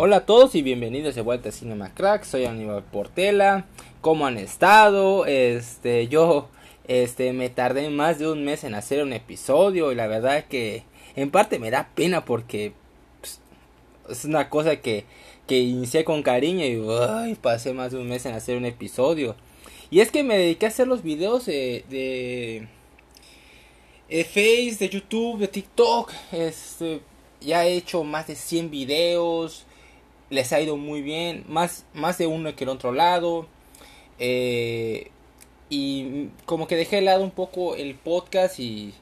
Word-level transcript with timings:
Hola 0.00 0.16
a 0.16 0.26
todos 0.26 0.54
y 0.54 0.62
bienvenidos 0.62 1.14
de 1.16 1.22
vuelta 1.22 1.50
a 1.50 1.52
Cinema 1.52 1.92
Crack. 1.92 2.24
Soy 2.24 2.46
Aníbal 2.46 2.82
Portela. 2.82 3.66
¿Cómo 4.00 4.26
han 4.26 4.38
estado? 4.38 5.26
Este, 5.26 6.08
yo 6.08 6.48
este 6.86 7.32
me 7.32 7.50
tardé 7.50 7.90
más 7.90 8.18
de 8.18 8.30
un 8.30 8.44
mes 8.44 8.64
en 8.64 8.74
hacer 8.74 9.02
un 9.02 9.12
episodio 9.12 9.92
y 9.92 9.94
la 9.94 10.06
verdad 10.06 10.46
que 10.48 10.84
en 11.16 11.30
parte 11.30 11.58
me 11.58 11.70
da 11.70 11.90
pena 11.94 12.24
porque 12.24 12.72
pues, 13.20 13.40
es 14.08 14.24
una 14.24 14.48
cosa 14.48 14.76
que 14.76 15.04
que 15.46 15.60
inicié 15.60 16.04
con 16.04 16.22
cariño 16.22 16.64
y 16.64 16.80
ay, 17.08 17.34
pasé 17.34 17.72
más 17.72 17.92
de 17.92 17.98
un 17.98 18.08
mes 18.08 18.26
en 18.26 18.34
hacer 18.34 18.56
un 18.56 18.66
episodio. 18.66 19.34
Y 19.90 20.00
es 20.00 20.10
que 20.10 20.22
me 20.22 20.36
dediqué 20.36 20.66
a 20.66 20.68
hacer 20.68 20.86
los 20.86 21.02
videos 21.02 21.46
de, 21.46 21.84
de, 21.88 22.68
de 24.10 24.24
Face, 24.24 24.76
de 24.78 24.90
YouTube, 24.90 25.38
de 25.38 25.48
TikTok. 25.48 26.12
Este, 26.32 27.00
ya 27.40 27.66
he 27.66 27.76
hecho 27.76 28.04
más 28.04 28.26
de 28.26 28.36
100 28.36 28.70
videos 28.70 29.64
les 30.30 30.52
ha 30.52 30.60
ido 30.60 30.76
muy 30.76 31.02
bien, 31.02 31.44
más, 31.48 31.86
más 31.94 32.18
de 32.18 32.26
uno 32.26 32.54
que 32.54 32.64
el 32.64 32.70
otro 32.70 32.92
lado. 32.92 33.46
Eh, 34.18 35.10
y 35.70 36.28
como 36.46 36.66
que 36.66 36.76
dejé 36.76 36.96
de 36.96 37.02
lado 37.02 37.22
un 37.22 37.30
poco 37.30 37.76
el 37.76 37.94
podcast 37.94 38.58
y, 38.58 38.94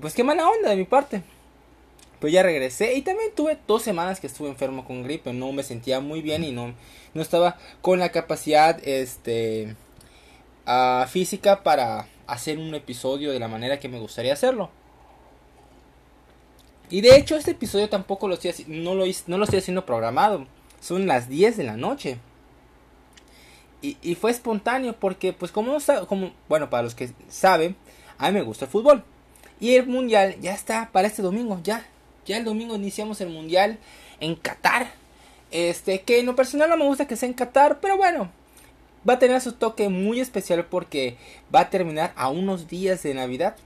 pues 0.00 0.14
qué 0.14 0.24
mala 0.24 0.48
onda 0.48 0.70
de 0.70 0.76
mi 0.76 0.84
parte. 0.84 1.22
Pues 2.20 2.32
ya 2.32 2.42
regresé 2.42 2.94
y 2.94 3.02
también 3.02 3.30
tuve 3.34 3.58
dos 3.66 3.82
semanas 3.82 4.20
que 4.20 4.26
estuve 4.26 4.48
enfermo 4.48 4.84
con 4.84 5.02
gripe, 5.02 5.32
no 5.32 5.52
me 5.52 5.62
sentía 5.62 6.00
muy 6.00 6.22
bien 6.22 6.44
y 6.44 6.52
no, 6.52 6.74
no 7.12 7.22
estaba 7.22 7.58
con 7.82 7.98
la 7.98 8.10
capacidad 8.12 8.80
este, 8.86 9.76
uh, 10.66 11.06
física 11.06 11.62
para 11.62 12.08
hacer 12.26 12.58
un 12.58 12.74
episodio 12.74 13.32
de 13.32 13.40
la 13.40 13.48
manera 13.48 13.78
que 13.78 13.88
me 13.88 14.00
gustaría 14.00 14.32
hacerlo. 14.32 14.70
Y 16.90 17.00
de 17.00 17.16
hecho 17.16 17.36
este 17.36 17.52
episodio 17.52 17.88
tampoco 17.88 18.28
lo 18.28 18.34
estoy, 18.34 18.52
no 18.68 18.94
lo, 18.94 19.04
no 19.26 19.38
lo 19.38 19.44
estoy 19.44 19.58
haciendo 19.58 19.86
programado. 19.86 20.46
Son 20.80 21.06
las 21.06 21.28
10 21.28 21.56
de 21.56 21.64
la 21.64 21.76
noche. 21.76 22.18
Y, 24.02 24.14
fue 24.14 24.30
espontáneo 24.30 24.94
porque 24.98 25.32
pues 25.32 25.52
como, 25.52 25.76
como, 26.08 26.32
bueno, 26.48 26.70
para 26.70 26.82
los 26.82 26.94
que 26.94 27.10
saben, 27.28 27.76
a 28.18 28.28
mí 28.28 28.34
me 28.34 28.42
gusta 28.42 28.64
el 28.64 28.70
fútbol. 28.70 29.04
Y 29.60 29.74
el 29.74 29.86
mundial 29.86 30.36
ya 30.40 30.54
está 30.54 30.90
para 30.92 31.06
este 31.06 31.22
domingo, 31.22 31.60
ya. 31.62 31.86
Ya 32.24 32.38
el 32.38 32.44
domingo 32.44 32.76
iniciamos 32.76 33.20
el 33.20 33.28
mundial 33.28 33.78
en 34.20 34.36
Qatar. 34.36 34.92
Este, 35.50 36.00
que 36.02 36.18
en 36.18 36.26
lo 36.26 36.34
personal 36.34 36.70
no 36.70 36.76
me 36.76 36.86
gusta 36.86 37.06
que 37.06 37.16
sea 37.16 37.28
en 37.28 37.34
Qatar, 37.34 37.78
pero 37.80 37.96
bueno, 37.96 38.30
va 39.08 39.14
a 39.14 39.18
tener 39.18 39.40
su 39.40 39.52
toque 39.52 39.88
muy 39.88 40.20
especial 40.20 40.64
porque 40.64 41.16
va 41.54 41.60
a 41.60 41.70
terminar 41.70 42.12
a 42.16 42.30
unos 42.30 42.68
días 42.68 43.02
de 43.02 43.14
Navidad 43.14 43.56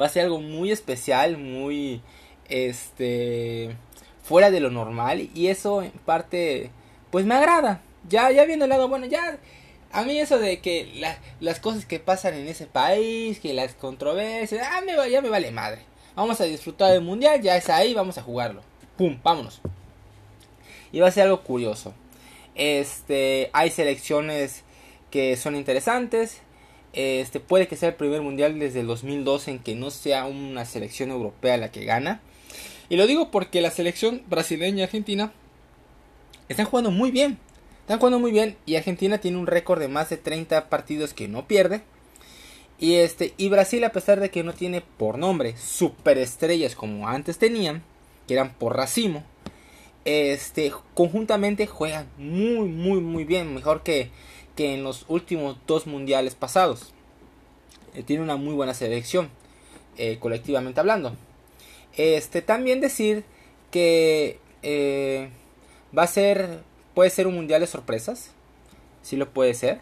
va 0.00 0.06
a 0.06 0.08
ser 0.08 0.24
algo 0.24 0.40
muy 0.40 0.70
especial, 0.70 1.36
muy 1.36 2.00
este 2.48 3.76
fuera 4.22 4.50
de 4.50 4.60
lo 4.60 4.70
normal 4.70 5.28
y 5.34 5.48
eso 5.48 5.82
en 5.82 5.90
parte 5.90 6.70
pues 7.10 7.26
me 7.26 7.34
agrada. 7.34 7.82
Ya 8.10 8.30
ya 8.30 8.44
viendo 8.44 8.66
el 8.66 8.68
lado 8.68 8.88
bueno, 8.88 9.06
ya 9.06 9.38
a 9.92 10.02
mí 10.02 10.18
eso 10.18 10.38
de 10.38 10.60
que 10.60 11.02
las 11.40 11.60
cosas 11.60 11.86
que 11.86 11.98
pasan 11.98 12.34
en 12.34 12.46
ese 12.46 12.66
país, 12.66 13.40
que 13.40 13.54
las 13.54 13.74
controversias, 13.74 14.66
ah, 14.70 14.82
me, 14.84 15.10
ya 15.10 15.22
me 15.22 15.30
vale 15.30 15.50
madre. 15.50 15.80
Vamos 16.14 16.40
a 16.40 16.44
disfrutar 16.44 16.92
del 16.92 17.00
mundial, 17.00 17.40
ya 17.40 17.56
es 17.56 17.68
ahí, 17.70 17.94
vamos 17.94 18.18
a 18.18 18.22
jugarlo. 18.22 18.62
Pum, 18.96 19.18
vámonos. 19.22 19.60
Y 20.92 21.00
va 21.00 21.08
a 21.08 21.12
ser 21.12 21.24
algo 21.24 21.42
curioso. 21.42 21.94
Este, 22.54 23.50
hay 23.52 23.70
selecciones 23.70 24.64
que 25.10 25.36
son 25.36 25.56
interesantes. 25.56 26.42
Este 26.92 27.40
puede 27.40 27.68
que 27.68 27.76
sea 27.76 27.90
el 27.90 27.94
primer 27.94 28.20
mundial 28.22 28.58
desde 28.58 28.80
el 28.80 28.86
2012 28.86 29.52
en 29.52 29.58
que 29.60 29.74
no 29.74 29.90
sea 29.90 30.26
una 30.26 30.64
selección 30.64 31.10
europea 31.10 31.56
la 31.56 31.70
que 31.70 31.84
gana. 31.84 32.20
Y 32.88 32.96
lo 32.96 33.06
digo 33.06 33.30
porque 33.30 33.60
la 33.60 33.70
selección 33.70 34.22
brasileña 34.28 34.80
y 34.80 34.82
argentina 34.82 35.32
están 36.48 36.66
jugando 36.66 36.90
muy 36.90 37.12
bien. 37.12 37.38
Están 37.90 37.98
jugando 37.98 38.20
muy 38.20 38.30
bien 38.30 38.56
y 38.66 38.76
Argentina 38.76 39.18
tiene 39.18 39.36
un 39.36 39.48
récord 39.48 39.80
de 39.80 39.88
más 39.88 40.10
de 40.10 40.16
30 40.16 40.68
partidos 40.68 41.12
que 41.12 41.26
no 41.26 41.48
pierde. 41.48 41.82
Y 42.78 42.94
este 42.94 43.34
y 43.36 43.48
Brasil 43.48 43.82
a 43.82 43.90
pesar 43.90 44.20
de 44.20 44.30
que 44.30 44.44
no 44.44 44.52
tiene 44.52 44.80
por 44.80 45.18
nombre 45.18 45.56
superestrellas 45.56 46.76
como 46.76 47.08
antes 47.08 47.38
tenían, 47.38 47.82
que 48.28 48.34
eran 48.34 48.54
por 48.54 48.76
racimo, 48.76 49.24
este 50.04 50.70
conjuntamente 50.94 51.66
juegan 51.66 52.06
muy 52.16 52.68
muy 52.68 53.00
muy 53.00 53.24
bien, 53.24 53.52
mejor 53.52 53.82
que 53.82 54.10
que 54.54 54.72
en 54.74 54.84
los 54.84 55.04
últimos 55.08 55.56
dos 55.66 55.88
mundiales 55.88 56.36
pasados. 56.36 56.94
Eh, 57.94 58.04
tiene 58.04 58.22
una 58.22 58.36
muy 58.36 58.54
buena 58.54 58.72
selección, 58.72 59.30
eh, 59.96 60.18
colectivamente 60.20 60.78
hablando. 60.78 61.16
Este, 61.96 62.40
también 62.40 62.80
decir 62.80 63.24
que 63.72 64.38
eh, 64.62 65.30
va 65.96 66.04
a 66.04 66.06
ser, 66.06 66.62
puede 66.94 67.10
ser 67.10 67.26
un 67.26 67.34
mundial 67.34 67.60
de 67.60 67.66
sorpresas, 67.66 68.30
si 69.02 69.16
lo 69.16 69.30
puede 69.30 69.54
ser. 69.54 69.80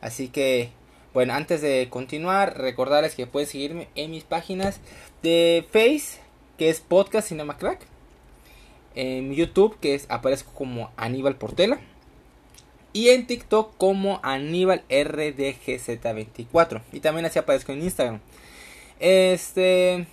Así 0.00 0.28
que, 0.28 0.70
bueno, 1.14 1.34
antes 1.34 1.60
de 1.62 1.88
continuar, 1.90 2.58
recordarles 2.58 3.14
que 3.14 3.26
pueden 3.26 3.48
seguirme 3.48 3.88
en 3.94 4.10
mis 4.10 4.24
páginas 4.24 4.80
de 5.22 5.66
Face, 5.72 6.20
que 6.58 6.68
es 6.68 6.80
Podcast 6.80 7.28
Cinema 7.28 7.56
Crack. 7.56 7.86
En 8.94 9.32
YouTube, 9.34 9.78
que 9.80 9.94
es, 9.94 10.06
aparezco 10.08 10.52
como 10.54 10.90
Aníbal 10.96 11.36
Portela 11.36 11.78
y 12.96 13.10
en 13.10 13.26
TikTok 13.26 13.76
como 13.76 14.20
Aníbal 14.22 14.82
RDGZ24. 14.88 16.80
Y 16.92 17.00
también 17.00 17.26
así 17.26 17.38
aparezco 17.38 17.72
en 17.72 17.82
Instagram. 17.82 18.20
Este. 18.98 20.06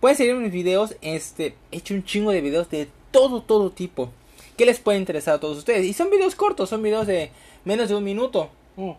Pueden 0.00 0.18
seguir 0.18 0.34
mis 0.34 0.52
videos. 0.52 0.96
Este. 1.00 1.54
He 1.72 1.78
hecho 1.78 1.94
un 1.94 2.04
chingo 2.04 2.32
de 2.32 2.42
videos 2.42 2.68
de 2.68 2.88
todo, 3.10 3.42
todo 3.42 3.70
tipo. 3.70 4.12
Que 4.56 4.66
les 4.66 4.78
puede 4.78 4.98
interesar 4.98 5.34
a 5.34 5.40
todos 5.40 5.58
ustedes. 5.58 5.84
Y 5.84 5.92
son 5.92 6.10
videos 6.10 6.34
cortos, 6.34 6.70
son 6.70 6.82
videos 6.82 7.06
de 7.06 7.30
menos 7.64 7.88
de 7.88 7.94
un 7.94 8.04
minuto. 8.04 8.50
Mm. 8.76 8.92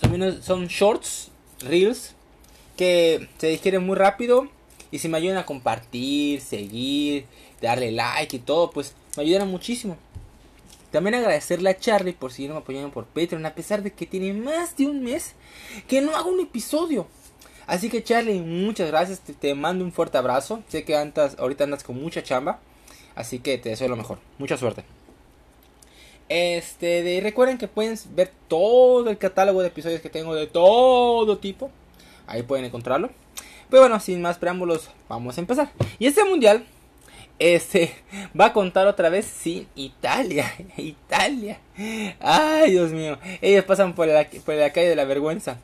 Son, 0.00 0.42
son 0.42 0.66
shorts, 0.66 1.30
reels. 1.60 2.14
Que 2.76 3.28
se 3.38 3.48
digieren 3.48 3.84
muy 3.84 3.96
rápido. 3.96 4.48
Y 4.90 4.98
si 4.98 5.08
me 5.08 5.16
ayudan 5.16 5.38
a 5.38 5.46
compartir, 5.46 6.40
seguir, 6.40 7.24
darle 7.62 7.92
like 7.92 8.36
y 8.36 8.40
todo, 8.40 8.70
pues 8.70 8.94
me 9.16 9.22
ayudan 9.22 9.48
muchísimo. 9.48 9.96
También 10.92 11.14
agradecerle 11.14 11.70
a 11.70 11.78
Charlie 11.78 12.12
por 12.12 12.32
seguirme 12.32 12.58
apoyando 12.58 12.90
por 12.90 13.06
Patreon, 13.06 13.46
a 13.46 13.54
pesar 13.54 13.82
de 13.82 13.92
que 13.92 14.04
tiene 14.04 14.34
más 14.34 14.76
de 14.76 14.84
un 14.84 15.02
mes 15.02 15.32
que 15.88 16.02
no 16.02 16.14
hago 16.14 16.30
un 16.30 16.40
episodio. 16.40 17.06
Así 17.66 17.88
que 17.88 18.04
Charlie, 18.04 18.40
muchas 18.40 18.88
gracias, 18.88 19.20
te, 19.20 19.54
mando 19.54 19.84
un 19.84 19.92
fuerte 19.92 20.18
abrazo. 20.18 20.62
Sé 20.68 20.84
que 20.84 20.94
andas, 20.94 21.36
ahorita 21.38 21.64
andas 21.64 21.82
con 21.82 22.00
mucha 22.00 22.22
chamba, 22.22 22.60
así 23.14 23.38
que 23.38 23.58
te 23.58 23.70
deseo 23.70 23.88
lo 23.88 23.96
mejor. 23.96 24.18
Mucha 24.38 24.56
suerte. 24.56 24.84
Este, 26.28 27.02
de, 27.02 27.20
recuerden 27.20 27.58
que 27.58 27.68
pueden 27.68 27.98
ver 28.14 28.32
todo 28.48 29.10
el 29.10 29.18
catálogo 29.18 29.60
de 29.60 29.68
episodios 29.68 30.00
que 30.00 30.10
tengo 30.10 30.34
de 30.34 30.46
todo 30.46 31.38
tipo. 31.38 31.70
Ahí 32.26 32.42
pueden 32.42 32.64
encontrarlo. 32.64 33.10
Pero 33.68 33.82
bueno, 33.82 34.00
sin 34.00 34.22
más 34.22 34.38
preámbulos, 34.38 34.90
vamos 35.08 35.36
a 35.36 35.40
empezar. 35.40 35.70
Y 35.98 36.06
este 36.06 36.24
mundial 36.24 36.64
este 37.38 37.94
va 38.38 38.46
a 38.46 38.52
contar 38.52 38.86
otra 38.86 39.08
vez 39.08 39.26
sin 39.26 39.66
Italia. 39.74 40.52
Italia. 40.76 41.58
Ay, 42.20 42.70
Dios 42.70 42.92
mío. 42.92 43.18
Ellos 43.40 43.64
pasan 43.64 43.94
por 43.94 44.06
la, 44.06 44.26
por 44.44 44.54
la 44.54 44.70
calle 44.70 44.88
de 44.88 44.96
la 44.96 45.04
vergüenza. 45.04 45.58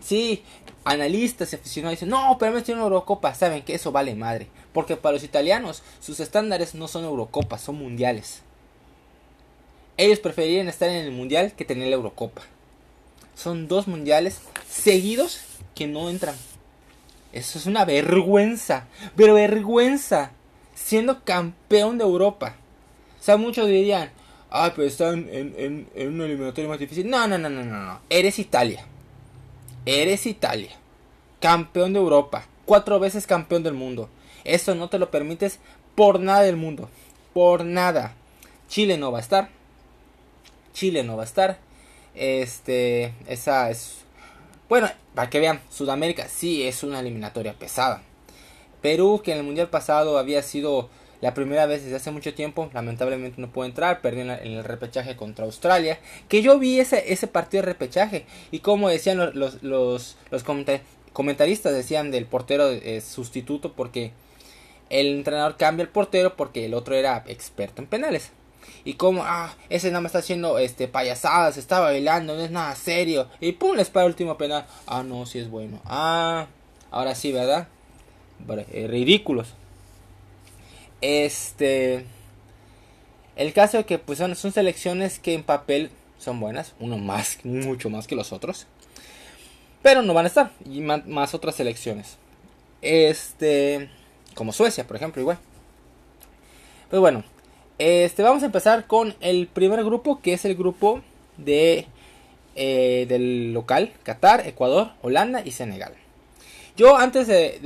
Sí, 0.00 0.42
analistas 0.84 1.52
y 1.52 1.56
aficionados 1.56 1.98
dicen, 1.98 2.10
no, 2.10 2.36
pero 2.38 2.52
me 2.52 2.58
estoy 2.58 2.74
en 2.74 2.80
Eurocopa. 2.80 3.34
Saben 3.34 3.62
que 3.62 3.74
eso 3.74 3.92
vale 3.92 4.14
madre. 4.14 4.48
Porque 4.78 4.94
para 4.94 5.14
los 5.14 5.24
italianos 5.24 5.82
sus 5.98 6.20
estándares 6.20 6.76
no 6.76 6.86
son 6.86 7.02
Eurocopas, 7.02 7.62
son 7.62 7.78
mundiales. 7.78 8.42
Ellos 9.96 10.20
preferirían 10.20 10.68
estar 10.68 10.88
en 10.88 11.04
el 11.04 11.10
mundial 11.10 11.52
que 11.56 11.64
tener 11.64 11.88
la 11.88 11.96
Eurocopa. 11.96 12.42
Son 13.34 13.66
dos 13.66 13.88
mundiales 13.88 14.40
seguidos 14.70 15.40
que 15.74 15.88
no 15.88 16.08
entran. 16.10 16.36
Eso 17.32 17.58
es 17.58 17.66
una 17.66 17.84
vergüenza. 17.84 18.86
Pero 19.16 19.34
vergüenza 19.34 20.30
siendo 20.76 21.24
campeón 21.24 21.98
de 21.98 22.04
Europa. 22.04 22.54
O 23.18 23.22
sea, 23.24 23.36
muchos 23.36 23.66
dirían, 23.66 24.12
ay, 24.48 24.70
pero 24.76 24.86
están 24.86 25.28
en, 25.28 25.56
en, 25.58 25.88
en 25.96 26.08
un 26.08 26.20
eliminatorio 26.20 26.70
más 26.70 26.78
difícil. 26.78 27.10
No, 27.10 27.26
no, 27.26 27.36
no, 27.36 27.50
no, 27.50 27.64
no, 27.64 27.82
no. 27.82 28.00
Eres 28.10 28.38
Italia. 28.38 28.86
Eres 29.84 30.24
Italia. 30.24 30.70
Campeón 31.40 31.94
de 31.94 31.98
Europa. 31.98 32.46
Cuatro 32.64 33.00
veces 33.00 33.26
campeón 33.26 33.64
del 33.64 33.74
mundo. 33.74 34.08
Eso 34.48 34.74
no 34.74 34.88
te 34.88 34.98
lo 34.98 35.10
permites 35.10 35.58
por 35.94 36.20
nada 36.20 36.42
del 36.42 36.56
mundo. 36.56 36.88
Por 37.34 37.64
nada. 37.64 38.14
Chile 38.68 38.96
no 38.96 39.12
va 39.12 39.18
a 39.18 39.20
estar. 39.20 39.48
Chile 40.72 41.02
no 41.02 41.16
va 41.16 41.22
a 41.22 41.26
estar. 41.26 41.58
Este, 42.14 43.14
esa 43.26 43.70
es... 43.70 44.04
Bueno, 44.68 44.90
para 45.14 45.30
que 45.30 45.40
vean, 45.40 45.60
Sudamérica 45.70 46.28
sí 46.28 46.66
es 46.66 46.82
una 46.82 47.00
eliminatoria 47.00 47.54
pesada. 47.54 48.02
Perú, 48.82 49.22
que 49.24 49.32
en 49.32 49.38
el 49.38 49.44
Mundial 49.44 49.68
pasado 49.68 50.18
había 50.18 50.42
sido 50.42 50.88
la 51.20 51.34
primera 51.34 51.66
vez 51.66 51.82
desde 51.82 51.96
hace 51.96 52.10
mucho 52.10 52.32
tiempo, 52.34 52.70
lamentablemente 52.72 53.40
no 53.40 53.50
pudo 53.50 53.64
entrar, 53.64 54.00
perdió 54.00 54.22
en, 54.22 54.30
el 54.30 54.64
repechaje 54.64 55.16
contra 55.16 55.46
Australia. 55.46 55.98
Que 56.28 56.42
yo 56.42 56.58
vi 56.58 56.78
ese, 56.78 57.12
ese 57.12 57.26
partido 57.26 57.62
de 57.62 57.66
repechaje 57.66 58.24
y 58.50 58.60
como 58.60 58.88
decían 58.88 59.18
los, 59.18 59.34
los, 59.62 60.16
los, 60.30 60.44
comentaristas, 61.12 61.72
decían 61.72 62.10
del 62.10 62.26
portero 62.26 62.68
eh, 62.70 63.00
sustituto 63.00 63.72
porque 63.72 64.12
el 64.90 65.08
entrenador 65.18 65.56
cambia 65.56 65.82
el 65.82 65.88
portero 65.88 66.36
porque 66.36 66.64
el 66.66 66.74
otro 66.74 66.94
era 66.94 67.24
experto 67.26 67.82
en 67.82 67.88
penales. 67.88 68.30
Y 68.84 68.94
como, 68.94 69.22
ah, 69.24 69.54
ese 69.68 69.88
nada 69.88 70.00
más 70.00 70.10
está 70.10 70.20
haciendo 70.20 70.58
este, 70.58 70.88
payasadas, 70.88 71.56
está 71.56 71.80
bailando, 71.80 72.34
no 72.34 72.40
es 72.42 72.50
nada 72.50 72.74
serio. 72.74 73.28
Y 73.40 73.52
pum, 73.52 73.76
les 73.76 73.90
para 73.90 74.06
el 74.06 74.12
último 74.12 74.38
penal. 74.38 74.66
Ah, 74.86 75.02
no, 75.02 75.26
sí 75.26 75.38
es 75.38 75.50
bueno. 75.50 75.80
Ah, 75.84 76.46
ahora 76.90 77.14
sí, 77.14 77.32
¿verdad? 77.32 77.68
Eh, 78.72 78.86
ridículos. 78.88 79.54
Este. 81.00 82.04
El 83.36 83.52
caso 83.52 83.78
es 83.78 83.86
que 83.86 83.98
pues 83.98 84.18
son, 84.18 84.34
son 84.34 84.52
selecciones 84.52 85.18
que 85.18 85.34
en 85.34 85.44
papel 85.44 85.90
son 86.18 86.40
buenas, 86.40 86.74
uno 86.80 86.98
más, 86.98 87.38
mucho 87.44 87.90
más 87.90 88.06
que 88.06 88.16
los 88.16 88.32
otros. 88.32 88.66
Pero 89.82 90.02
no 90.02 90.14
van 90.14 90.24
a 90.24 90.28
estar. 90.28 90.52
Y 90.64 90.80
más, 90.80 91.34
otras 91.34 91.54
selecciones. 91.54 92.16
Este. 92.82 93.90
Como 94.38 94.52
Suecia, 94.52 94.86
por 94.86 94.94
ejemplo, 94.94 95.20
igual. 95.20 95.38
Pues 96.90 97.00
bueno. 97.00 97.24
Este, 97.78 98.22
vamos 98.22 98.44
a 98.44 98.46
empezar 98.46 98.86
con 98.86 99.16
el 99.20 99.48
primer 99.48 99.82
grupo, 99.82 100.20
que 100.20 100.32
es 100.32 100.44
el 100.44 100.54
grupo 100.54 101.00
de, 101.38 101.86
eh, 102.54 103.06
del 103.08 103.52
local, 103.52 103.92
Qatar, 104.04 104.46
Ecuador, 104.46 104.92
Holanda 105.02 105.42
y 105.44 105.50
Senegal. 105.50 105.92
Yo 106.76 106.96
antes 106.96 107.26
de, 107.26 107.58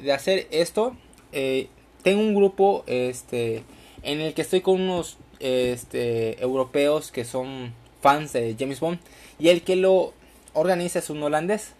de 0.00 0.12
hacer 0.12 0.46
esto, 0.52 0.96
eh, 1.32 1.66
tengo 2.04 2.20
un 2.20 2.36
grupo 2.36 2.84
este, 2.86 3.64
en 4.04 4.20
el 4.20 4.34
que 4.34 4.42
estoy 4.42 4.60
con 4.60 4.80
unos 4.80 5.18
este, 5.40 6.40
europeos 6.40 7.10
que 7.10 7.24
son 7.24 7.74
fans 8.00 8.32
de 8.32 8.54
James 8.56 8.78
Bond. 8.78 9.00
Y 9.40 9.48
el 9.48 9.62
que 9.62 9.74
lo 9.74 10.12
organiza 10.52 11.00
es 11.00 11.10
un 11.10 11.20
holandés, 11.24 11.72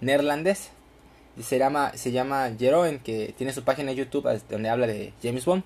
neerlandés. 0.00 0.70
Se 1.42 1.58
llama, 1.58 1.92
se 1.94 2.10
llama 2.10 2.50
Jeroen, 2.58 2.98
que 2.98 3.34
tiene 3.36 3.52
su 3.52 3.62
página 3.62 3.90
de 3.90 3.96
YouTube 3.96 4.28
donde 4.48 4.68
habla 4.68 4.86
de 4.86 5.12
James 5.22 5.44
Bond. 5.44 5.62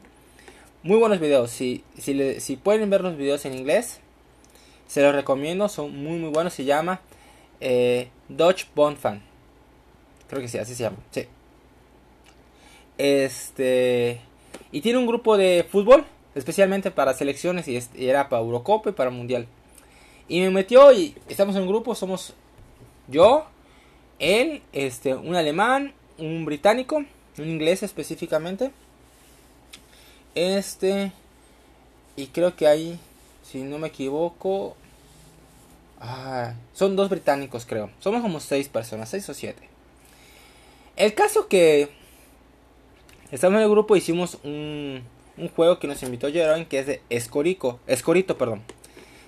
Muy 0.83 0.99
buenos 0.99 1.21
videos. 1.21 1.51
Si, 1.51 1.85
si, 1.99 2.41
si 2.41 2.57
pueden 2.57 2.91
ver 2.91 3.03
los 3.03 3.17
videos 3.17 3.45
en 3.45 3.55
inglés, 3.55 4.01
se 4.87 5.01
los 5.03 5.15
recomiendo. 5.15 5.69
Son 5.69 5.97
muy, 6.03 6.19
muy 6.19 6.31
buenos. 6.31 6.53
Se 6.53 6.65
llama 6.65 7.01
eh, 7.61 8.09
Dodge 8.29 8.67
Bond 8.75 8.99
Fan. 8.99 9.23
Creo 10.29 10.43
que 10.43 10.49
sí, 10.49 10.59
así 10.59 10.75
se 10.75 10.83
llama. 10.83 10.99
Sí. 11.11 11.27
Este. 12.99 14.21
Y 14.71 14.81
tiene 14.81 14.99
un 14.99 15.07
grupo 15.07 15.37
de 15.37 15.67
fútbol, 15.71 16.05
especialmente 16.35 16.91
para 16.91 17.15
selecciones, 17.15 17.69
y, 17.69 17.79
era 17.97 18.29
para 18.29 18.43
Eurocopa 18.43 18.91
y 18.91 18.93
para 18.93 19.11
Mundial. 19.11 19.47
Y 20.29 20.41
me 20.41 20.51
metió 20.51 20.93
y 20.93 21.15
estamos 21.29 21.55
en 21.57 21.63
un 21.63 21.69
grupo, 21.69 21.95
somos 21.95 22.35
yo, 23.09 23.47
él, 24.23 24.63
este, 24.73 25.15
un 25.15 25.37
alemán, 25.37 25.93
un 26.17 26.45
británico, 26.45 27.05
un 27.39 27.49
inglés 27.49 27.83
específicamente. 27.83 28.71
Este. 30.35 31.13
Y 32.17 32.29
creo 32.29 32.57
que 32.57 32.67
hay, 32.67 32.99
si 33.43 33.63
no 33.63 33.79
me 33.79 33.89
equivoco, 33.89 34.77
son 36.73 36.97
dos 36.97 37.09
británicos 37.09 37.67
creo. 37.67 37.91
Somos 38.01 38.23
como 38.23 38.41
seis 38.41 38.69
personas, 38.69 39.09
seis 39.09 39.29
o 39.29 39.35
siete. 39.35 39.69
El 40.97 41.15
caso 41.15 41.49
que 41.49 41.91
Estamos 43.33 43.57
en 43.57 43.63
el 43.63 43.71
grupo, 43.71 43.97
hicimos 43.97 44.37
un, 44.45 45.03
un 45.39 45.49
juego 45.49 45.79
que 45.79 45.87
nos 45.87 46.03
invitó 46.03 46.31
Jeroen, 46.31 46.67
que 46.67 46.81
es 46.81 46.87
de 46.87 47.01
Escorico, 47.09 47.81
Escorito, 47.87 48.37
perdón. 48.37 48.61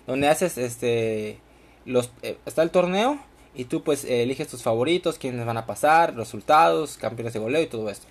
Donde 0.07 0.29
haces 0.29 0.59
este 0.59 1.39
los 1.87 2.11
eh, 2.21 2.37
está 2.45 2.63
el 2.63 2.71
torneo 2.71 3.19
y 3.55 3.65
tú 3.65 3.83
pues 3.83 4.05
eliges 4.05 4.49
tus 4.49 4.63
favoritos, 4.63 5.19
quiénes 5.19 5.45
van 5.47 5.57
a 5.57 5.67
pasar, 5.67 6.17
resultados, 6.17 6.97
campeones 6.97 7.35
de 7.35 7.41
goleo 7.41 7.63
y 7.63 7.67
todo 7.67 7.89
esto. 7.89 8.07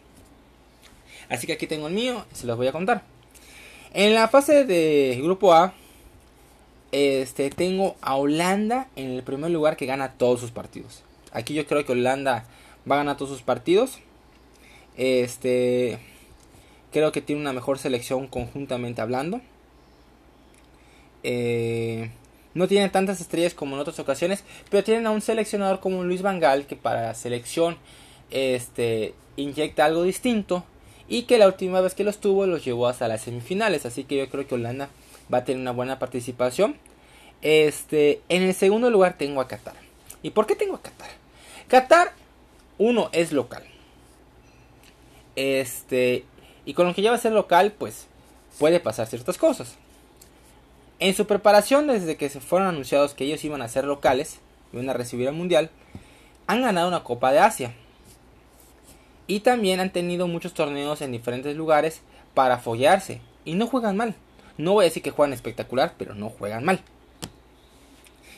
Así 1.29 1.47
que 1.47 1.53
aquí 1.53 1.67
tengo 1.67 1.87
el 1.87 1.93
mío, 1.93 2.25
se 2.33 2.47
los 2.47 2.57
voy 2.57 2.67
a 2.67 2.71
contar. 2.71 3.03
En 3.93 4.13
la 4.13 4.27
fase 4.27 4.65
de 4.65 5.19
grupo 5.21 5.53
A 5.53 5.73
este 6.93 7.49
tengo 7.49 7.95
a 8.01 8.15
Holanda 8.15 8.87
en 8.95 9.09
el 9.09 9.23
primer 9.23 9.49
lugar 9.49 9.77
que 9.77 9.87
gana 9.87 10.13
todos 10.13 10.39
sus 10.39 10.51
partidos. 10.51 11.03
Aquí 11.31 11.55
yo 11.55 11.65
creo 11.65 11.83
que 11.85 11.91
Holanda 11.91 12.45
va 12.89 12.95
a 12.95 12.97
ganar 12.99 13.17
todos 13.17 13.31
sus 13.31 13.41
partidos. 13.41 13.97
Este 14.95 15.97
creo 16.91 17.11
que 17.11 17.21
tiene 17.21 17.41
una 17.41 17.51
mejor 17.51 17.79
selección 17.79 18.27
conjuntamente 18.27 19.01
hablando. 19.01 19.41
Eh, 21.23 22.11
no 22.53 22.67
tiene 22.67 22.89
tantas 22.89 23.21
estrellas 23.21 23.53
como 23.53 23.75
en 23.75 23.81
otras 23.81 23.99
ocasiones, 23.99 24.43
pero 24.69 24.83
tienen 24.83 25.07
a 25.07 25.11
un 25.11 25.21
seleccionador 25.21 25.79
como 25.79 26.03
Luis 26.03 26.21
Vangal 26.21 26.65
que 26.65 26.75
para 26.75 27.01
la 27.01 27.13
selección 27.15 27.77
este, 28.31 29.13
inyecta 29.35 29.85
algo 29.85 30.03
distinto 30.03 30.63
y 31.07 31.23
que 31.23 31.37
la 31.37 31.47
última 31.47 31.81
vez 31.81 31.93
que 31.93 32.03
los 32.03 32.19
tuvo 32.19 32.45
los 32.45 32.63
llevó 32.63 32.87
hasta 32.87 33.07
las 33.07 33.21
semifinales, 33.21 33.85
así 33.85 34.03
que 34.03 34.17
yo 34.17 34.29
creo 34.29 34.47
que 34.47 34.55
Holanda 34.55 34.89
va 35.33 35.39
a 35.39 35.43
tener 35.43 35.61
una 35.61 35.71
buena 35.71 35.99
participación. 35.99 36.75
Este, 37.41 38.21
en 38.29 38.43
el 38.43 38.53
segundo 38.53 38.89
lugar 38.89 39.17
tengo 39.17 39.41
a 39.41 39.47
Qatar. 39.47 39.75
¿Y 40.21 40.29
por 40.29 40.47
qué 40.47 40.55
tengo 40.55 40.75
a 40.75 40.81
Qatar? 40.81 41.09
Qatar, 41.67 42.13
uno, 42.77 43.09
es 43.11 43.31
local. 43.31 43.63
Este, 45.35 46.23
y 46.65 46.73
con 46.73 46.87
lo 46.87 46.93
que 46.93 47.01
ya 47.01 47.11
va 47.11 47.17
a 47.17 47.19
ser 47.19 47.33
local, 47.33 47.73
pues 47.77 48.07
puede 48.59 48.79
pasar 48.79 49.07
ciertas 49.07 49.37
cosas. 49.37 49.75
En 51.03 51.13
su 51.13 51.27
preparación, 51.27 51.87
desde 51.87 52.15
que 52.15 52.29
se 52.29 52.39
fueron 52.39 52.69
anunciados 52.69 53.13
que 53.13 53.25
ellos 53.25 53.43
iban 53.43 53.61
a 53.61 53.67
ser 53.67 53.83
locales, 53.83 54.39
iban 54.71 54.89
a 54.89 54.93
recibir 54.93 55.27
el 55.27 55.33
mundial, 55.33 55.69
han 56.47 56.61
ganado 56.61 56.87
una 56.87 57.03
Copa 57.03 57.33
de 57.33 57.39
Asia. 57.39 57.73
Y 59.27 59.41
también 59.41 59.81
han 59.81 59.91
tenido 59.91 60.29
muchos 60.29 60.53
torneos 60.53 61.01
en 61.01 61.11
diferentes 61.11 61.57
lugares 61.57 61.99
para 62.33 62.57
follarse. 62.57 63.19
Y 63.43 63.55
no 63.55 63.67
juegan 63.67 63.97
mal. 63.97 64.15
No 64.57 64.71
voy 64.71 64.83
a 64.83 64.87
decir 64.87 65.03
que 65.03 65.11
juegan 65.11 65.33
espectacular, 65.33 65.95
pero 65.97 66.15
no 66.15 66.29
juegan 66.29 66.63
mal. 66.63 66.79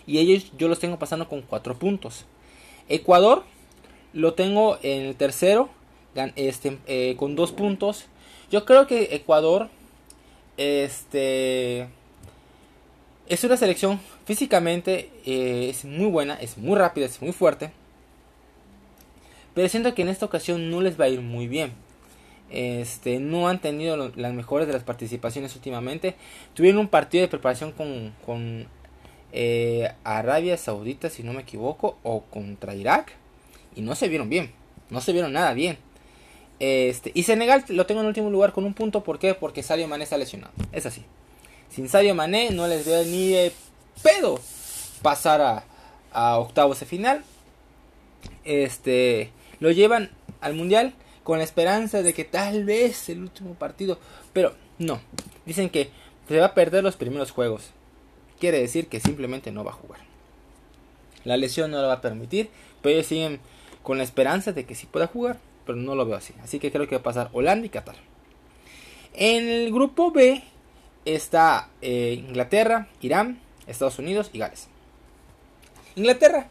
Y 0.08 0.18
ellos 0.18 0.52
yo 0.58 0.68
los 0.68 0.80
tengo 0.80 0.98
pasando 0.98 1.30
con 1.30 1.44
4 1.44 1.78
puntos. 1.78 2.26
Ecuador 2.90 3.44
lo 4.12 4.34
tengo 4.34 4.80
en 4.82 5.04
el 5.04 5.16
tercero 5.16 5.70
este, 6.36 6.80
eh, 6.88 7.14
con 7.16 7.36
dos 7.36 7.52
puntos. 7.52 8.08
Yo 8.50 8.66
creo 8.66 8.88
que 8.88 9.16
Ecuador 9.16 9.70
este, 10.58 11.90
es 13.28 13.44
una 13.44 13.58
selección 13.58 14.00
físicamente 14.26 15.10
eh, 15.26 15.68
es 15.70 15.86
muy 15.86 16.08
buena, 16.08 16.36
es 16.36 16.58
muy 16.58 16.78
rápida, 16.78 17.06
es 17.06 17.22
muy 17.22 17.32
fuerte. 17.32 17.72
Pero 19.54 19.70
siento 19.70 19.96
que 19.96 20.02
en 20.02 20.10
esta 20.10 20.26
ocasión 20.26 20.70
no 20.70 20.82
les 20.82 21.00
va 21.00 21.06
a 21.06 21.10
ir 21.10 21.22
muy 21.22 21.48
bien. 21.48 21.72
Este, 22.52 23.20
no 23.20 23.48
han 23.48 23.60
tenido 23.60 24.12
las 24.16 24.34
mejores 24.34 24.68
de 24.68 24.74
las 24.74 24.84
participaciones 24.84 25.56
últimamente. 25.56 26.16
Tuvieron 26.54 26.82
un 26.82 26.88
partido 26.90 27.22
de 27.22 27.30
preparación 27.30 27.72
con, 27.72 28.68
eh, 29.32 29.92
Arabia 30.04 30.58
Saudita, 30.58 31.10
si 31.10 31.24
no 31.24 31.34
me 31.34 31.42
equivoco, 31.42 31.98
o 32.04 32.24
contra 32.24 32.76
Irak. 32.76 33.14
Y 33.76 33.82
no 33.82 33.96
se 33.96 34.10
vieron 34.10 34.30
bien. 34.30 34.52
No 34.90 35.02
se 35.02 35.14
vieron 35.14 35.34
nada 35.34 35.54
bien. 35.54 35.78
Este, 36.60 37.12
y 37.14 37.24
Senegal 37.24 37.66
lo 37.70 37.86
tengo 37.86 38.02
en 38.02 38.08
último 38.08 38.30
lugar 38.30 38.52
con 38.52 38.66
un 38.66 38.74
punto. 38.74 39.04
¿Por 39.04 39.20
qué? 39.20 39.34
Porque 39.34 39.64
Sadio 39.64 39.88
Mané 39.88 40.04
está 40.04 40.18
lesionado. 40.18 40.54
Es 40.74 40.86
así. 40.86 41.04
Sin 41.76 41.90
Sadio 41.90 42.16
Mané 42.16 42.52
no 42.52 42.68
les 42.68 42.86
veo 42.86 43.04
ni 43.04 43.30
de 43.30 43.52
pedo 44.02 44.40
pasar 45.02 45.42
a, 45.42 45.64
a 46.12 46.40
octavos 46.40 46.80
de 46.80 46.86
final. 46.86 47.24
Este, 48.46 49.32
lo 49.60 49.72
llevan 49.72 50.12
al 50.42 50.54
mundial 50.54 50.94
con 51.24 51.40
la 51.40 51.44
esperanza 51.44 52.02
de 52.02 52.14
que 52.14 52.24
tal 52.24 52.64
vez 52.64 53.10
el 53.10 53.24
último 53.24 53.56
partido. 53.56 54.00
Pero 54.32 54.56
no. 54.80 55.02
Dicen 55.46 55.70
que 55.70 55.90
se 56.28 56.40
va 56.40 56.48
a 56.48 56.54
perder 56.54 56.84
los 56.84 56.96
primeros 56.96 57.32
juegos. 57.32 57.72
Quiere 58.40 58.60
decir 58.60 58.88
que 58.88 59.00
simplemente 59.00 59.52
no 59.52 59.64
va 59.64 59.72
a 59.72 59.76
jugar. 59.76 60.00
La 61.26 61.36
lesión 61.36 61.72
no 61.72 61.82
lo 61.82 61.88
va 61.88 61.96
a 61.96 62.02
permitir. 62.02 62.50
Pero 62.82 62.96
ellos 62.96 63.08
siguen 63.08 63.40
con 63.84 63.98
la 63.98 64.04
esperanza 64.04 64.54
de 64.54 64.66
que 64.66 64.76
sí 64.76 64.88
pueda 64.88 65.08
jugar 65.08 65.38
pero 65.66 65.78
no 65.78 65.96
lo 65.96 66.06
veo 66.06 66.16
así. 66.16 66.34
Así 66.44 66.60
que 66.60 66.72
creo 66.72 66.88
que 66.88 66.96
va 66.96 67.00
a 67.02 67.04
pasar 67.04 67.30
Holanda 67.34 67.66
y 67.66 67.70
Qatar. 67.70 67.96
En 69.14 69.48
el 69.48 69.74
grupo 69.74 70.12
B 70.12 70.44
está 71.06 71.70
eh, 71.82 72.24
Inglaterra, 72.28 72.88
Irán, 73.02 73.40
Estados 73.68 74.00
Unidos 74.00 74.30
y 74.34 74.40
Gales. 74.40 74.68
Inglaterra, 75.96 76.50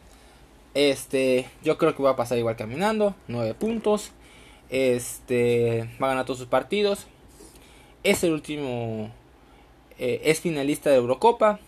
este, 0.74 1.46
yo 1.62 1.76
creo 1.76 1.94
que 1.94 2.02
va 2.02 2.10
a 2.10 2.16
pasar 2.16 2.38
igual 2.38 2.56
caminando, 2.56 3.14
9 3.28 3.54
puntos. 3.54 4.10
Este, 4.70 5.88
va 6.02 6.06
a 6.06 6.10
ganar 6.10 6.24
todos 6.24 6.38
sus 6.38 6.48
partidos. 6.48 7.06
Es 8.02 8.24
el 8.24 8.32
último, 8.32 9.10
eh, 9.98 10.22
es 10.24 10.40
finalista 10.40 10.90
de 10.90 10.96
Eurocopa. 10.96 11.60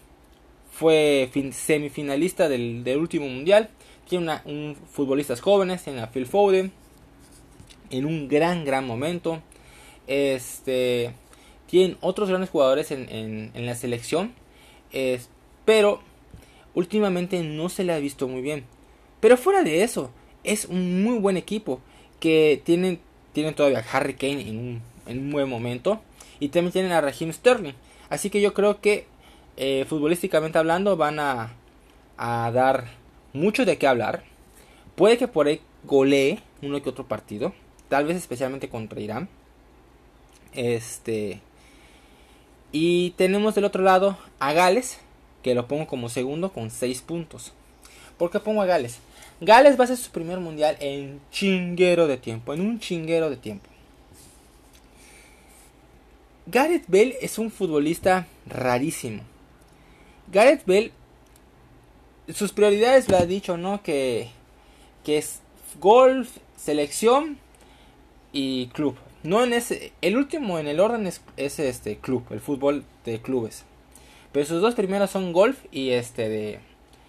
fue 0.72 1.30
semifinalista 1.52 2.48
del, 2.48 2.84
último 2.98 3.26
mundial. 3.26 3.70
Tiene 4.08 4.24
una, 4.24 4.42
un, 4.44 4.76
futbolistas 4.92 5.40
jóvenes, 5.40 5.82
tiene 5.82 6.00
a 6.00 6.10
Phil 6.10 6.26
Foden 6.26 6.72
en 7.90 8.04
un 8.06 8.28
gran, 8.28 8.64
gran 8.64 8.86
momento. 8.86 9.40
Este, 10.06 11.12
tienen 11.66 11.96
otros 12.00 12.28
grandes 12.28 12.50
jugadores 12.50 12.90
en, 12.90 13.08
en, 13.54 13.66
la 13.66 13.74
selección, 13.74 14.32
pero 15.64 16.00
últimamente 16.74 17.42
no 17.42 17.68
se 17.68 17.84
le 17.84 17.92
ha 17.92 17.98
visto 17.98 18.28
muy 18.28 18.42
bien. 18.42 18.64
Pero 19.20 19.36
fuera 19.36 19.62
de 19.62 19.82
eso, 19.82 20.10
es 20.44 20.66
un 20.66 21.02
muy 21.02 21.18
buen 21.18 21.36
equipo 21.36 21.80
que 22.20 22.60
tienen, 22.64 23.00
tienen 23.32 23.54
todavía 23.54 23.80
a 23.80 23.96
Harry 23.96 24.14
Kane 24.14 24.48
en 24.48 24.58
un, 24.58 24.82
en 25.06 25.18
un 25.18 25.30
buen 25.30 25.48
momento 25.48 26.00
y 26.38 26.48
también 26.48 26.72
tienen 26.72 26.92
a 26.92 27.00
Raheem 27.00 27.32
Sterling. 27.32 27.74
Así 28.08 28.30
que 28.30 28.40
yo 28.40 28.54
creo 28.54 28.80
que 28.80 29.06
eh, 29.56 29.84
futbolísticamente 29.88 30.58
hablando 30.58 30.96
van 30.96 31.18
a, 31.18 31.52
a 32.16 32.50
dar 32.52 32.88
mucho 33.32 33.64
de 33.64 33.78
qué 33.78 33.86
hablar. 33.86 34.22
Puede 34.94 35.18
que 35.18 35.28
por 35.28 35.46
ahí 35.46 35.60
golee 35.84 36.40
uno 36.62 36.82
que 36.82 36.90
otro 36.90 37.06
partido. 37.06 37.52
Tal 37.88 38.06
vez 38.06 38.16
especialmente 38.16 38.68
contra 38.68 39.00
Irán. 39.00 39.28
Este. 40.52 41.40
Y 42.72 43.10
tenemos 43.12 43.54
del 43.54 43.64
otro 43.64 43.82
lado 43.82 44.18
a 44.38 44.52
Gales. 44.52 44.98
Que 45.42 45.54
lo 45.54 45.68
pongo 45.68 45.86
como 45.86 46.08
segundo 46.08 46.52
con 46.52 46.70
6 46.70 47.02
puntos. 47.02 47.52
¿Por 48.18 48.30
qué 48.30 48.40
pongo 48.40 48.62
a 48.62 48.66
Gales? 48.66 48.98
Gales 49.40 49.78
va 49.78 49.84
a 49.84 49.88
ser 49.88 49.96
su 49.96 50.10
primer 50.10 50.40
mundial 50.40 50.76
en 50.80 51.20
chinguero 51.30 52.06
de 52.06 52.16
tiempo. 52.16 52.52
En 52.52 52.60
un 52.60 52.80
chinguero 52.80 53.30
de 53.30 53.36
tiempo. 53.36 53.68
Gareth 56.46 56.84
Bale 56.86 57.16
es 57.20 57.38
un 57.38 57.50
futbolista 57.50 58.26
rarísimo. 58.46 59.22
Gareth 60.30 60.64
Bale, 60.64 60.92
sus 62.32 62.52
prioridades 62.52 63.08
lo 63.08 63.16
ha 63.16 63.26
dicho, 63.26 63.56
¿no? 63.56 63.82
Que, 63.82 64.28
que 65.04 65.18
es 65.18 65.40
golf, 65.80 66.36
selección 66.56 67.38
y 68.32 68.68
club. 68.68 68.96
No 69.26 69.42
en 69.42 69.52
ese, 69.52 69.92
el 70.02 70.16
último 70.16 70.60
en 70.60 70.68
el 70.68 70.78
orden 70.78 71.04
es, 71.04 71.20
este 71.36 71.96
club, 71.96 72.24
el 72.30 72.38
fútbol 72.38 72.84
de 73.04 73.20
clubes. 73.20 73.64
Pero 74.30 74.46
sus 74.46 74.62
dos 74.62 74.76
primeros 74.76 75.10
son 75.10 75.32
golf 75.32 75.58
y 75.72 75.90
este 75.90 76.28
de 76.28 76.60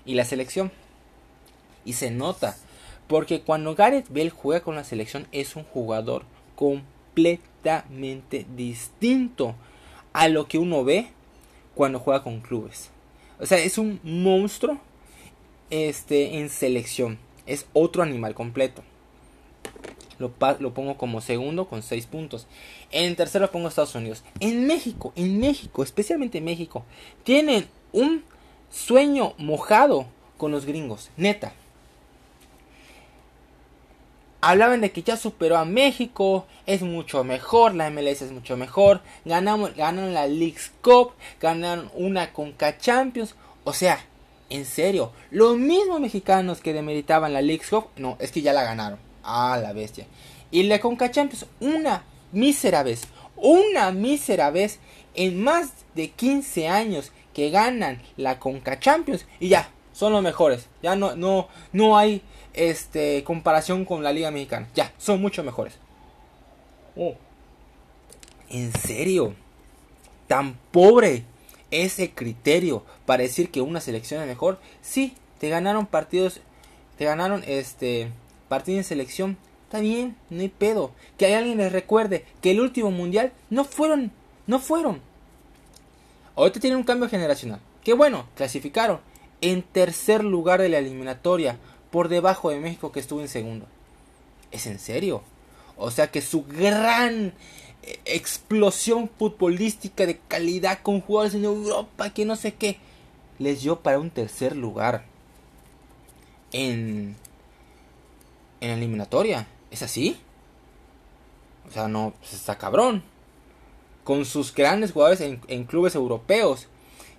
y 0.03 0.15
la 0.15 0.25
selección. 0.25 0.71
Y 1.85 1.93
se 1.93 2.09
nota, 2.09 2.57
porque 3.07 3.41
cuando 3.41 3.75
Gareth 3.75 4.09
Bale 4.09 4.31
juega 4.31 4.63
con 4.63 4.73
la 4.75 4.83
selección 4.83 5.27
es 5.31 5.55
un 5.55 5.63
jugador 5.63 6.23
completamente 6.55 8.47
distinto 8.55 9.53
a 10.11 10.27
lo 10.27 10.47
que 10.47 10.57
uno 10.57 10.83
ve 10.83 11.09
cuando 11.75 11.99
juega 11.99 12.23
con 12.23 12.41
clubes. 12.41 12.89
O 13.39 13.45
sea, 13.45 13.59
es 13.59 13.77
un 13.77 13.99
monstruo 14.01 14.79
este, 15.69 16.39
en 16.39 16.49
selección. 16.49 17.19
Es 17.45 17.67
otro 17.73 18.01
animal 18.01 18.33
completo. 18.33 18.81
Lo, 20.19 20.31
pongo 20.31 20.97
como 20.97 21.21
segundo 21.21 21.67
con 21.67 21.83
6 21.83 22.05
puntos. 22.07 22.47
En 22.91 23.15
tercero 23.15 23.51
pongo 23.51 23.67
Estados 23.67 23.95
Unidos. 23.95 24.23
En 24.39 24.67
México, 24.67 25.13
en 25.15 25.39
México, 25.39 25.83
especialmente 25.83 26.39
en 26.39 26.45
México, 26.45 26.83
tienen 27.23 27.67
un 27.91 28.23
sueño 28.69 29.33
mojado 29.37 30.07
con 30.37 30.51
los 30.51 30.65
gringos. 30.65 31.09
Neta. 31.17 31.53
Hablaban 34.39 34.81
de 34.81 34.91
que 34.91 35.01
ya 35.01 35.17
superó 35.17 35.57
a 35.57 35.65
México, 35.65 36.45
es 36.67 36.83
mucho 36.83 37.23
mejor, 37.23 37.73
la 37.73 37.89
MLS 37.89 38.21
es 38.21 38.31
mucho 38.31 38.55
mejor, 38.55 39.01
ganamos, 39.25 39.75
ganaron 39.75 40.13
la 40.13 40.27
League's 40.27 40.71
Cup, 40.81 41.13
ganaron 41.41 41.89
una 41.95 42.31
Conca 42.33 42.77
Champions, 42.77 43.35
o 43.63 43.73
sea, 43.73 43.99
en 44.51 44.65
serio, 44.65 45.11
los 45.31 45.57
mismos 45.57 45.99
mexicanos 45.99 46.61
que 46.61 46.73
demeritaban 46.73 47.33
la 47.33 47.41
League's 47.41 47.69
Cup, 47.69 47.87
no, 47.97 48.15
es 48.19 48.31
que 48.31 48.43
ya 48.43 48.53
la 48.53 48.63
ganaron, 48.63 48.99
ah, 49.27 49.59
la 49.61 49.73
bestia, 49.73 50.07
y 50.49 50.63
la 50.63 50.79
Conca 50.79 51.11
Champions, 51.11 51.45
una 51.59 52.03
mísera 52.31 52.83
vez, 52.83 53.03
una 53.35 53.91
mísera 53.91 54.49
vez, 54.49 54.79
en 55.13 55.43
más 55.43 55.71
de 55.93 56.09
15 56.09 56.67
años 56.67 57.11
que 57.33 57.49
ganan 57.49 58.01
la 58.15 58.39
Conca 58.39 58.79
Champions, 58.79 59.25
y 59.39 59.49
ya, 59.49 59.69
son 59.93 60.13
los 60.13 60.23
mejores, 60.23 60.67
ya 60.81 60.95
no, 60.95 61.15
no, 61.15 61.47
no 61.73 61.97
hay 61.97 62.21
este, 62.57 63.23
comparación 63.23 63.85
con 63.85 64.03
la 64.03 64.11
Liga 64.11 64.31
Mexicana. 64.31 64.67
Ya, 64.75 64.91
son 64.97 65.21
mucho 65.21 65.43
mejores. 65.43 65.75
Oh. 66.95 67.15
¿En 68.49 68.73
serio? 68.73 69.35
¿Tan 70.27 70.55
pobre 70.71 71.23
ese 71.71 72.11
criterio 72.11 72.83
para 73.05 73.23
decir 73.23 73.51
que 73.51 73.61
una 73.61 73.79
selección 73.79 74.21
es 74.21 74.27
mejor? 74.27 74.59
Sí, 74.81 75.15
te 75.39 75.49
ganaron 75.49 75.85
partidos, 75.85 76.41
te 76.97 77.05
ganaron 77.05 77.43
este 77.45 78.09
partido 78.47 78.77
en 78.77 78.83
selección. 78.83 79.37
Está 79.65 79.79
bien, 79.79 80.15
no 80.29 80.41
hay 80.41 80.49
pedo. 80.49 80.91
Que 81.17 81.35
alguien 81.35 81.57
les 81.57 81.71
recuerde 81.71 82.25
que 82.41 82.51
el 82.51 82.61
último 82.61 82.91
mundial 82.91 83.33
no 83.49 83.65
fueron, 83.65 84.11
no 84.45 84.59
fueron. 84.59 85.01
Ahorita 86.35 86.59
tienen 86.59 86.77
un 86.77 86.85
cambio 86.85 87.09
generacional. 87.09 87.59
Que 87.83 87.93
bueno, 87.93 88.27
clasificaron 88.35 88.99
en 89.41 89.63
tercer 89.63 90.23
lugar 90.23 90.61
de 90.61 90.69
la 90.69 90.77
eliminatoria 90.79 91.57
por 91.91 92.09
debajo 92.09 92.49
de 92.49 92.59
México 92.59 92.91
que 92.91 92.99
estuvo 92.99 93.21
en 93.21 93.27
segundo. 93.27 93.65
¿Es 94.51 94.67
en 94.67 94.79
serio? 94.79 95.23
O 95.75 95.91
sea 95.91 96.07
que 96.09 96.21
su 96.21 96.43
gran 96.43 97.33
eh, 97.83 97.99
explosión 98.05 99.09
futbolística 99.17 100.05
de 100.05 100.19
calidad 100.27 100.79
con 100.81 101.01
jugadores 101.01 101.35
en 101.35 101.45
Europa, 101.45 102.13
que 102.13 102.25
no 102.25 102.35
sé 102.35 102.53
qué, 102.53 102.77
les 103.39 103.61
dio 103.61 103.81
para 103.81 103.99
un 103.99 104.09
tercer 104.09 104.55
lugar 104.55 105.05
en, 106.51 107.15
en 108.67 108.73
la 108.73 108.77
eliminatoria. 108.77 109.47
¿Es 109.71 109.81
así? 109.81 110.19
O 111.67 111.71
sea, 111.71 111.87
no, 111.87 112.13
pues 112.19 112.33
está 112.33 112.57
cabrón. 112.57 113.03
Con 114.03 114.25
sus 114.25 114.53
grandes 114.53 114.91
jugadores 114.91 115.21
en, 115.21 115.41
en 115.47 115.65
clubes 115.65 115.95
europeos. 115.95 116.67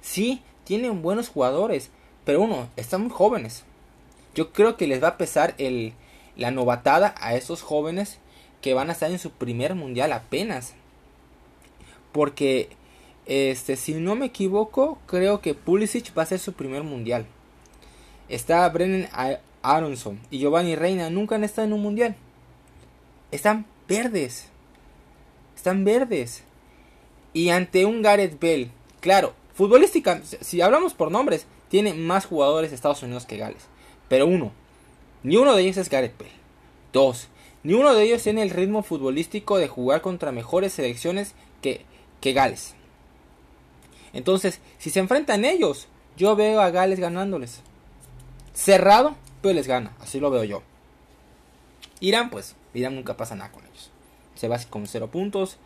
Sí, 0.00 0.42
tienen 0.64 1.02
buenos 1.02 1.28
jugadores, 1.28 1.90
pero 2.24 2.42
uno, 2.42 2.68
están 2.76 3.02
muy 3.02 3.10
jóvenes. 3.10 3.64
Yo 4.34 4.52
creo 4.52 4.76
que 4.76 4.86
les 4.86 5.02
va 5.02 5.08
a 5.08 5.18
pesar 5.18 5.54
el, 5.58 5.94
la 6.36 6.50
novatada 6.50 7.14
a 7.18 7.34
esos 7.34 7.62
jóvenes 7.62 8.18
que 8.60 8.74
van 8.74 8.88
a 8.88 8.92
estar 8.92 9.10
en 9.10 9.18
su 9.18 9.30
primer 9.30 9.74
mundial 9.74 10.12
apenas. 10.12 10.74
Porque, 12.12 12.70
este, 13.26 13.76
si 13.76 13.94
no 13.94 14.14
me 14.14 14.26
equivoco, 14.26 14.98
creo 15.06 15.40
que 15.40 15.54
Pulisic 15.54 16.16
va 16.16 16.22
a 16.22 16.26
ser 16.26 16.38
su 16.38 16.52
primer 16.52 16.82
mundial. 16.82 17.26
Está 18.28 18.68
Brennan 18.68 19.08
Aronson 19.62 20.20
y 20.30 20.38
Giovanni 20.38 20.76
Reina 20.76 21.10
nunca 21.10 21.34
han 21.34 21.44
estado 21.44 21.66
en 21.66 21.74
un 21.74 21.82
mundial. 21.82 22.16
Están 23.30 23.66
verdes. 23.88 24.48
Están 25.56 25.84
verdes. 25.84 26.44
Y 27.32 27.50
ante 27.50 27.84
un 27.84 28.02
Gareth 28.02 28.40
Bell, 28.40 28.70
claro, 29.00 29.34
futbolística, 29.54 30.22
si 30.22 30.60
hablamos 30.60 30.94
por 30.94 31.10
nombres, 31.10 31.46
tiene 31.68 31.94
más 31.94 32.26
jugadores 32.26 32.72
Estados 32.72 33.02
Unidos 33.02 33.26
que 33.26 33.36
Gales. 33.36 33.66
Pero 34.08 34.26
uno, 34.26 34.52
ni 35.22 35.36
uno 35.36 35.54
de 35.54 35.62
ellos 35.62 35.76
es 35.76 35.90
Gareth 35.90 36.18
Bale. 36.18 36.32
Dos, 36.92 37.28
ni 37.62 37.74
uno 37.74 37.94
de 37.94 38.04
ellos 38.04 38.22
tiene 38.22 38.42
el 38.42 38.50
ritmo 38.50 38.82
futbolístico 38.82 39.58
de 39.58 39.68
jugar 39.68 40.00
contra 40.00 40.32
mejores 40.32 40.72
selecciones 40.72 41.34
que, 41.60 41.84
que 42.20 42.32
Gales. 42.32 42.74
Entonces, 44.12 44.60
si 44.78 44.90
se 44.90 45.00
enfrentan 45.00 45.44
ellos, 45.44 45.88
yo 46.16 46.34
veo 46.34 46.60
a 46.60 46.70
Gales 46.70 46.98
ganándoles. 46.98 47.60
Cerrado, 48.54 49.16
pero 49.40 49.54
les 49.54 49.66
gana. 49.66 49.92
Así 50.00 50.20
lo 50.20 50.30
veo 50.30 50.44
yo. 50.44 50.62
Irán, 52.00 52.30
pues, 52.30 52.56
Irán 52.74 52.94
nunca 52.94 53.16
pasa 53.16 53.34
nada 53.34 53.52
con 53.52 53.64
ellos. 53.64 53.90
Se 54.34 54.48
va 54.48 54.58
con 54.70 54.86
cero 54.86 55.10
puntos 55.10 55.58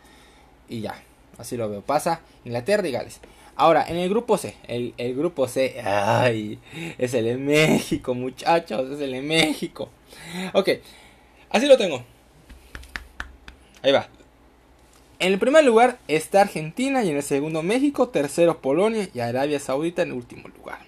y 0.68 0.80
ya. 0.80 1.02
Así 1.38 1.56
lo 1.56 1.68
veo. 1.68 1.82
Pasa 1.82 2.20
Inglaterra 2.44 2.86
y 2.86 2.92
Gales. 2.92 3.20
Ahora, 3.54 3.84
en 3.86 3.96
el 3.96 4.08
grupo 4.08 4.38
C, 4.38 4.56
el, 4.66 5.14
grupo 5.14 5.46
C, 5.46 5.80
ay, 5.84 6.58
es 6.96 7.12
el 7.12 7.26
de 7.26 7.36
México, 7.36 8.14
muchachos, 8.14 8.90
es 8.90 9.00
el 9.00 9.12
de 9.12 9.20
México. 9.20 9.90
Ok, 10.54 10.70
así 11.50 11.66
lo 11.66 11.76
tengo. 11.76 12.02
Ahí 13.82 13.92
va. 13.92 14.08
En 15.18 15.32
el 15.32 15.38
primer 15.38 15.64
lugar 15.64 15.98
está 16.08 16.40
Argentina 16.40 17.04
y 17.04 17.10
en 17.10 17.16
el 17.16 17.22
segundo 17.22 17.62
México, 17.62 18.08
tercero 18.08 18.60
Polonia 18.60 19.08
y 19.12 19.20
Arabia 19.20 19.60
Saudita 19.60 20.02
en 20.02 20.12
último 20.12 20.48
lugar. 20.48 20.80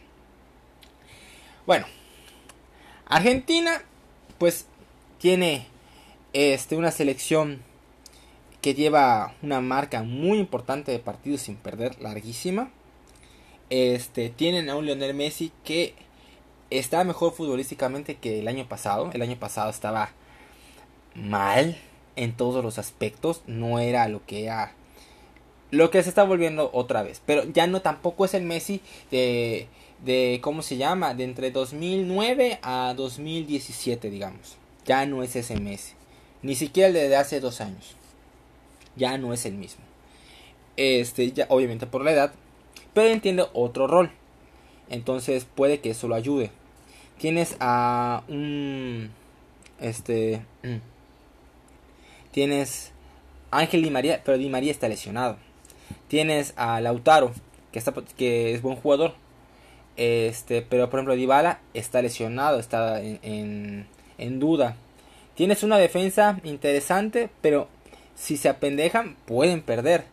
Bueno, 1.66 1.86
Argentina 3.06 3.82
pues 4.38 4.66
tiene 5.18 5.66
este, 6.32 6.76
una 6.76 6.90
selección 6.90 7.62
que 8.61 8.75
lleva 8.75 9.34
una 9.42 9.61
marca 9.61 10.02
muy 10.02 10.38
importante 10.38 10.90
de 10.90 10.99
partidos 10.99 11.42
sin 11.42 11.56
perder, 11.56 12.00
larguísima. 12.00 12.70
Este, 13.70 14.30
tienen 14.30 14.70
a 14.70 14.76
un 14.76 14.87
Lionel 14.87 15.14
Messi 15.14 15.52
que 15.64 15.94
está 16.70 17.04
mejor 17.04 17.32
futbolísticamente 17.32 18.16
que 18.16 18.40
el 18.40 18.49
año 18.49 18.66
pasado. 18.66 19.11
El 19.12 19.23
año 19.23 19.37
pasado 19.37 19.70
estaba 19.70 20.11
mal 21.14 21.76
en 22.16 22.32
todos 22.37 22.64
los 22.64 22.78
aspectos, 22.78 23.42
no 23.46 23.78
era 23.78 24.08
lo 24.08 24.25
que 24.25 24.44
era 24.44 24.73
lo 25.70 25.90
que 25.90 26.02
se 26.02 26.08
está 26.08 26.23
volviendo 26.23 26.70
otra 26.73 27.02
vez, 27.02 27.20
pero 27.26 27.44
ya 27.44 27.66
no 27.66 27.82
tampoco 27.82 28.25
es 28.25 28.34
el 28.34 28.44
Messi 28.44 28.80
de 29.11 29.66
de, 30.04 30.38
¿cómo 30.42 30.62
se 30.62 30.76
llama? 30.76 31.14
De 31.14 31.25
entre 31.25 31.50
2009 31.50 32.58
a 32.62 32.94
2017, 32.96 34.11
digamos. 34.11 34.56
Ya 34.84 35.06
no 35.06 35.23
es 35.23 35.34
ese 35.34 35.56
Messi. 35.56 35.94
Ni 36.42 36.54
siquiera 36.54 36.88
el 36.88 36.94
de 36.94 37.16
hace 37.16 37.40
dos 37.40 37.61
años. 37.61 37.96
Ya 38.96 39.16
no 39.16 39.32
es 39.32 39.46
el 39.46 39.54
mismo. 39.54 39.82
Este, 40.76 41.32
ya, 41.32 41.46
obviamente 41.49 41.87
por 41.87 42.04
la 42.04 42.12
edad. 42.12 42.34
Pero 42.92 43.08
entiende 43.08 43.46
otro 43.54 43.87
rol. 43.87 44.11
Entonces 44.90 45.46
puede 45.46 45.80
que 45.80 45.90
eso 45.90 46.06
lo 46.06 46.14
ayude. 46.14 46.50
Tienes 47.18 47.56
a 47.61 48.25
un. 48.28 49.11
Este. 49.80 50.42
Mm, 50.62 50.78
tienes 52.30 52.92
Ángel 53.50 53.82
Di 53.82 53.90
María, 53.90 54.23
pero 54.25 54.37
Di 54.37 54.50
María 54.50 54.70
está 54.70 54.88
lesionado. 54.88 55.38
Tienes 56.08 56.52
a 56.56 56.80
Lautaro, 56.80 57.32
que, 57.73 57.78
está, 57.78 57.94
que 58.16 58.52
es 58.52 58.61
buen 58.61 58.76
jugador. 58.76 59.14
Este, 59.96 60.62
pero 60.62 60.90
por 60.90 60.98
ejemplo, 60.98 61.14
Dybala 61.14 61.60
está 61.72 62.02
lesionado, 62.02 62.58
está 62.58 63.00
en, 63.00 63.86
en, 64.18 64.40
duda. 64.40 64.76
Tienes 65.34 65.62
una 65.62 65.78
defensa 65.78 66.40
interesante, 66.44 67.30
pero 67.40 67.68
si 68.16 68.36
se 68.36 68.48
apendejan, 68.48 69.16
pueden 69.26 69.62
perder. 69.62 70.04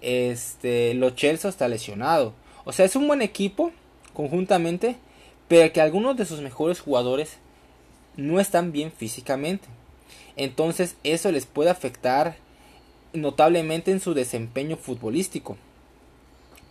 Este, 0.00 0.94
Lo 0.94 1.10
Chelsea 1.10 1.50
está 1.50 1.68
lesionado. 1.68 2.34
O 2.64 2.72
sea, 2.72 2.84
es 2.84 2.96
un 2.96 3.06
buen 3.06 3.22
equipo 3.22 3.72
conjuntamente, 4.14 4.96
pero 5.48 5.72
que 5.72 5.80
algunos 5.80 6.16
de 6.16 6.26
sus 6.26 6.40
mejores 6.40 6.80
jugadores 6.80 7.38
no 8.16 8.40
están 8.40 8.72
bien 8.72 8.92
físicamente. 8.92 9.68
Entonces, 10.36 10.96
eso 11.02 11.32
les 11.32 11.46
puede 11.46 11.70
afectar 11.70 12.36
notablemente 13.12 13.90
en 13.90 14.00
su 14.00 14.14
desempeño 14.14 14.76
futbolístico. 14.76 15.56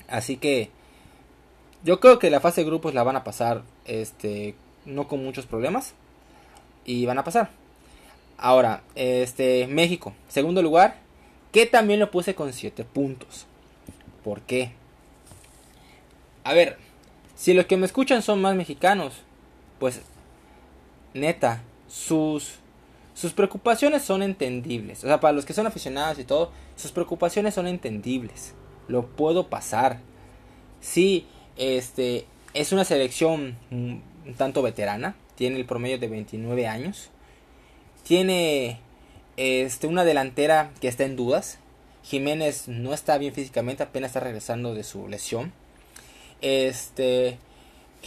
Así 0.08 0.38
que 0.38 0.70
yo 1.86 2.00
creo 2.00 2.20
que 2.20 2.30
la 2.30 2.42
fase 2.42 2.62
de 2.62 2.68
grupos 2.68 2.94
la 2.94 3.04
van 3.04 3.16
a 3.16 3.24
pasar 3.24 3.64
este 3.86 4.56
no 4.86 5.08
con 5.08 5.24
muchos 5.24 5.46
problemas 5.46 5.94
y 6.84 7.06
van 7.06 7.20
a 7.20 7.24
pasar. 7.24 7.52
Ahora, 8.38 8.84
este 8.96 9.68
México, 9.68 10.14
segundo 10.28 10.62
lugar, 10.62 10.98
que 11.52 11.66
también 11.66 12.00
lo 12.00 12.12
puse 12.12 12.36
con 12.36 12.52
7 12.52 12.84
puntos. 12.84 13.46
¿Por 14.24 14.42
qué? 14.42 14.74
A 16.44 16.54
ver, 16.54 16.78
si 17.36 17.54
los 17.54 17.68
que 17.68 17.78
me 17.78 17.86
escuchan 17.86 18.22
son 18.22 18.42
más 18.42 18.56
mexicanos, 18.56 19.14
pues 19.80 20.02
neta, 21.14 21.62
sus 21.88 22.60
sus 23.16 23.32
preocupaciones 23.32 24.04
son 24.04 24.22
entendibles. 24.22 25.04
O 25.04 25.08
sea, 25.08 25.20
para 25.20 25.34
los 25.34 25.46
que 25.46 25.54
son 25.54 25.66
aficionados 25.66 26.20
y 26.20 26.26
todo, 26.26 26.52
sus 26.76 26.92
preocupaciones 26.92 27.54
son 27.54 27.66
entendibles. 27.66 28.54
Lo 28.90 29.08
puedo 29.08 29.48
pasar. 29.48 30.00
Sí, 30.82 31.26
este 31.58 32.26
es 32.54 32.72
una 32.72 32.84
selección 32.84 33.58
un 33.72 34.02
tanto 34.38 34.62
veterana, 34.62 35.16
tiene 35.36 35.58
el 35.58 35.66
promedio 35.66 36.00
de 36.00 36.08
29 36.08 36.68
años. 36.68 37.10
Tiene 38.04 38.80
este 39.38 39.88
una 39.88 40.06
delantera 40.06 40.72
que 40.82 40.88
está 40.88 41.04
en 41.04 41.16
dudas. 41.16 41.60
Jiménez 42.04 42.68
no 42.68 42.94
está 42.94 43.18
bien 43.18 43.34
físicamente, 43.34 43.84
apenas 43.84 44.10
está 44.10 44.20
regresando 44.20 44.74
de 44.74 44.84
su 44.84 45.08
lesión. 45.08 45.52
Este 46.42 47.38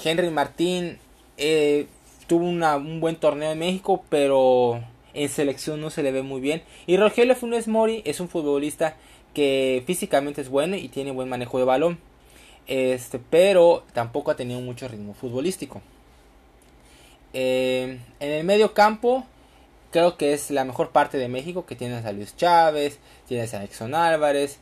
Henry 0.03 0.31
Martín 0.31 0.99
eh, 1.37 1.87
tuvo 2.27 2.45
un 2.47 3.01
buen 3.01 3.17
torneo 3.17 3.53
en 3.53 3.59
México, 3.59 4.05
pero 4.09 4.83
en 5.15 5.29
selección 5.29 5.81
no 5.81 5.91
se 5.91 6.03
le 6.03 6.13
ve 6.13 6.23
muy 6.23 6.41
bien. 6.41 6.63
Y 6.87 6.97
Rogelio 6.97 7.35
Funes 7.35 7.69
Mori 7.69 8.03
es 8.05 8.21
un 8.21 8.29
futbolista 8.29 8.97
que 9.35 9.83
físicamente 9.87 10.41
es 10.41 10.49
bueno 10.49 10.77
y 10.77 10.89
tiene 10.89 11.11
buen 11.11 11.29
manejo 11.29 11.59
de 11.59 11.65
balón. 11.65 11.99
Este, 12.69 13.19
pero 13.19 13.85
tampoco 13.95 14.31
ha 14.31 14.37
tenido 14.37 14.61
mucho 14.61 14.87
ritmo 14.87 15.15
futbolístico. 15.15 15.81
Eh, 17.33 17.99
en 18.21 18.31
el 18.31 18.45
medio 18.45 18.75
campo, 18.75 19.25
creo 19.91 20.19
que 20.19 20.35
es 20.35 20.51
la 20.51 20.65
mejor 20.65 20.91
parte 20.91 21.17
de 21.17 21.29
México, 21.29 21.65
que 21.67 21.77
tienes 21.77 22.05
a 22.05 22.13
Luis 22.13 22.37
Chávez, 22.37 22.99
tienes 23.27 23.55
a 23.55 23.65
Exxon 23.65 23.95
Álvarez. 23.95 24.59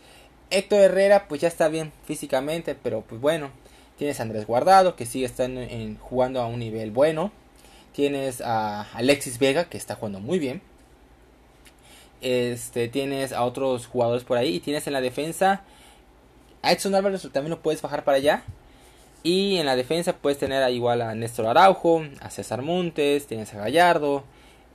Héctor 0.50 0.80
Herrera, 0.80 1.26
pues 1.26 1.40
ya 1.40 1.48
está 1.48 1.68
bien 1.68 1.92
físicamente, 2.04 2.76
pero 2.76 3.02
pues 3.02 3.20
bueno. 3.20 3.50
Tienes 3.98 4.20
a 4.20 4.24
Andrés 4.24 4.46
Guardado, 4.46 4.94
que 4.94 5.06
sigue 5.06 5.24
estando 5.24 5.60
en, 5.62 5.96
jugando 5.96 6.40
a 6.40 6.46
un 6.46 6.58
nivel 6.58 6.90
bueno. 6.90 7.32
Tienes 7.92 8.42
a 8.42 8.82
Alexis 8.92 9.38
Vega, 9.38 9.70
que 9.70 9.78
está 9.78 9.94
jugando 9.94 10.20
muy 10.20 10.38
bien. 10.38 10.60
Este, 12.20 12.88
tienes 12.88 13.32
a 13.32 13.42
otros 13.42 13.86
jugadores 13.86 14.22
por 14.24 14.36
ahí. 14.36 14.54
Y 14.54 14.60
tienes 14.60 14.86
en 14.86 14.92
la 14.92 15.00
defensa 15.00 15.64
a 16.66 16.72
Edson 16.72 16.96
Álvarez, 16.96 17.22
también 17.32 17.50
lo 17.50 17.62
puedes 17.62 17.80
bajar 17.80 18.02
para 18.02 18.16
allá. 18.16 18.42
Y 19.22 19.56
en 19.56 19.66
la 19.66 19.76
defensa 19.76 20.16
puedes 20.16 20.38
tener 20.38 20.68
igual 20.72 21.00
a 21.00 21.14
Néstor 21.14 21.46
Araujo, 21.46 22.04
a 22.20 22.30
César 22.30 22.62
Montes, 22.62 23.26
tienes 23.26 23.54
a 23.54 23.58
Gallardo. 23.58 24.24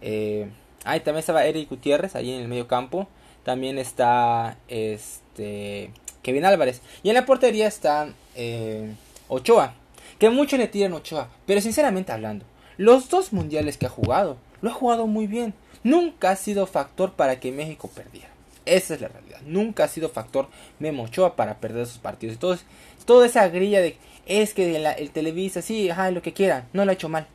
Eh, 0.02 0.50
ahí 0.86 1.02
también 1.02 1.20
estaba 1.20 1.46
Eric 1.46 1.70
Gutiérrez, 1.70 2.16
ahí 2.16 2.32
en 2.32 2.42
el 2.42 2.48
medio 2.48 2.68
campo. 2.68 3.08
También 3.44 3.78
está 3.78 4.58
este 4.70 5.92
Kevin 6.22 6.46
Álvarez. 6.46 6.82
Y 7.04 7.10
en 7.10 7.16
la 7.16 7.26
portería 7.26 7.68
está 7.68 8.14
eh, 8.36 8.94
Ochoa. 9.28 9.74
Que 10.18 10.30
muchos 10.30 10.60
le 10.60 10.68
tiran 10.68 10.94
Ochoa. 10.94 11.30
Pero 11.46 11.60
sinceramente 11.60 12.14
hablando, 12.14 12.46
los 12.78 13.10
dos 13.10 13.34
mundiales 13.34 13.78
que 13.78 13.88
ha 13.88 13.90
jugado, 13.90 14.38
lo 14.62 14.70
ha 14.70 14.74
jugado 14.74 15.08
muy 15.08 15.28
bien. 15.28 15.54
Nunca 15.84 16.32
ha 16.32 16.36
sido 16.38 16.68
factor 16.68 17.14
para 17.14 17.40
que 17.40 17.52
México 17.52 17.90
perdiera. 17.94 18.31
Esa 18.66 18.94
es 18.94 19.02
la 19.02 19.08
realidad. 19.08 19.42
Nunca 19.46 19.86
ha 19.86 19.88
sido 19.88 20.10
factor 20.10 20.48
Memo 20.80 21.04
Ochoa 21.04 21.36
para 21.36 21.60
perder 21.60 21.88
sus 21.88 21.98
partidos. 21.98 22.36
Entonces, 22.36 22.66
toda 23.06 23.26
esa 23.26 23.48
grilla 23.50 23.82
de 23.82 23.98
es 24.26 24.54
que 24.54 24.76
el 24.76 25.12
Televisa, 25.12 25.62
sí, 25.62 25.90
ajá, 25.90 26.12
lo 26.12 26.22
que 26.22 26.34
quiera, 26.34 26.68
no 26.74 26.86
lo 26.86 26.92
ha 26.92 26.94
hecho 26.94 27.10
mal. 27.10 27.28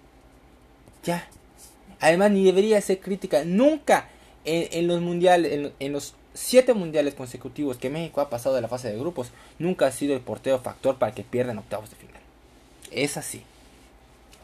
Ya. 1.05 1.29
Además, 2.01 2.31
ni 2.31 2.45
debería 2.45 2.81
ser 2.81 3.01
crítica. 3.01 3.45
Nunca 3.45 4.09
en, 4.45 4.87
los 4.87 5.01
mundiales, 5.01 5.53
en, 5.53 5.73
en, 5.79 5.93
los 5.93 6.15
siete 6.35 6.75
mundiales 6.75 7.15
consecutivos 7.15 7.79
que 7.79 7.91
México 7.91 8.21
ha 8.21 8.31
pasado 8.31 8.55
de 8.55 8.61
la 8.61 8.69
fase 8.69 8.91
de 8.91 8.99
grupos, 8.99 9.33
nunca 9.59 9.87
ha 9.87 9.93
sido 9.93 10.15
el 10.15 10.21
portero 10.21 10.59
factor 10.61 10.97
para 10.97 11.13
que 11.13 11.25
pierdan 11.25 11.59
octavos 11.59 11.91
de 11.91 11.97
final. 11.97 12.21
Es 12.93 13.17
así 13.17 13.43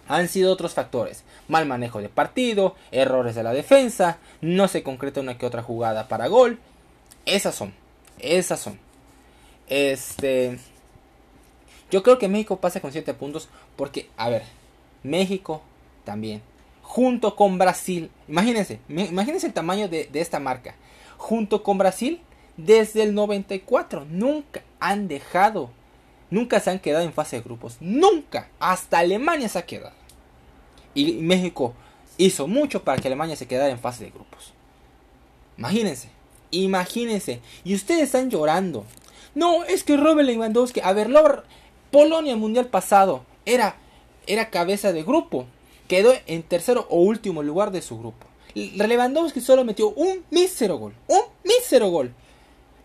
han 0.09 0.29
sido 0.29 0.53
otros 0.53 0.75
factores. 0.75 1.25
Mal 1.49 1.67
manejo 1.67 2.01
de 2.01 2.09
partido, 2.09 2.75
errores 2.91 3.35
de 3.35 3.43
la 3.43 3.53
defensa, 3.53 4.19
no 4.41 4.69
se 4.69 4.83
concreta 4.83 5.21
una 5.21 5.39
que 5.39 5.47
otra 5.47 5.63
jugada 5.63 6.09
para 6.09 6.29
gol. 6.29 6.59
Esas 7.27 7.55
son, 7.55 7.73
esas 8.19 8.61
son. 8.61 8.79
Este, 9.69 10.59
yo 11.91 12.03
creo 12.03 12.19
que 12.19 12.29
México 12.29 12.57
pasa 12.57 12.81
con 12.81 12.93
7 12.93 13.15
puntos 13.15 13.49
porque, 13.77 14.09
a 14.17 14.29
ver, 14.29 14.43
México 15.03 15.63
también, 16.05 16.43
junto 16.83 17.37
con 17.37 17.59
Brasil, 17.59 18.11
imagínense, 18.29 18.81
imagínense 18.89 19.47
el 19.47 19.53
tamaño 19.53 19.89
de, 19.89 20.07
de 20.07 20.21
esta 20.21 20.41
marca, 20.41 20.75
junto 21.17 21.63
con 21.63 21.79
Brasil, 21.79 22.21
desde 22.57 23.03
el 23.03 23.15
94, 23.15 24.05
nunca 24.11 24.63
han 24.79 25.09
dejado 25.09 25.71
Nunca 26.33 26.61
se 26.61 26.71
han 26.71 26.79
quedado 26.79 27.05
en 27.05 27.13
fase 27.13 27.37
de 27.37 27.43
grupos. 27.43 27.77
Nunca. 27.79 28.49
Hasta 28.59 29.01
Alemania 29.01 29.51
se 29.51 29.59
ha 29.59 29.67
quedado. 29.67 29.93
Y 30.95 31.13
México 31.13 31.75
hizo 32.17 32.49
mucho 32.49 32.83
para 32.83 33.03
que 33.03 33.07
Alemania 33.07 33.37
se 33.37 33.47
quedara 33.47 33.69
en 33.69 33.79
fase 33.79 34.05
de 34.05 34.13
grupos. 34.13 34.55
Imagínense. 35.59 36.09
Imagínense. 36.53 37.41
Y 37.65 37.75
ustedes 37.75 38.05
están 38.05 38.31
llorando. 38.31 38.85
No, 39.35 39.65
es 39.65 39.83
que 39.83 39.97
Robert 39.97 40.29
Lewandowski. 40.29 40.81
A 40.81 40.93
ver, 40.93 41.11
Polonia 41.91 42.33
el 42.33 42.39
mundial 42.39 42.67
pasado 42.67 43.25
era, 43.45 43.77
era 44.27 44.51
cabeza 44.51 44.93
de 44.93 45.03
grupo. 45.03 45.47
Quedó 45.89 46.13
en 46.27 46.43
tercero 46.45 46.87
o 46.89 47.01
último 47.01 47.43
lugar 47.43 47.73
de 47.73 47.83
su 47.83 47.99
grupo. 47.99 48.27
Lewandowski 48.55 49.41
solo 49.41 49.65
metió 49.65 49.91
un 49.91 50.25
mísero 50.31 50.77
gol. 50.77 50.95
Un 51.09 51.23
mísero 51.43 51.89
gol. 51.89 52.15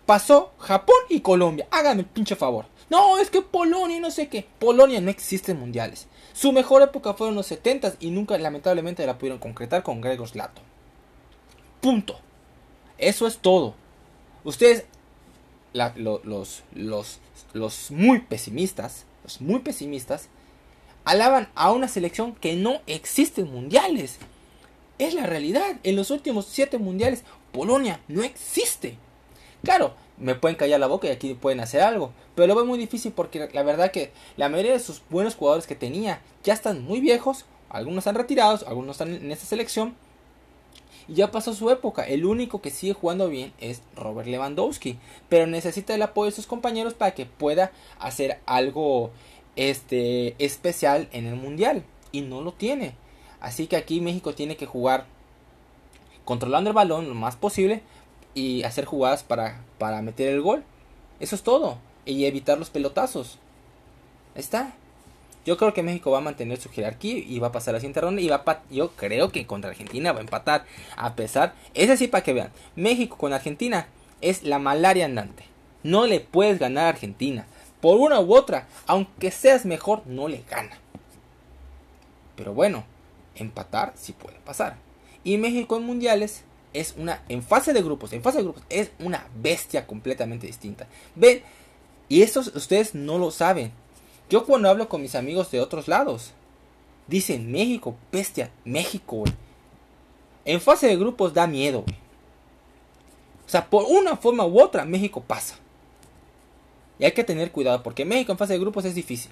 Pasó 0.06 0.54
Japón 0.58 0.96
y 1.10 1.20
Colombia. 1.20 1.68
Háganme 1.70 2.02
el 2.04 2.08
pinche 2.08 2.36
favor. 2.36 2.66
No, 2.90 3.18
es 3.18 3.30
que 3.30 3.42
Polonia 3.42 4.00
no 4.00 4.12
sé 4.12 4.30
qué. 4.30 4.46
Polonia 4.60 5.02
no 5.02 5.12
existe 5.12 5.52
en 5.52 5.60
mundiales. 5.60 6.08
Su 6.34 6.54
mejor 6.54 6.82
época 6.82 7.14
fueron 7.14 7.36
los 7.36 7.48
70 7.48 7.96
y 8.00 8.12
nunca 8.12 8.38
lamentablemente 8.38 9.06
la 9.06 9.18
pudieron 9.18 9.40
concretar 9.40 9.84
con 9.84 10.00
Gregor 10.00 10.30
Slato. 10.30 10.62
Punto. 11.82 12.20
Eso 12.98 13.28
es 13.28 13.38
todo. 13.38 13.76
Ustedes, 14.44 14.86
los, 15.74 16.64
los, 16.74 17.20
los 17.54 17.92
muy 17.92 18.20
pesimistas, 18.20 19.06
los 19.24 19.42
muy 19.42 19.60
pesimistas, 19.60 20.30
alaban 21.06 21.50
a 21.56 21.72
una 21.72 21.88
selección 21.88 22.34
que 22.36 22.56
no 22.56 22.82
existe 22.88 23.42
en 23.42 23.52
mundiales. 23.52 24.18
Es 25.00 25.14
la 25.14 25.26
realidad. 25.26 25.78
En 25.84 25.96
los 25.96 26.12
últimos 26.12 26.48
7 26.48 26.78
mundiales, 26.80 27.24
Polonia 27.52 28.02
no 28.08 28.24
existe. 28.24 28.98
Claro, 29.64 29.94
me 30.18 30.36
pueden 30.36 30.58
callar 30.58 30.80
la 30.80 30.88
boca 30.88 31.08
y 31.08 31.12
aquí 31.12 31.34
pueden 31.34 31.60
hacer 31.60 31.82
algo. 31.82 32.12
Pero 32.36 32.48
lo 32.48 32.56
veo 32.56 32.66
muy 32.66 32.80
difícil 32.80 33.12
porque 33.12 33.50
la 33.54 33.64
verdad 33.64 33.92
que 33.92 34.12
la 34.36 34.50
mayoría 34.50 34.74
de 34.74 34.80
sus 34.80 35.02
buenos 35.10 35.36
jugadores 35.36 35.68
que 35.68 35.76
tenía 35.76 36.22
ya 36.44 36.54
están 36.54 36.84
muy 36.84 37.00
viejos. 37.00 37.46
Algunos 37.70 38.00
están 38.00 38.16
retirados, 38.16 38.64
algunos 38.64 38.96
están 38.96 39.14
en 39.14 39.32
esta 39.32 39.46
selección. 39.46 39.96
Y 41.08 41.16
ya 41.16 41.32
pasó 41.32 41.54
su 41.54 41.70
época. 41.70 42.04
El 42.04 42.26
único 42.26 42.62
que 42.62 42.70
sigue 42.70 42.94
jugando 42.94 43.30
bien 43.30 43.54
es 43.60 43.82
Robert 43.96 44.28
Lewandowski. 44.28 44.98
Pero 45.30 45.48
necesita 45.48 45.96
el 45.96 46.02
apoyo 46.02 46.30
de 46.30 46.36
sus 46.36 46.48
compañeros 46.48 46.94
para 46.94 47.14
que 47.14 47.26
pueda 47.26 47.72
hacer 48.00 48.40
algo 48.46 49.12
este 49.56 50.36
especial 50.44 51.10
en 51.12 51.26
el 51.26 51.36
mundial 51.36 51.84
y 52.12 52.22
no 52.22 52.42
lo 52.42 52.54
tiene. 52.54 52.94
Así 53.40 53.68
que 53.68 53.76
aquí 53.76 54.02
México 54.02 54.34
tiene 54.34 54.58
que 54.58 54.66
jugar 54.66 55.06
controlando 56.26 56.70
el 56.70 56.76
balón 56.76 57.08
lo 57.08 57.16
más 57.16 57.36
posible 57.36 57.82
y 58.34 58.64
hacer 58.64 58.86
jugadas 58.86 59.24
para, 59.24 59.64
para 59.78 60.02
meter 60.02 60.30
el 60.30 60.42
gol. 60.42 60.64
Eso 61.20 61.36
es 61.36 61.44
todo. 61.44 61.78
Y 62.06 62.26
evitar 62.26 62.58
los 62.58 62.70
pelotazos. 62.70 63.40
Está. 64.36 64.74
Yo 65.48 65.56
creo 65.56 65.74
que 65.74 65.82
México 65.82 66.12
va 66.12 66.18
a 66.18 66.22
mantener 66.22 66.60
su 66.60 66.70
jerarquía 66.70 67.20
y 67.20 67.40
va 67.40 67.48
a 67.48 67.52
pasar 67.54 67.72
a 67.72 67.78
la 67.78 67.80
siguiente 67.80 68.02
ronda. 68.02 68.22
Y 68.22 68.28
va 68.28 68.64
yo 68.70 68.92
creo 68.98 69.32
que 69.32 69.48
contra 69.48 69.70
Argentina 69.70 70.12
va 70.12 70.18
a 70.18 70.22
empatar. 70.24 70.66
A 70.98 71.16
pesar. 71.16 71.56
Es 71.74 71.90
así 71.90 72.10
para 72.10 72.22
que 72.22 72.34
vean. 72.34 72.52
México 72.76 73.16
con 73.16 73.32
Argentina 73.32 73.88
es 74.20 74.44
la 74.44 74.60
malaria 74.60 75.06
andante. 75.06 75.46
No 75.84 76.06
le 76.06 76.20
puedes 76.20 76.60
ganar 76.60 76.88
a 76.88 76.90
Argentina. 76.90 77.48
Por 77.80 77.98
una 77.98 78.20
u 78.20 78.36
otra. 78.36 78.68
Aunque 78.88 79.32
seas 79.32 79.66
mejor, 79.66 80.06
no 80.06 80.28
le 80.28 80.44
gana. 80.50 80.78
Pero 82.36 82.54
bueno, 82.54 82.84
empatar 83.36 83.94
sí 83.96 84.12
puede 84.12 84.40
pasar. 84.40 84.76
Y 85.24 85.38
México 85.38 85.78
en 85.78 85.84
mundiales 85.84 86.44
es 86.74 86.94
una. 86.98 87.24
En 87.30 87.42
fase 87.42 87.72
de 87.72 87.82
grupos. 87.82 88.12
En 88.12 88.22
fase 88.22 88.40
de 88.40 88.44
grupos 88.44 88.64
es 88.68 88.92
una 89.00 89.26
bestia 89.34 89.88
completamente 89.88 90.46
distinta. 90.46 90.88
Ven. 91.16 91.42
Y 92.10 92.24
eso 92.24 92.42
ustedes 92.42 92.96
no 92.96 93.18
lo 93.18 93.32
saben. 93.32 93.72
Yo 94.30 94.46
cuando 94.46 94.70
hablo 94.70 94.90
con 94.90 95.02
mis 95.02 95.16
amigos 95.16 95.52
de 95.52 95.62
otros 95.62 95.88
lados, 95.88 96.34
dicen 97.08 97.52
México, 97.52 97.96
bestia, 98.12 98.52
México, 98.66 99.18
güey. 99.18 99.34
En 100.46 100.62
fase 100.62 100.88
de 100.88 100.98
grupos 100.98 101.34
da 101.34 101.48
miedo, 101.48 101.84
güey. 101.84 101.98
O 103.46 103.50
sea, 103.50 103.70
por 103.70 103.86
una 103.86 104.18
forma 104.18 104.46
u 104.46 104.62
otra, 104.62 104.84
México 104.84 105.24
pasa. 105.26 105.56
Y 107.00 107.06
hay 107.06 107.12
que 107.12 107.24
tener 107.24 107.52
cuidado, 107.52 107.84
porque 107.84 108.06
México 108.06 108.32
en 108.32 108.38
fase 108.38 108.54
de 108.54 108.60
grupos 108.60 108.84
es 108.86 108.96
difícil. 108.96 109.32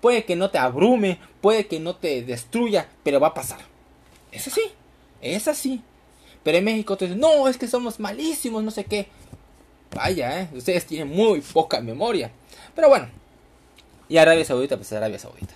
Puede 0.00 0.24
que 0.24 0.36
no 0.36 0.50
te 0.50 0.58
abrume, 0.58 1.18
puede 1.40 1.66
que 1.66 1.78
no 1.78 1.96
te 1.96 2.22
destruya, 2.22 2.88
pero 3.02 3.20
va 3.20 3.28
a 3.28 3.34
pasar. 3.34 3.60
Es 4.30 4.46
así, 4.48 4.62
es 5.20 5.48
así. 5.48 5.82
Pero 6.42 6.58
en 6.58 6.64
México 6.64 6.96
te 6.96 7.08
no, 7.08 7.48
es 7.48 7.58
que 7.58 7.68
somos 7.68 8.00
malísimos, 8.00 8.62
no 8.62 8.70
sé 8.70 8.84
qué. 8.84 9.08
Vaya, 9.94 10.40
¿eh? 10.40 10.48
ustedes 10.54 10.86
tienen 10.86 11.14
muy 11.14 11.40
poca 11.40 11.80
memoria. 11.80 12.32
Pero 12.74 12.88
bueno, 12.88 13.08
y 14.12 14.18
Arabia 14.18 14.44
Saudita, 14.44 14.76
pues 14.76 14.92
Arabia 14.92 15.18
Saudita. 15.18 15.54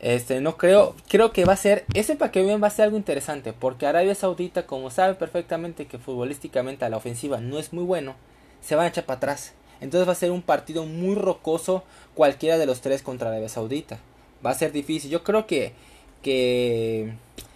Este, 0.00 0.42
no 0.42 0.58
creo, 0.58 0.94
creo 1.08 1.32
que 1.32 1.46
va 1.46 1.54
a 1.54 1.56
ser, 1.56 1.86
ese 1.94 2.18
que 2.18 2.42
vean 2.42 2.62
va 2.62 2.66
a 2.66 2.70
ser 2.70 2.84
algo 2.84 2.98
interesante, 2.98 3.54
porque 3.54 3.86
Arabia 3.86 4.14
Saudita, 4.14 4.66
como 4.66 4.90
sabe 4.90 5.14
perfectamente 5.14 5.86
que 5.86 5.96
futbolísticamente 5.96 6.84
a 6.84 6.90
la 6.90 6.98
ofensiva 6.98 7.40
no 7.40 7.58
es 7.58 7.72
muy 7.72 7.84
bueno, 7.84 8.16
se 8.60 8.74
van 8.74 8.84
a 8.84 8.88
echar 8.88 9.06
para 9.06 9.16
atrás. 9.16 9.54
Entonces 9.80 10.06
va 10.06 10.12
a 10.12 10.14
ser 10.14 10.30
un 10.30 10.42
partido 10.42 10.84
muy 10.84 11.14
rocoso 11.14 11.84
cualquiera 12.14 12.58
de 12.58 12.66
los 12.66 12.82
tres 12.82 13.00
contra 13.00 13.30
Arabia 13.30 13.48
Saudita. 13.48 13.98
Va 14.44 14.50
a 14.50 14.54
ser 14.54 14.70
difícil. 14.70 15.10
Yo 15.10 15.24
creo 15.24 15.46
que, 15.46 15.72
que 16.20 17.14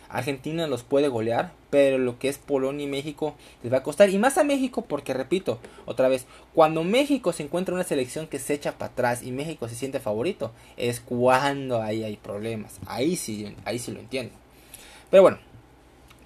Argentina 0.09 0.67
los 0.69 0.85
puede 0.85 1.09
golear, 1.09 1.53
pero 1.75 1.99
lo 1.99 2.21
que 2.21 2.29
es 2.29 2.39
Polonia 2.39 2.85
y 2.85 2.89
México 2.89 3.35
les 3.65 3.73
va 3.73 3.79
a 3.79 3.83
costar. 3.83 4.09
Y 4.09 4.17
más 4.17 4.39
a 4.39 4.45
México 4.45 4.83
porque, 4.83 5.13
repito, 5.13 5.59
otra 5.87 6.07
vez, 6.07 6.25
cuando 6.55 6.85
México 6.85 7.33
se 7.33 7.43
encuentra 7.43 7.75
una 7.75 7.83
selección 7.83 8.29
que 8.29 8.39
se 8.39 8.55
echa 8.55 8.79
para 8.79 8.93
atrás 8.93 9.25
y 9.25 9.33
México 9.33 9.69
se 9.69 9.75
siente 9.75 9.99
favorito, 9.99 10.53
es 10.77 11.01
cuando 11.01 11.83
ahí 11.83 12.05
hay 12.05 12.17
problemas. 12.17 12.79
Ahí 12.87 13.17
sí, 13.17 13.53
ahí 13.65 13.81
sí 13.81 13.91
lo 13.91 13.99
entiendo. 13.99 14.33
Pero 15.11 15.25
bueno, 15.25 15.39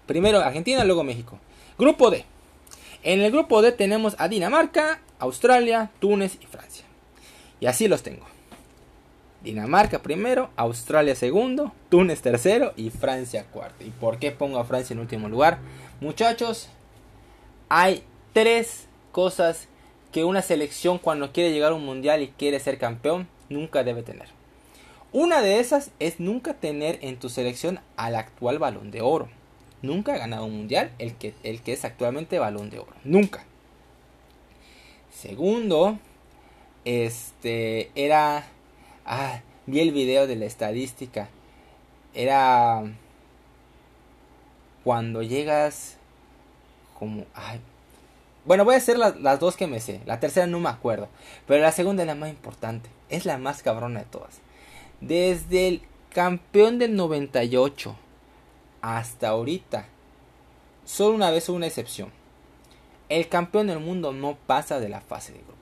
primero 0.04 0.38
Argentina, 0.40 0.84
luego 0.84 1.02
México. 1.02 1.38
Grupo 1.78 2.10
D. 2.10 2.26
En 3.02 3.22
el 3.22 3.32
grupo 3.32 3.62
D 3.62 3.72
tenemos 3.72 4.16
a 4.18 4.28
Dinamarca, 4.28 5.00
Australia, 5.18 5.90
Túnez 5.98 6.36
y 6.42 6.44
Francia. 6.44 6.84
Y 7.58 7.64
así 7.64 7.88
los 7.88 8.02
tengo. 8.02 8.26
Dinamarca 9.42 10.00
primero, 10.00 10.50
Australia 10.56 11.14
segundo, 11.14 11.72
Túnez 11.90 12.20
tercero 12.22 12.72
y 12.76 12.90
Francia 12.90 13.44
cuarto. 13.44 13.84
¿Y 13.84 13.90
por 13.90 14.18
qué 14.18 14.32
pongo 14.32 14.58
a 14.58 14.64
Francia 14.64 14.94
en 14.94 15.00
último 15.00 15.28
lugar? 15.28 15.58
Muchachos, 16.00 16.68
hay 17.68 18.02
tres 18.32 18.86
cosas 19.12 19.68
que 20.12 20.24
una 20.24 20.42
selección 20.42 20.98
cuando 20.98 21.32
quiere 21.32 21.52
llegar 21.52 21.72
a 21.72 21.76
un 21.76 21.84
mundial 21.84 22.22
y 22.22 22.28
quiere 22.28 22.58
ser 22.58 22.78
campeón 22.78 23.28
nunca 23.48 23.84
debe 23.84 24.02
tener. 24.02 24.28
Una 25.12 25.40
de 25.40 25.60
esas 25.60 25.90
es 26.00 26.20
nunca 26.20 26.54
tener 26.54 26.98
en 27.02 27.18
tu 27.18 27.28
selección 27.28 27.80
al 27.96 28.16
actual 28.16 28.58
balón 28.58 28.90
de 28.90 29.00
oro. 29.00 29.28
Nunca 29.80 30.14
ha 30.14 30.18
ganado 30.18 30.44
un 30.44 30.56
mundial 30.56 30.92
el 30.98 31.14
que, 31.14 31.34
el 31.44 31.62
que 31.62 31.72
es 31.72 31.84
actualmente 31.84 32.38
balón 32.38 32.70
de 32.70 32.80
oro. 32.80 32.92
Nunca. 33.04 33.44
Segundo, 35.10 35.98
este 36.84 37.90
era 37.94 38.44
Ah, 39.10 39.40
vi 39.64 39.80
el 39.80 39.90
video 39.90 40.26
de 40.26 40.36
la 40.36 40.44
estadística. 40.44 41.30
Era 42.12 42.82
cuando 44.84 45.22
llegas 45.22 45.96
como... 46.98 47.24
Ay, 47.34 47.58
bueno, 48.44 48.66
voy 48.66 48.74
a 48.74 48.78
hacer 48.78 48.98
las, 48.98 49.40
dos 49.40 49.56
que 49.56 49.66
me 49.66 49.80
sé. 49.80 50.02
La 50.04 50.20
tercera 50.20 50.46
no 50.46 50.60
me 50.60 50.68
acuerdo. 50.68 51.08
Pero 51.46 51.62
la 51.62 51.72
segunda 51.72 52.02
es 52.02 52.06
la 52.06 52.14
más 52.16 52.28
importante. 52.28 52.90
Es 53.08 53.24
la 53.24 53.38
más 53.38 53.62
cabrona 53.62 54.00
de 54.00 54.06
todas. 54.06 54.40
Desde 55.00 55.68
el 55.68 55.82
campeón 56.10 56.78
del 56.78 56.94
98 56.94 57.96
hasta 58.82 59.28
ahorita. 59.28 59.86
Solo 60.84 61.14
una 61.14 61.30
vez 61.30 61.48
hubo 61.48 61.56
una 61.56 61.66
excepción. 61.66 62.10
El 63.08 63.26
campeón 63.28 63.68
del 63.68 63.80
mundo 63.80 64.12
no 64.12 64.36
pasa 64.46 64.80
de 64.80 64.90
la 64.90 65.00
fase 65.00 65.32
de 65.32 65.38
grupo. 65.38 65.57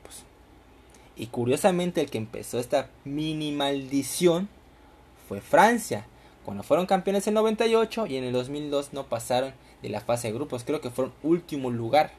Y 1.16 1.28
curiosamente 1.28 2.00
el 2.00 2.10
que 2.10 2.18
empezó 2.18 2.58
esta 2.58 2.90
mini 3.04 3.52
maldición 3.52 4.48
fue 5.28 5.40
Francia. 5.40 6.06
Cuando 6.44 6.62
fueron 6.62 6.86
campeones 6.86 7.26
en 7.26 7.34
98 7.34 8.06
y 8.06 8.16
en 8.16 8.24
el 8.24 8.32
2002 8.32 8.92
no 8.92 9.06
pasaron 9.06 9.54
de 9.82 9.88
la 9.88 10.00
fase 10.00 10.28
de 10.28 10.34
grupos. 10.34 10.62
Creo 10.64 10.80
que 10.80 10.90
fueron 10.90 11.14
último 11.22 11.70
lugar. 11.70 12.12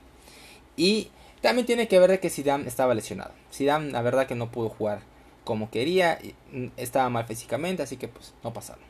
Y 0.75 1.09
también 1.41 1.65
tiene 1.65 1.87
que 1.87 1.99
ver 1.99 2.09
de 2.09 2.19
que 2.19 2.29
Zidane 2.29 2.67
estaba 2.67 2.93
lesionado. 2.93 3.31
Zidane 3.53 3.91
la 3.91 4.01
verdad 4.01 4.27
que 4.27 4.35
no 4.35 4.51
pudo 4.51 4.69
jugar 4.69 5.01
como 5.43 5.69
quería. 5.69 6.19
Mm, 6.51 6.67
estaba 6.75 7.09
mal 7.09 7.25
físicamente 7.25 7.83
así 7.83 7.97
que 7.97 8.07
pues 8.07 8.33
no 8.43 8.51
pasaron. 8.51 8.83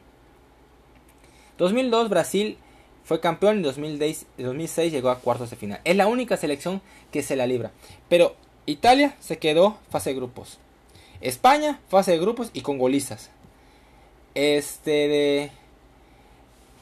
2002 1.57 2.09
Brasil 2.09 2.57
fue 3.03 3.19
campeón 3.19 3.57
en 3.57 3.63
2006, 3.63 4.25
2006 4.37 4.91
llegó 4.91 5.09
a 5.09 5.19
cuartos 5.19 5.49
de 5.49 5.55
final. 5.55 5.81
Es 5.83 5.95
la 5.95 6.07
única 6.07 6.35
selección 6.37 6.81
que 7.11 7.23
se 7.23 7.35
la 7.35 7.47
libra. 7.47 7.71
Pero 8.09 8.35
Italia 8.67 9.15
se 9.21 9.39
quedó 9.39 9.77
fase 9.89 10.12
de 10.12 10.17
grupos. 10.17 10.60
España, 11.21 11.80
fase 11.88 12.12
de 12.12 12.19
grupos 12.19 12.51
y 12.53 12.62
con 12.62 12.77
golizas. 12.77 13.30
Este 14.36 15.08
de. 15.08 15.51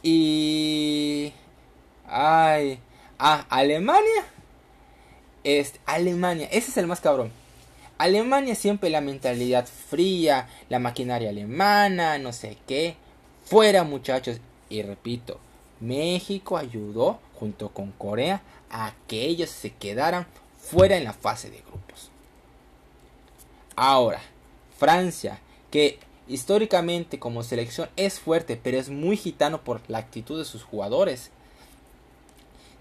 Y. 0.03 1.31
Ay. 2.07 2.79
Ah, 3.19 3.45
Alemania. 3.49 4.25
Este, 5.43 5.79
Alemania, 5.85 6.47
ese 6.51 6.71
es 6.71 6.77
el 6.77 6.87
más 6.87 7.01
cabrón. 7.01 7.31
Alemania 7.99 8.55
siempre 8.55 8.89
la 8.89 8.99
mentalidad 8.99 9.67
fría, 9.67 10.49
la 10.69 10.79
maquinaria 10.79 11.29
alemana, 11.29 12.17
no 12.17 12.33
sé 12.33 12.57
qué. 12.67 12.95
Fuera 13.45 13.83
muchachos. 13.83 14.39
Y 14.69 14.81
repito, 14.81 15.39
México 15.79 16.57
ayudó 16.57 17.19
junto 17.35 17.69
con 17.69 17.91
Corea 17.91 18.41
a 18.71 18.93
que 19.07 19.25
ellos 19.25 19.51
se 19.51 19.69
quedaran 19.71 20.25
fuera 20.65 20.97
en 20.97 21.03
la 21.03 21.13
fase 21.13 21.49
de 21.49 21.61
grupos. 21.61 22.09
Ahora, 23.75 24.21
Francia, 24.77 25.39
que 25.69 25.99
históricamente 26.27 27.19
como 27.19 27.43
selección 27.43 27.89
es 27.95 28.19
fuerte, 28.19 28.59
pero 28.61 28.77
es 28.77 28.89
muy 28.89 29.15
gitano 29.15 29.63
por 29.63 29.81
la 29.87 29.99
actitud 29.99 30.39
de 30.39 30.45
sus 30.45 30.63
jugadores. 30.63 31.29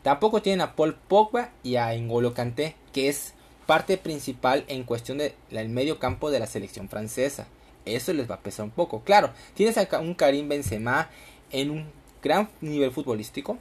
Tampoco 0.03 0.43
tienen 0.43 0.63
a 0.63 0.75
Paul 0.77 0.95
Pogba 0.95 1.51
y 1.63 1.77
a 1.77 1.93
N'Golo 1.95 2.35
Kanté, 2.35 2.77
que 2.93 3.09
es 3.09 3.35
parte 3.67 3.97
principal 3.99 4.65
en 4.69 4.85
cuestión 4.85 5.19
del 5.19 5.69
medio 5.69 5.99
campo 5.99 6.31
de 6.31 6.41
la 6.41 6.47
selección 6.47 6.89
francesa. 6.89 7.47
Eso 7.85 8.13
les 8.13 8.31
va 8.31 8.37
a 8.37 8.41
pesar 8.41 8.65
un 8.65 8.71
poco. 8.71 9.03
Claro, 9.03 9.31
tienes 9.55 9.77
a 9.77 10.01
un 10.01 10.15
Karim 10.15 10.49
Benzema 10.49 11.11
en 11.51 11.71
un 11.71 11.91
gran 12.23 12.49
nivel 12.61 12.91
futbolístico, 12.91 13.59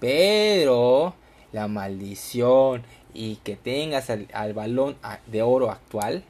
pero 0.00 1.14
la 1.52 1.68
maldición, 1.68 2.82
y 3.14 3.36
que 3.36 3.56
tengas 3.56 4.10
al, 4.10 4.52
balón 4.54 4.96
de 5.26 5.42
oro 5.42 5.70
actual, 5.70 6.22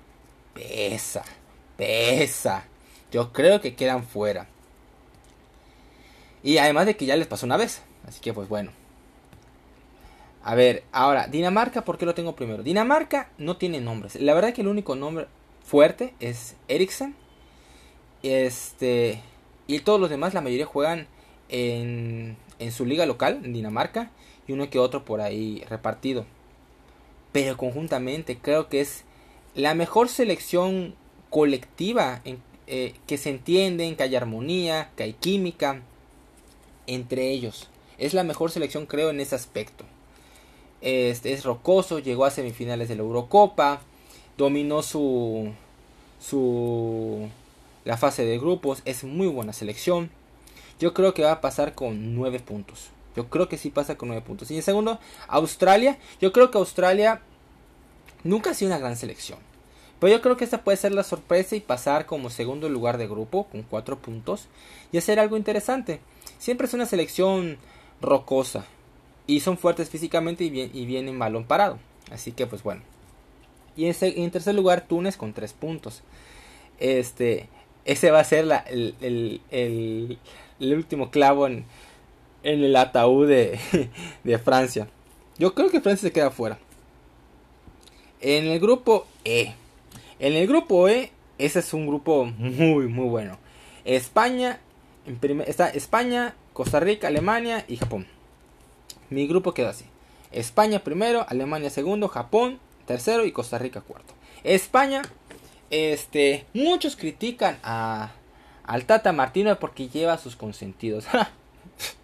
pesa, 0.55 1.25
pesa. 1.77 2.65
Yo 3.11 3.33
creo 3.33 3.61
que 3.61 3.75
quedan 3.75 4.05
fuera. 4.05 4.47
Y 6.43 6.59
además 6.59 6.87
de 6.87 6.97
que 6.97 7.07
ya 7.07 7.17
les 7.17 7.27
pasó 7.27 7.47
una 7.47 7.57
vez. 7.57 7.83
Así 8.07 8.21
que 8.21 8.33
pues 8.33 8.49
bueno. 8.49 8.71
A 10.43 10.55
ver, 10.55 10.85
ahora, 10.93 11.27
Dinamarca, 11.27 11.85
¿por 11.85 11.99
qué 11.99 12.07
lo 12.07 12.15
tengo 12.15 12.35
primero? 12.35 12.63
Dinamarca 12.63 13.31
no 13.37 13.57
tiene 13.57 13.81
nombres. 13.81 14.15
La 14.17 14.33
verdad 14.33 14.55
que 14.55 14.63
el 14.63 14.69
único 14.69 14.97
nombre 14.97 15.27
fuerte 15.65 16.15
es 16.21 16.57
Eriksen. 16.69 17.15
Este. 18.23 19.21
Y 19.67 19.81
todos 19.81 20.01
los 20.01 20.11
demás, 20.11 20.35
la 20.35 20.41
mayoría 20.41 20.67
juegan 20.67 21.07
en, 21.49 22.37
en 22.59 22.73
su 22.73 22.87
liga 22.87 23.05
local, 23.07 23.41
en 23.45 23.53
Dinamarca. 23.53 24.11
Y 24.47 24.53
uno 24.53 24.71
que 24.71 24.79
otro 24.79 25.05
por 25.05 25.21
ahí 25.21 25.63
repartido 25.69 26.25
pero 27.33 27.57
conjuntamente 27.57 28.39
creo 28.39 28.69
que 28.69 28.81
es 28.81 29.05
la 29.55 29.75
mejor 29.75 30.09
selección 30.09 30.95
colectiva, 31.29 32.23
eh, 32.67 32.95
que 33.07 33.19
se 33.19 33.31
entienden, 33.31 33.97
que 33.97 34.03
hay 34.03 34.17
armonía, 34.17 34.91
que 34.97 35.05
hay 35.05 35.13
química 35.13 35.83
entre 36.87 37.31
ellos. 37.31 37.69
Es 37.99 38.15
la 38.15 38.25
mejor 38.25 38.51
selección 38.51 38.87
creo 38.87 39.11
en 39.11 39.21
ese 39.21 39.35
aspecto. 39.35 39.85
Este 40.81 41.33
es 41.33 41.45
rocoso, 41.45 41.99
llegó 41.99 42.25
a 42.25 42.31
semifinales 42.31 42.89
de 42.89 42.97
la 42.97 43.03
Eurocopa, 43.03 43.83
dominó 44.39 44.83
su 44.83 45.53
su 46.21 47.29
la 47.85 47.97
fase 47.97 48.25
de 48.25 48.39
grupos, 48.39 48.83
es 48.85 49.05
muy 49.05 49.27
buena 49.27 49.53
selección. 49.53 50.11
Yo 50.79 50.95
creo 50.95 51.15
que 51.15 51.23
va 51.23 51.33
a 51.33 51.41
pasar 51.41 51.75
con 51.75 52.15
9 52.15 52.41
puntos. 52.41 52.91
Yo 53.17 53.29
creo 53.29 53.49
que 53.49 53.59
sí 53.59 53.71
pasa 53.71 53.97
con 53.97 54.09
9 54.09 54.23
puntos. 54.25 54.51
Y 54.51 54.57
en 54.57 54.63
segundo, 54.63 54.99
Australia. 55.29 55.99
Yo 56.21 56.33
creo 56.33 56.51
que 56.51 56.59
Australia 56.59 57.23
nunca 58.25 58.51
ha 58.51 58.55
sido 58.55 58.71
una 58.71 58.79
gran 58.79 58.97
selección. 58.97 59.39
Pero 59.99 60.15
yo 60.15 60.23
creo 60.23 60.37
que 60.37 60.45
esta 60.45 60.65
puede 60.65 60.79
ser 60.79 60.93
la 60.93 61.03
sorpresa 61.03 61.57
y 61.57 61.61
pasar 61.61 62.07
como 62.07 62.31
segundo 62.31 62.69
lugar 62.69 62.97
de 62.97 63.07
grupo 63.07 63.45
con 63.45 63.63
4 63.63 63.99
puntos 63.99 64.49
y 64.93 64.99
hacer 64.99 65.21
algo 65.21 65.37
interesante. 65.37 66.01
Siempre 66.39 66.67
es 66.67 66.75
una 66.75 66.87
selección 66.87 67.59
rocosa 68.01 68.65
y 69.27 69.41
son 69.41 69.59
fuertes 69.59 69.91
físicamente 69.91 70.45
y, 70.45 70.51
bien, 70.51 70.71
y 70.73 70.87
vienen 70.87 71.19
balón 71.19 71.45
parado. 71.45 71.79
Así 72.11 72.33
que 72.33 72.47
pues 72.47 72.63
bueno. 72.63 72.83
Y 73.77 73.87
en, 73.87 74.31
tercer 74.31 74.55
lugar 74.55 74.87
Túnez 74.89 75.17
con 75.17 75.35
3 75.35 75.53
puntos. 75.53 76.03
Este, 76.79 77.49
ese 77.85 78.11
va 78.11 78.21
a 78.21 78.25
ser 78.25 78.47
el, 78.71 79.41
el, 79.51 80.19
último 80.75 81.11
clavo 81.11 81.47
en, 81.47 81.67
en 82.43 82.65
el 82.65 82.77
ataúd 82.77 83.29
de, 83.29 83.59
de 84.25 84.39
Francia. 84.39 84.89
Yo 85.39 85.55
creo 85.55 85.71
que 85.71 85.81
Francia 85.81 86.09
se 86.09 86.13
queda 86.13 86.31
fuera. 86.31 86.59
En 88.21 88.47
el 88.47 88.61
grupo 88.61 89.07
E. 89.25 89.55
En 90.19 90.35
el 90.35 90.47
grupo 90.47 90.89
E, 90.89 91.13
ese 91.39 91.61
es 91.61 91.73
un 91.73 91.87
grupo 91.87 92.25
muy, 92.25 92.87
muy 92.89 93.09
bueno. 93.09 93.39
España, 93.85 94.61
está 95.47 95.71
España, 95.71 96.35
Costa 96.53 96.81
Rica, 96.81 97.09
Alemania 97.09 97.65
y 97.67 97.77
Japón. 97.77 98.07
Mi 99.09 99.27
grupo 99.27 99.55
queda 99.55 99.71
así. 99.71 99.87
España 100.33 100.81
primero, 100.81 101.25
Alemania 101.29 101.71
segundo, 101.71 102.09
Japón 102.09 102.61
tercero 102.91 103.25
y 103.25 103.31
Costa 103.31 103.57
Rica 103.57 103.81
cuarto. 103.83 104.15
España, 104.43 105.03
este, 105.71 106.45
muchos 106.55 106.97
critican 106.97 107.59
a, 107.63 108.11
al 108.65 108.85
Tata 108.85 109.13
Martino 109.13 109.57
porque 109.61 109.89
lleva 109.89 110.19
sus 110.19 110.35
consentidos. 110.35 111.07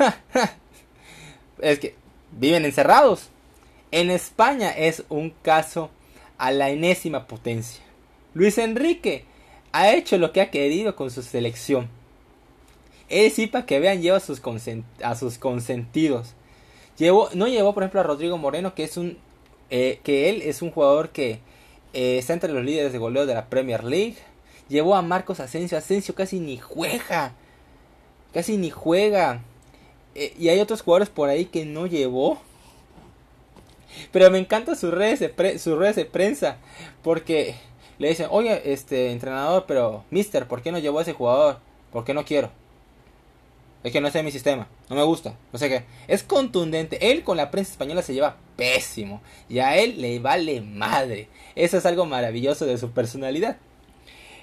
es 1.60 1.78
que 1.78 1.94
viven 2.32 2.64
encerrados. 2.64 3.28
En 3.90 4.10
España 4.10 4.70
es 4.70 5.04
un 5.08 5.30
caso 5.30 5.90
a 6.38 6.52
la 6.52 6.70
enésima 6.70 7.26
potencia. 7.26 7.82
Luis 8.34 8.58
Enrique 8.58 9.24
ha 9.72 9.92
hecho 9.92 10.18
lo 10.18 10.32
que 10.32 10.40
ha 10.40 10.50
querido 10.50 10.96
con 10.96 11.10
su 11.10 11.22
selección. 11.22 11.88
Él 13.08 13.30
sí, 13.32 13.48
para 13.48 13.66
que 13.66 13.80
vean, 13.80 14.00
lleva 14.00 14.18
a 14.18 14.20
sus, 14.20 15.38
consentidos. 15.38 16.34
Llevó, 16.96 17.28
no 17.34 17.48
llevó, 17.48 17.74
por 17.74 17.82
ejemplo, 17.82 18.00
a 18.00 18.04
Rodrigo 18.04 18.38
Moreno, 18.38 18.74
que 18.74 18.84
es 18.84 18.96
un. 18.96 19.18
Eh, 19.70 20.00
que 20.02 20.28
él 20.30 20.42
es 20.42 20.62
un 20.62 20.70
jugador 20.70 21.10
que 21.10 21.40
eh, 21.92 22.18
está 22.18 22.32
entre 22.32 22.52
los 22.52 22.64
líderes 22.64 22.92
de 22.92 22.98
goleo 22.98 23.26
de 23.26 23.34
la 23.34 23.46
Premier 23.46 23.82
League. 23.82 24.16
Llevó 24.68 24.94
a 24.94 25.02
Marcos 25.02 25.40
Asensio. 25.40 25.76
Asensio 25.76 26.14
casi 26.14 26.38
ni 26.38 26.56
juega. 26.56 27.32
Casi 28.32 28.56
ni 28.56 28.70
juega. 28.70 29.42
Eh, 30.14 30.34
y 30.38 30.48
hay 30.48 30.60
otros 30.60 30.82
jugadores 30.82 31.08
por 31.08 31.28
ahí 31.28 31.46
que 31.46 31.64
no 31.64 31.86
llevó. 31.86 32.40
Pero 34.12 34.30
me 34.30 34.38
encanta 34.38 34.74
sus 34.74 34.92
redes 34.92 35.20
de, 35.20 35.58
sus 35.58 35.78
redes 35.78 35.96
de 35.96 36.04
prensa. 36.04 36.56
Porque 37.02 37.56
le 37.98 38.08
dicen, 38.08 38.28
oye, 38.30 38.72
este 38.72 39.12
entrenador, 39.12 39.64
pero 39.66 40.04
Mister, 40.10 40.46
¿por 40.46 40.62
qué 40.62 40.72
no 40.72 40.78
llevó 40.78 40.98
a 40.98 41.02
ese 41.02 41.12
jugador? 41.12 41.58
¿Por 41.92 42.04
qué 42.04 42.14
no 42.14 42.24
quiero? 42.24 42.50
Es 43.82 43.92
que 43.92 44.00
no 44.00 44.10
sé 44.10 44.22
mi 44.22 44.30
sistema, 44.30 44.68
no 44.90 44.96
me 44.96 45.02
gusta, 45.04 45.34
no 45.52 45.58
sé 45.58 45.68
qué. 45.70 45.84
Es 46.06 46.22
contundente. 46.22 47.10
Él 47.10 47.24
con 47.24 47.38
la 47.38 47.50
prensa 47.50 47.72
española 47.72 48.02
se 48.02 48.12
lleva 48.12 48.36
pésimo. 48.56 49.22
Y 49.48 49.60
a 49.60 49.76
él 49.78 50.00
le 50.00 50.18
vale 50.18 50.60
madre. 50.60 51.28
Eso 51.54 51.78
es 51.78 51.86
algo 51.86 52.04
maravilloso 52.04 52.66
de 52.66 52.76
su 52.76 52.90
personalidad. 52.90 53.56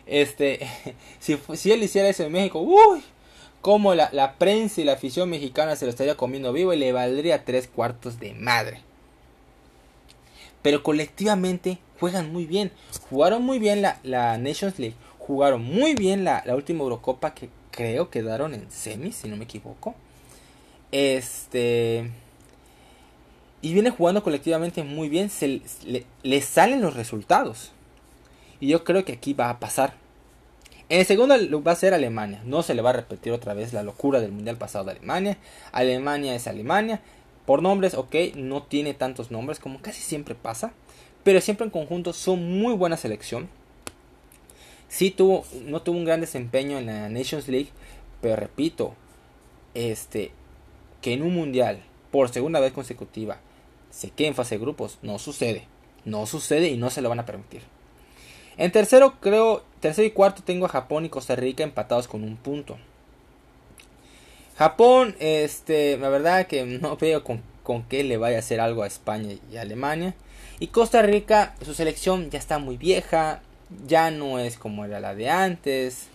Este, 0.08 0.68
si, 1.20 1.38
si 1.56 1.72
él 1.72 1.84
hiciera 1.84 2.10
eso 2.10 2.24
en 2.24 2.32
México, 2.32 2.60
uy, 2.60 3.04
como 3.62 3.96
la, 3.96 4.10
la, 4.12 4.36
prensa 4.36 4.82
y 4.82 4.84
la 4.84 4.94
afición 4.94 5.30
mexicana 5.30 5.76
se 5.76 5.86
lo 5.86 5.90
estaría 5.90 6.16
comiendo 6.16 6.54
vivo 6.54 6.74
y 6.74 6.78
le 6.78 6.92
valdría 6.92 7.46
tres 7.46 7.68
cuartos 7.68 8.20
de 8.20 8.34
madre. 8.34 8.82
Pero 10.62 10.84
colectivamente 10.84 11.80
juegan 12.00 12.32
muy 12.32 12.46
bien. 12.46 12.72
Jugaron 13.10 13.44
muy 13.44 13.60
bien 13.60 13.82
la, 13.82 14.00
la 14.04 14.38
Nations 14.38 14.80
League. 14.80 14.96
Jugaron 15.20 15.64
muy 15.64 15.96
bien 15.96 16.24
la, 16.24 16.44
la 16.46 16.56
última 16.56 16.84
Eurocopa 16.84 17.34
que 17.34 17.50
creo 17.72 18.10
quedaron 18.10 18.54
en 18.54 18.70
semis, 18.72 19.18
si 19.18 19.30
no 19.30 19.38
me 19.38 19.44
equivoco. 19.44 19.96
Este. 20.92 22.10
Y 23.62 23.74
viene 23.74 23.90
jugando 23.90 24.24
colectivamente 24.24 24.84
muy 24.84 25.10
bien. 25.10 25.30
Se, 25.30 25.62
le, 26.24 26.42
salen 26.42 26.82
los 26.82 26.96
resultados. 26.96 27.72
Y 28.60 28.68
yo 28.70 28.84
creo 28.84 29.06
que 29.06 29.14
aquí 29.14 29.34
va 29.34 29.50
a 29.50 29.60
pasar. 29.60 29.94
En 30.90 31.04
segundo 31.06 31.36
va 31.64 31.74
a 31.74 31.76
ser 31.76 31.94
Alemania. 31.94 32.42
No 32.46 32.64
se 32.64 32.74
le 32.74 32.82
va 32.82 32.92
a 32.92 32.94
repetir 32.94 33.34
otra 33.34 33.54
vez 33.54 33.74
la 33.74 33.84
locura 33.84 34.22
del 34.22 34.32
mundial 34.32 34.58
pasado 34.58 34.86
de 34.86 34.92
Alemania. 34.92 35.38
Alemania 35.72 36.34
es 36.34 36.48
Alemania. 36.48 37.02
Por 37.46 37.62
nombres, 37.62 37.94
ok, 37.94 38.16
no 38.36 38.64
tiene 38.64 38.94
tantos 38.94 39.30
nombres 39.30 39.60
como 39.60 39.82
casi 39.82 40.02
siempre 40.02 40.34
pasa. 40.36 40.72
Pero 41.24 41.42
siempre 41.42 41.66
en 41.66 41.72
conjunto 41.72 42.14
son 42.14 42.60
muy 42.60 42.74
buena 42.74 42.96
selección. 42.96 43.50
Sí 44.88 45.12
tuvo, 45.12 45.46
no 45.66 45.82
tuvo 45.82 45.98
un 45.98 46.06
gran 46.06 46.22
desempeño 46.22 46.78
en 46.78 46.86
la 46.86 47.10
Nations 47.10 47.50
League, 47.50 47.70
pero 48.22 48.38
repito, 48.38 48.94
este, 49.74 50.32
que 51.02 51.12
en 51.12 51.22
un 51.22 51.34
mundial, 51.36 51.84
por 52.12 52.30
segunda 52.30 52.62
vez 52.62 52.72
consecutiva, 52.72 53.40
se 53.90 54.10
quede 54.12 54.30
en 54.30 54.36
fase 54.36 54.56
de 54.56 54.62
grupos, 54.62 55.00
no 55.02 55.20
sucede. 55.20 55.68
No 56.06 56.26
sucede 56.26 56.70
y 56.70 56.78
no 56.78 56.90
se 56.90 57.02
lo 57.02 57.10
van 57.10 57.20
a 57.20 57.26
permitir. 57.26 57.62
En 58.58 58.72
tercero, 58.72 59.14
creo, 59.20 59.64
tercero 59.80 60.08
y 60.08 60.12
cuarto 60.12 60.42
tengo 60.44 60.66
a 60.66 60.70
Japón 60.70 61.06
y 61.06 61.10
Costa 61.10 61.36
Rica 61.36 61.64
empatados 61.64 62.08
con 62.08 62.24
un 62.24 62.38
punto. 62.38 62.78
Japón, 64.58 65.16
este, 65.20 65.98
la 65.98 66.10
verdad 66.10 66.48
que 66.48 66.66
no 66.66 66.98
veo 67.02 67.24
con, 67.24 67.42
con 67.64 67.84
qué 67.84 68.04
le 68.04 68.18
vaya 68.18 68.38
a 68.38 68.40
hacer 68.40 68.60
algo 68.60 68.84
a 68.84 68.88
España 68.88 69.36
y 69.52 69.58
Alemania. 69.58 70.16
Y 70.60 70.68
Costa 70.68 71.04
Rica, 71.04 71.56
su 71.64 71.76
selección 71.76 72.32
ya 72.32 72.40
está 72.40 72.58
muy 72.58 72.78
vieja, 72.78 73.42
ya 73.86 74.10
no 74.10 74.40
es 74.40 74.58
como 74.58 74.86
era 74.86 75.00
la 75.00 75.14
de 75.14 75.30
antes. 75.30 76.08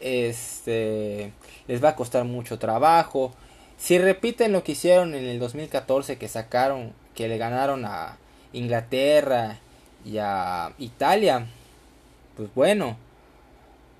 Este 0.00 1.32
les 1.66 1.82
va 1.82 1.90
a 1.90 1.96
costar 1.96 2.24
mucho 2.24 2.58
trabajo. 2.58 3.32
Si 3.78 3.98
repiten 3.98 4.52
lo 4.52 4.62
que 4.62 4.72
hicieron 4.72 5.14
en 5.14 5.24
el 5.24 5.40
2014 5.40 6.18
que 6.18 6.28
sacaron, 6.28 6.92
que 7.16 7.26
le 7.26 7.38
ganaron 7.38 7.84
a 7.84 8.18
Inglaterra 8.52 9.58
y 10.04 10.18
a 10.18 10.72
Italia, 10.78 11.46
pues 12.36 12.48
bueno, 12.54 12.96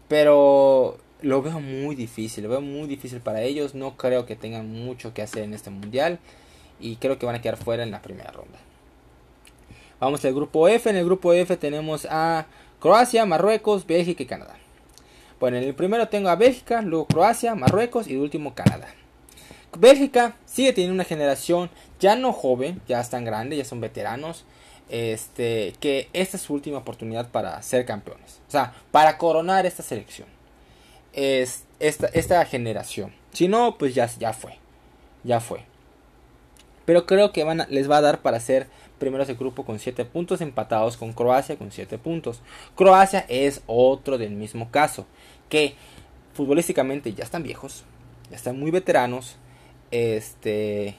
pero 0.09 0.99
lo 1.23 1.43
veo 1.43 1.61
muy 1.61 1.95
difícil, 1.95 2.45
lo 2.45 2.51
veo 2.51 2.61
muy 2.61 2.87
difícil 2.87 3.21
para 3.21 3.43
ellos, 3.43 3.75
no 3.75 3.97
creo 3.97 4.27
que 4.27 4.37
tengan 4.37 4.71
mucho 4.71 5.15
que 5.15 5.23
hacer 5.23 5.43
en 5.45 5.55
este 5.55 5.71
mundial 5.71 6.19
y 6.81 6.97
creo 6.97 7.19
que 7.19 7.27
van 7.27 7.37
a 7.37 7.41
quedar 7.41 7.57
fuera 7.57 7.83
en 7.83 7.91
la 7.91 8.03
primera 8.03 8.31
ronda. 8.31 8.59
Vamos 10.01 10.25
al 10.25 10.35
grupo 10.35 10.69
F, 10.69 10.91
en 10.91 10.97
el 10.97 11.05
grupo 11.05 11.33
F 11.33 11.57
tenemos 11.57 12.07
a 12.11 12.47
Croacia, 12.81 13.25
Marruecos, 13.25 13.87
Bélgica 13.87 14.23
y 14.23 14.27
Canadá. 14.27 14.57
Bueno, 15.41 15.57
en 15.57 15.65
el 15.65 15.75
primero 15.75 16.09
tengo 16.09 16.29
a 16.29 16.37
Bélgica, 16.37 16.83
luego 16.83 17.07
Croacia, 17.07 17.55
Marruecos 17.55 18.09
y 18.09 18.17
último 18.17 18.55
Canadá. 18.55 18.89
Bélgica 19.77 20.37
sigue 20.47 20.73
teniendo 20.73 20.95
una 20.95 21.05
generación 21.05 21.71
ya 22.01 22.17
no 22.17 22.33
joven, 22.33 22.81
ya 22.87 23.01
están 23.01 23.25
grandes, 23.25 23.59
ya 23.59 23.65
son 23.65 23.81
veteranos. 23.81 24.45
Este, 24.89 25.73
que 25.81 26.09
esta 26.13 26.37
es 26.37 26.43
su 26.43 26.55
última 26.55 26.79
oportunidad 26.79 27.31
para 27.31 27.61
ser 27.63 27.85
campeones. 27.85 28.41
O 28.49 28.51
sea, 28.51 28.75
para 28.91 29.19
coronar 29.19 29.67
esta 29.67 29.83
selección. 29.83 30.29
Es 31.13 31.65
esta, 31.81 32.07
esta 32.09 32.45
generación. 32.45 33.13
Si 33.33 33.49
no, 33.49 33.79
pues 33.79 33.95
ya, 33.95 34.07
ya 34.19 34.33
fue. 34.33 34.59
Ya 35.23 35.41
fue. 35.41 35.65
Pero 36.85 37.07
creo 37.07 37.33
que 37.33 37.45
van 37.45 37.67
les 37.71 37.91
va 37.91 37.99
a 37.99 38.03
dar 38.03 38.21
para 38.21 38.41
ser 38.41 38.67
primeros 38.99 39.27
de 39.27 39.35
grupo 39.35 39.65
con 39.65 39.79
7 39.79 40.05
puntos, 40.05 40.41
empatados 40.41 40.97
con 40.97 41.13
Croacia 41.13 41.57
con 41.57 41.73
7 41.73 41.99
puntos. 41.99 42.43
Croacia 42.75 43.25
es 43.29 43.63
otro 43.67 44.19
del 44.19 44.33
mismo 44.33 44.71
caso, 44.71 45.07
que 45.49 45.75
futbolísticamente 46.35 47.13
ya 47.15 47.25
están 47.25 47.43
viejos, 47.43 47.85
ya 48.31 48.37
están 48.37 48.59
muy 48.59 48.71
veteranos, 48.71 49.37
este 49.91 50.97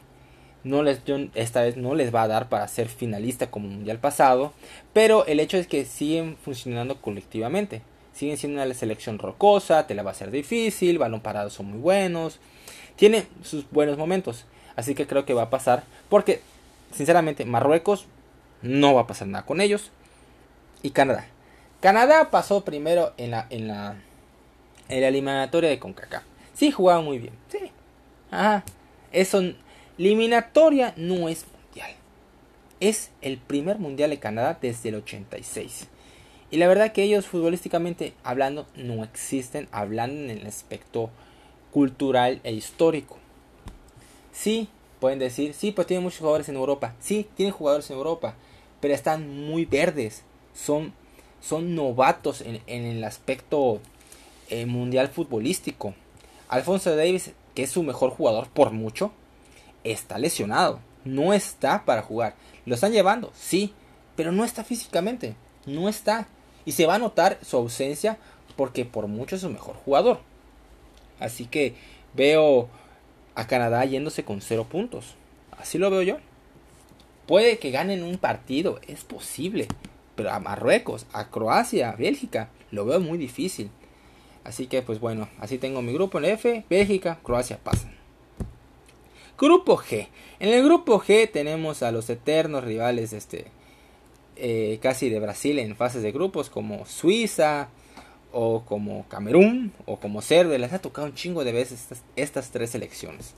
no 0.65 0.83
les 0.83 0.99
esta 1.35 1.61
vez 1.61 1.77
no 1.77 1.95
les 1.95 2.13
va 2.13 2.23
a 2.23 2.27
dar 2.27 2.49
para 2.49 2.67
ser 2.67 2.89
finalista 2.89 3.49
como 3.49 3.69
mundial 3.69 3.99
pasado, 3.99 4.51
pero 4.91 5.25
el 5.25 5.39
hecho 5.39 5.55
es 5.55 5.67
que 5.67 5.85
siguen 5.85 6.35
funcionando 6.43 6.99
colectivamente. 6.99 7.81
Siguen 8.13 8.37
siendo 8.37 8.61
una 8.61 8.73
selección 8.73 9.19
rocosa, 9.19 9.87
te 9.87 9.95
la 9.95 10.03
va 10.03 10.11
a 10.11 10.15
ser 10.15 10.31
difícil, 10.31 10.97
balón 10.97 11.21
parado 11.21 11.49
son 11.49 11.67
muy 11.67 11.79
buenos, 11.79 12.39
tiene 12.97 13.27
sus 13.43 13.69
buenos 13.71 13.97
momentos, 13.97 14.45
así 14.75 14.95
que 14.95 15.07
creo 15.07 15.25
que 15.25 15.33
va 15.33 15.43
a 15.43 15.49
pasar 15.49 15.83
porque 16.09 16.41
sinceramente, 16.95 17.45
Marruecos 17.45 18.07
no 18.61 18.95
va 18.95 19.01
a 19.01 19.07
pasar 19.07 19.27
nada 19.27 19.45
con 19.45 19.61
ellos. 19.61 19.91
Y 20.81 20.91
Canadá. 20.91 21.27
Canadá 21.81 22.31
pasó 22.31 22.63
primero 22.63 23.13
en 23.17 23.31
la, 23.31 23.47
en 23.49 23.67
la, 23.67 23.95
en 24.89 25.01
la 25.01 25.07
eliminatoria 25.07 25.69
de 25.69 25.79
CONCACAF. 25.79 26.23
Sí, 26.53 26.71
jugaba 26.71 27.01
muy 27.01 27.19
bien. 27.19 27.33
Sí. 27.49 27.71
Ajá. 28.31 28.63
Eso, 29.11 29.41
eliminatoria 29.97 30.93
no 30.97 31.29
es 31.29 31.45
mundial. 31.47 31.91
Es 32.79 33.11
el 33.21 33.37
primer 33.37 33.79
mundial 33.79 34.09
de 34.09 34.19
Canadá 34.19 34.57
desde 34.61 34.89
el 34.89 34.95
86. 34.95 35.87
Y 36.51 36.57
la 36.57 36.67
verdad 36.67 36.91
que 36.91 37.03
ellos 37.03 37.25
futbolísticamente 37.25 38.13
hablando 38.23 38.67
no 38.75 39.03
existen, 39.03 39.67
hablando 39.71 40.31
en 40.31 40.39
el 40.39 40.47
aspecto 40.47 41.09
cultural 41.71 42.39
e 42.43 42.53
histórico. 42.53 43.17
Sí, 44.31 44.69
pueden 44.99 45.19
decir, 45.19 45.53
sí, 45.53 45.71
pues 45.71 45.87
tienen 45.87 46.03
muchos 46.03 46.19
jugadores 46.19 46.49
en 46.49 46.55
Europa. 46.55 46.95
Sí, 46.99 47.27
tienen 47.35 47.53
jugadores 47.53 47.89
en 47.89 47.97
Europa, 47.97 48.35
pero 48.79 48.93
están 48.93 49.47
muy 49.47 49.65
verdes. 49.65 50.23
Son, 50.53 50.93
son 51.41 51.75
novatos 51.75 52.41
en, 52.41 52.61
el 52.67 53.03
aspecto 53.03 53.79
eh, 54.49 54.65
mundial 54.65 55.09
futbolístico. 55.09 55.93
Alfonso 56.47 56.95
Davis, 56.95 57.31
que 57.55 57.63
es 57.63 57.71
su 57.71 57.83
mejor 57.83 58.11
jugador 58.11 58.47
por 58.49 58.71
mucho, 58.71 59.11
está 59.85 60.17
lesionado. 60.17 60.79
No 61.05 61.33
está 61.33 61.85
para 61.85 62.01
jugar. 62.01 62.35
Lo 62.65 62.75
están 62.75 62.91
llevando, 62.91 63.31
sí, 63.35 63.73
pero 64.15 64.31
no 64.31 64.43
está 64.43 64.63
físicamente. 64.63 65.35
No 65.65 65.87
está. 65.87 66.27
Y 66.65 66.73
se 66.73 66.85
va 66.85 66.95
a 66.95 66.99
notar 66.99 67.37
su 67.43 67.57
ausencia 67.57 68.17
porque 68.57 68.85
por 68.85 69.07
mucho 69.07 69.35
es 69.35 69.41
su 69.41 69.49
mejor 69.49 69.75
jugador. 69.75 70.19
Así 71.19 71.45
que 71.45 71.75
veo 72.13 72.67
a 73.35 73.47
Canadá 73.47 73.85
yéndose 73.85 74.23
con 74.23 74.41
cero 74.41 74.65
puntos. 74.69 75.15
Así 75.57 75.77
lo 75.77 75.89
veo 75.89 76.01
yo. 76.01 76.17
Puede 77.27 77.59
que 77.59 77.71
ganen 77.71 78.03
un 78.03 78.17
partido, 78.17 78.79
es 78.87 79.03
posible. 79.03 79.67
Pero 80.15 80.31
a 80.31 80.39
Marruecos, 80.39 81.05
a 81.13 81.29
Croacia, 81.29 81.89
a 81.89 81.95
Bélgica, 81.95 82.49
lo 82.71 82.85
veo 82.85 82.99
muy 82.99 83.17
difícil. 83.17 83.69
Así 84.43 84.67
que 84.67 84.81
pues 84.81 84.99
bueno, 84.99 85.27
así 85.39 85.57
tengo 85.57 85.81
mi 85.81 85.93
grupo 85.93 86.19
en 86.19 86.25
F, 86.25 86.65
Bélgica, 86.69 87.19
Croacia 87.23 87.57
pasan. 87.57 87.94
Grupo 89.37 89.77
G. 89.77 90.07
En 90.39 90.49
el 90.49 90.63
grupo 90.63 91.01
G 91.01 91.29
tenemos 91.29 91.83
a 91.83 91.91
los 91.91 92.09
eternos 92.09 92.63
rivales 92.63 93.11
este, 93.11 93.47
eh, 94.37 94.79
casi 94.81 95.09
de 95.09 95.19
Brasil 95.19 95.59
en 95.59 95.75
fases 95.75 96.01
de 96.03 96.11
grupos 96.13 96.49
como 96.49 96.85
Suiza 96.85 97.67
o 98.31 98.63
como 98.65 99.05
Camerún 99.09 99.73
o 99.85 99.97
como 99.97 100.21
Serbia. 100.21 100.57
Les 100.57 100.71
ha 100.71 100.79
tocado 100.79 101.07
un 101.07 101.15
chingo 101.15 101.43
de 101.43 101.51
veces 101.51 101.87
estas, 102.15 102.51
tres 102.51 102.69
selecciones. 102.69 103.33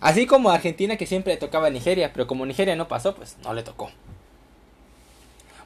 Así 0.00 0.26
como 0.26 0.50
Argentina 0.50 0.96
que 0.96 1.06
siempre 1.06 1.34
le 1.34 1.38
tocaba 1.38 1.68
a 1.68 1.70
Nigeria, 1.70 2.12
pero 2.12 2.26
como 2.26 2.44
Nigeria 2.44 2.74
no 2.74 2.88
pasó, 2.88 3.14
pues 3.14 3.36
no 3.44 3.54
le 3.54 3.62
tocó. 3.62 3.90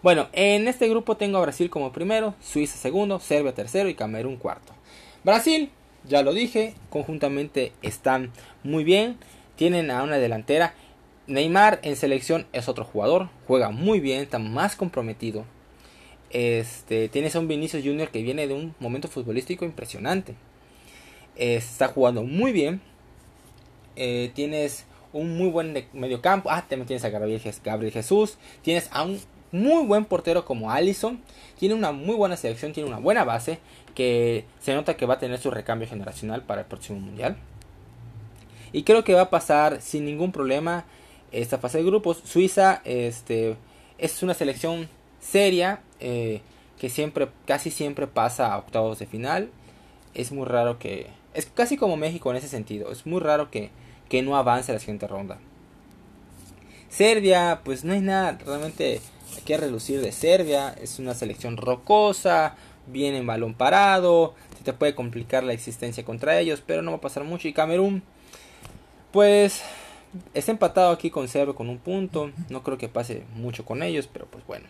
Bueno, 0.02 0.29
en 0.33 0.68
este 0.68 0.88
grupo 0.90 1.16
tengo 1.16 1.38
a 1.38 1.40
Brasil 1.40 1.70
como 1.70 1.90
primero, 1.90 2.35
Suiza 2.42 2.76
segundo, 2.76 3.18
Serbia 3.18 3.55
tercero 3.55 3.88
y 3.88 3.94
Camerún 3.94 4.37
cuarto. 4.37 4.74
Brasil, 5.24 5.70
ya 6.08 6.22
lo 6.22 6.32
dije, 6.32 6.74
conjuntamente 6.90 7.72
están 7.82 8.32
muy 8.62 8.84
bien, 8.84 9.16
tienen 9.56 9.90
a 9.90 10.02
una 10.02 10.18
delantera 10.18 10.74
Neymar 11.26 11.80
en 11.82 11.96
selección 11.96 12.46
es 12.52 12.68
otro 12.68 12.84
jugador, 12.84 13.28
juega 13.48 13.70
muy 13.70 13.98
bien, 13.98 14.22
está 14.22 14.38
más 14.38 14.76
comprometido. 14.76 15.44
Este, 16.30 17.08
tienes 17.08 17.34
a 17.34 17.40
un 17.40 17.48
Vinicius 17.48 17.82
Junior 17.84 18.10
que 18.10 18.22
viene 18.22 18.46
de 18.46 18.54
un 18.54 18.74
momento 18.78 19.08
futbolístico 19.08 19.64
impresionante. 19.64 20.34
está 21.36 21.88
jugando 21.88 22.22
muy 22.22 22.52
bien. 22.52 22.80
Eh, 23.96 24.30
tienes 24.34 24.84
un 25.12 25.36
muy 25.36 25.48
buen 25.48 25.86
mediocampo. 25.92 26.50
Ah, 26.50 26.64
también 26.68 26.86
tienes 26.86 27.04
a 27.04 27.10
Gabriel, 27.10 27.40
Gabriel 27.64 27.92
Jesús. 27.92 28.38
Tienes 28.62 28.88
a 28.92 29.02
un 29.02 29.18
muy 29.50 29.84
buen 29.84 30.04
portero 30.04 30.44
como 30.44 30.70
Allison. 30.70 31.20
Tiene 31.58 31.74
una 31.74 31.90
muy 31.90 32.14
buena 32.14 32.36
selección, 32.36 32.72
tiene 32.72 32.88
una 32.88 32.98
buena 32.98 33.24
base. 33.24 33.58
Que 33.96 34.44
se 34.61 34.74
nota 34.74 34.96
que 34.96 35.06
va 35.06 35.14
a 35.14 35.18
tener 35.18 35.40
su 35.40 35.50
recambio 35.50 35.88
generacional 35.88 36.42
para 36.42 36.61
el 36.61 36.66
próximo 36.68 37.00
mundial. 37.00 37.37
Y 38.72 38.85
creo 38.85 39.02
que 39.02 39.14
va 39.14 39.22
a 39.22 39.30
pasar 39.30 39.80
sin 39.80 40.04
ningún 40.04 40.30
problema 40.30 40.85
esta 41.32 41.59
fase 41.59 41.78
de 41.78 41.85
grupos. 41.85 42.22
Suiza 42.24 42.82
este, 42.85 43.56
es 43.98 44.22
una 44.22 44.35
selección 44.35 44.88
seria 45.20 45.80
eh, 45.98 46.40
que 46.78 46.90
siempre, 46.90 47.28
casi 47.46 47.70
siempre 47.70 48.06
pasa 48.06 48.52
a 48.52 48.59
octavos 48.59 48.98
de 48.98 49.06
final. 49.06 49.50
Es 50.14 50.32
muy 50.32 50.46
raro 50.46 50.78
que... 50.78 51.09
Es 51.35 51.46
casi 51.46 51.76
como 51.76 51.96
México 51.96 52.30
en 52.30 52.37
ese 52.37 52.48
sentido. 52.48 52.90
Es 52.90 53.06
muy 53.06 53.20
raro 53.20 53.50
que, 53.50 53.70
que 54.09 54.22
no 54.22 54.37
avance 54.37 54.72
a 54.72 54.74
la 54.74 54.80
siguiente 54.80 55.06
ronda. 55.06 55.38
Serbia, 56.88 57.61
pues 57.64 57.85
no 57.85 57.92
hay 57.92 58.00
nada 58.00 58.38
realmente 58.44 59.00
que 59.44 59.56
relucir 59.56 60.00
de 60.00 60.12
Serbia. 60.12 60.74
Es 60.80 60.98
una 60.98 61.14
selección 61.14 61.56
rocosa, 61.56 62.56
viene 62.87 63.18
en 63.18 63.27
balón 63.27 63.55
parado. 63.55 64.35
Se 64.59 64.64
te 64.64 64.72
puede 64.72 64.94
complicar 64.94 65.44
la 65.44 65.53
existencia 65.53 66.05
contra 66.05 66.38
ellos, 66.38 66.62
pero 66.64 66.83
no 66.83 66.90
va 66.92 66.99
a 66.99 67.01
pasar 67.01 67.25
mucho. 67.25 67.49
Y 67.49 67.53
Camerún, 67.53 68.03
pues 69.12 69.62
Está 70.35 70.53
empatado 70.53 70.92
aquí 70.92 71.11
con 71.11 71.27
con 71.29 71.68
un 71.68 71.79
punto. 71.79 72.31
No 72.49 72.62
creo 72.62 72.79
que 72.79 72.88
pase 72.88 73.25
mucho 73.35 73.64
con 73.64 73.83
ellos, 73.83 74.09
pero 74.11 74.27
pues 74.27 74.46
bueno. 74.46 74.66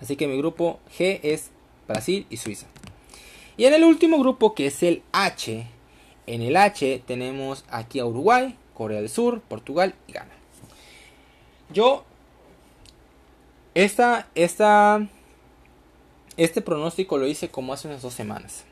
Así 0.00 0.16
que 0.16 0.28
mi 0.28 0.36
grupo 0.36 0.80
G 0.98 1.20
es 1.22 1.50
Brasil 1.88 2.26
y 2.30 2.36
Suiza. 2.36 2.66
Y 3.56 3.64
en 3.64 3.74
el 3.74 3.84
último 3.84 4.18
grupo 4.18 4.54
que 4.54 4.66
es 4.66 4.82
el 4.82 5.02
H. 5.12 5.66
En 6.26 6.42
el 6.42 6.56
H 6.56 7.02
tenemos 7.06 7.64
aquí 7.70 7.98
a 7.98 8.06
Uruguay, 8.06 8.56
Corea 8.74 9.00
del 9.00 9.08
Sur, 9.08 9.40
Portugal 9.40 9.94
y 10.06 10.12
Ghana. 10.12 10.30
Yo 11.72 12.04
esta, 13.74 14.28
esta, 14.34 15.06
este 16.44 16.62
pronóstico 16.62 17.18
lo 17.18 17.26
hice 17.26 17.50
como 17.50 17.74
hace 17.74 17.86
unas 17.86 18.00
dos 18.00 18.14
semanas. 18.14 18.64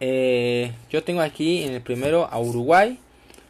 Eh, 0.00 0.72
yo 0.90 1.04
tengo 1.04 1.20
aquí 1.20 1.62
en 1.62 1.74
el 1.74 1.80
primero 1.80 2.26
a 2.28 2.40
Uruguay, 2.40 2.98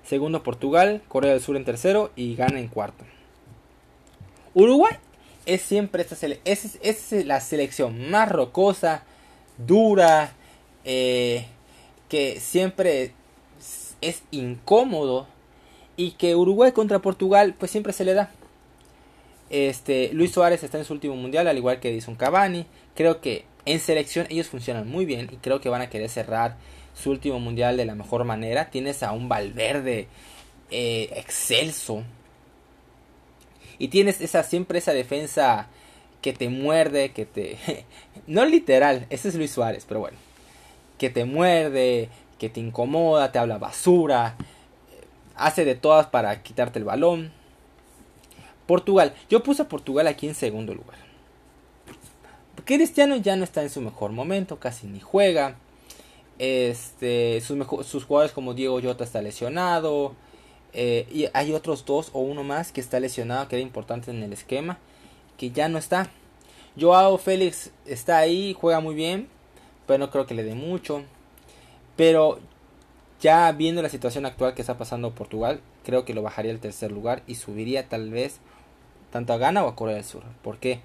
segundo 0.06 0.42
Portugal, 0.42 1.00
Corea 1.08 1.32
del 1.32 1.40
Sur 1.40 1.56
en 1.56 1.64
tercero 1.64 2.10
y 2.14 2.36
Ghana 2.36 2.60
en 2.60 2.68
cuarto. 2.68 3.04
Uruguay 4.52 4.96
es 5.46 5.62
siempre 5.62 6.02
esta 6.02 6.14
es, 6.44 7.12
la 7.24 7.40
selección 7.40 8.10
más 8.10 8.28
rocosa, 8.30 9.04
dura, 9.56 10.34
eh, 10.84 11.46
que 12.10 12.38
siempre 12.38 13.14
es 14.02 14.22
incómodo 14.30 15.26
y 15.96 16.10
que 16.12 16.36
Uruguay 16.36 16.72
contra 16.72 16.98
Portugal 16.98 17.54
pues 17.58 17.70
siempre 17.70 17.94
se 17.94 18.04
le 18.04 18.12
da. 18.12 18.30
Este, 19.52 20.08
Luis 20.14 20.32
Suárez 20.32 20.64
está 20.64 20.78
en 20.78 20.86
su 20.86 20.94
último 20.94 21.14
mundial, 21.14 21.46
al 21.46 21.58
igual 21.58 21.78
que 21.78 21.90
Edison 21.90 22.16
Cavani. 22.16 22.66
Creo 22.96 23.20
que 23.20 23.44
en 23.66 23.80
selección 23.80 24.26
ellos 24.30 24.48
funcionan 24.48 24.88
muy 24.88 25.04
bien 25.04 25.28
y 25.30 25.36
creo 25.36 25.60
que 25.60 25.68
van 25.68 25.82
a 25.82 25.90
querer 25.90 26.08
cerrar 26.08 26.56
su 26.94 27.10
último 27.10 27.38
mundial 27.38 27.76
de 27.76 27.84
la 27.84 27.94
mejor 27.94 28.24
manera. 28.24 28.70
Tienes 28.70 29.02
a 29.02 29.12
un 29.12 29.28
Valverde 29.28 30.08
eh, 30.70 31.10
excelso. 31.16 32.02
Y 33.78 33.88
tienes 33.88 34.22
esa 34.22 34.42
siempre 34.42 34.78
esa 34.78 34.94
defensa 34.94 35.68
que 36.22 36.32
te 36.32 36.48
muerde, 36.48 37.12
que 37.12 37.26
te... 37.26 37.58
no 38.26 38.46
literal, 38.46 39.06
ese 39.10 39.28
es 39.28 39.34
Luis 39.34 39.50
Suárez, 39.50 39.84
pero 39.86 40.00
bueno. 40.00 40.16
Que 40.96 41.10
te 41.10 41.26
muerde, 41.26 42.08
que 42.38 42.48
te 42.48 42.60
incomoda, 42.60 43.32
te 43.32 43.38
habla 43.38 43.58
basura. 43.58 44.36
Hace 45.36 45.66
de 45.66 45.74
todas 45.74 46.06
para 46.06 46.42
quitarte 46.42 46.78
el 46.78 46.86
balón. 46.86 47.41
Portugal. 48.72 49.12
Yo 49.28 49.42
puse 49.42 49.60
a 49.60 49.68
Portugal 49.68 50.06
aquí 50.06 50.26
en 50.26 50.34
segundo 50.34 50.72
lugar. 50.72 50.96
Cristiano 52.64 53.16
ya 53.16 53.36
no 53.36 53.44
está 53.44 53.60
en 53.60 53.68
su 53.68 53.82
mejor 53.82 54.12
momento, 54.12 54.58
casi 54.58 54.86
ni 54.86 54.98
juega. 54.98 55.56
Este, 56.38 57.42
sus, 57.42 58.04
jugadores 58.04 58.32
como 58.32 58.54
Diego 58.54 58.80
Jota 58.80 59.04
está 59.04 59.20
lesionado. 59.20 60.14
Eh, 60.72 61.06
y 61.12 61.26
hay 61.34 61.52
otros 61.52 61.84
dos 61.84 62.08
o 62.14 62.20
uno 62.20 62.44
más 62.44 62.72
que 62.72 62.80
está 62.80 62.98
lesionado, 62.98 63.46
que 63.46 63.56
era 63.56 63.62
importante 63.62 64.10
en 64.10 64.22
el 64.22 64.32
esquema, 64.32 64.78
que 65.36 65.50
ya 65.50 65.68
no 65.68 65.76
está. 65.76 66.10
Joao 66.80 67.18
Félix 67.18 67.72
está 67.84 68.16
ahí, 68.16 68.56
juega 68.58 68.80
muy 68.80 68.94
bien, 68.94 69.28
pero 69.86 69.98
no 69.98 70.10
creo 70.10 70.24
que 70.24 70.32
le 70.32 70.44
dé 70.44 70.54
mucho. 70.54 71.02
Pero 71.96 72.40
ya 73.20 73.52
viendo 73.52 73.82
la 73.82 73.90
situación 73.90 74.24
actual 74.24 74.54
que 74.54 74.62
está 74.62 74.78
pasando 74.78 75.14
Portugal, 75.14 75.60
creo 75.84 76.06
que 76.06 76.14
lo 76.14 76.22
bajaría 76.22 76.52
al 76.52 76.60
tercer 76.60 76.90
lugar 76.90 77.22
y 77.26 77.34
subiría 77.34 77.90
tal 77.90 78.08
vez 78.08 78.40
tanto 79.12 79.32
a 79.32 79.38
Ghana 79.38 79.64
o 79.64 79.68
a 79.68 79.76
Corea 79.76 79.94
del 79.94 80.04
Sur. 80.04 80.24
¿Por 80.42 80.58
qué? 80.58 80.80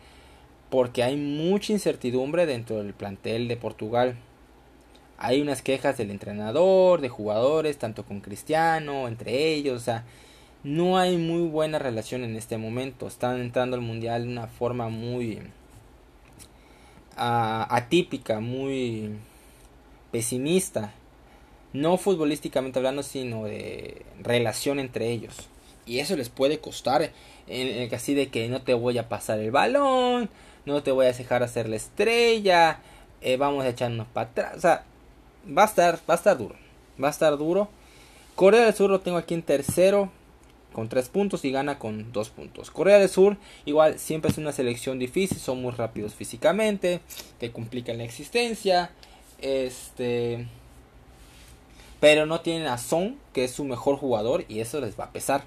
porque 0.70 1.04
hay 1.04 1.16
mucha 1.16 1.74
incertidumbre 1.74 2.46
dentro 2.46 2.78
del 2.78 2.94
plantel 2.94 3.48
de 3.48 3.58
Portugal. 3.58 4.18
Hay 5.18 5.42
unas 5.42 5.62
quejas 5.62 5.98
del 5.98 6.12
entrenador, 6.12 7.02
de 7.02 7.10
jugadores, 7.10 7.78
tanto 7.78 8.06
con 8.06 8.22
Cristiano, 8.22 9.08
entre 9.08 9.54
ellos, 9.54 9.82
o 9.82 9.84
sea, 9.84 10.04
no 10.64 10.98
hay 10.98 11.18
muy 11.18 11.48
buena 11.48 11.80
relación 11.80 12.24
en 12.24 12.36
este 12.36 12.58
momento. 12.58 13.08
Están 13.08 13.40
entrando 13.40 13.76
al 13.76 13.82
mundial 13.82 14.24
de 14.24 14.30
una 14.30 14.48
forma 14.48 14.90
muy 14.90 15.40
ah, 17.16 17.68
atípica, 17.70 18.40
muy 18.40 19.12
pesimista. 20.12 20.94
No 21.74 21.98
futbolísticamente 21.98 22.80
hablando, 22.80 23.04
sino 23.04 23.46
de 23.46 24.06
relación 24.22 24.80
entre 24.80 25.10
ellos. 25.10 25.48
Y 25.86 26.00
eso 26.00 26.16
les 26.18 26.30
puede 26.30 26.60
costar 26.60 27.12
en 27.48 27.68
el 27.68 27.94
así 27.94 28.14
de 28.14 28.30
que 28.30 28.48
no 28.50 28.62
te 28.62 28.74
voy 28.74 28.98
a 28.98 29.10
pasar 29.10 29.40
el 29.40 29.52
balón, 29.52 30.30
no 30.66 30.84
te 30.84 30.92
voy 30.92 31.06
a 31.06 31.14
dejar 31.14 31.44
hacer 31.44 31.70
la 31.70 31.76
estrella, 31.76 32.80
eh, 33.22 33.38
vamos 33.38 33.66
a 33.66 33.70
echarnos 33.70 34.08
para 34.08 34.30
atrás. 34.30 34.58
O 34.58 34.60
sea, 34.62 34.84
va 35.58 35.64
a 35.64 35.66
estar, 35.66 36.00
va 36.10 36.14
a 36.14 36.18
estar 36.18 36.38
duro. 36.38 36.56
Va 37.02 37.08
a 37.08 37.12
estar 37.12 37.38
duro. 37.38 37.70
Corea 38.36 38.66
del 38.66 38.76
Sur 38.76 38.90
lo 38.90 39.00
tengo 39.00 39.18
aquí 39.18 39.34
en 39.34 39.44
tercero 39.44 40.12
con 40.74 40.90
3 40.90 41.10
puntos 41.10 41.44
y 41.44 41.52
gana 41.52 41.80
con 41.80 42.12
2 42.12 42.30
puntos. 42.30 42.70
Corea 42.70 43.00
del 43.00 43.10
Sur 43.10 43.38
igual 43.66 43.98
siempre 43.98 44.30
es 44.30 44.38
una 44.38 44.52
selección 44.52 45.00
difícil, 45.00 45.40
son 45.40 45.62
muy 45.62 45.72
rápidos 45.72 46.14
físicamente, 46.14 47.02
que 47.40 47.52
complican 47.52 47.98
la 47.98 48.04
existencia. 48.04 48.92
Este 49.40 50.48
pero 52.00 52.26
no 52.26 52.42
tienen 52.42 52.68
a 52.68 52.78
Son, 52.78 53.18
que 53.34 53.44
es 53.46 53.52
su 53.52 53.64
mejor 53.64 53.98
jugador 53.98 54.46
y 54.48 54.60
eso 54.60 54.80
les 54.80 55.00
va 55.00 55.06
a 55.06 55.12
pesar. 55.12 55.44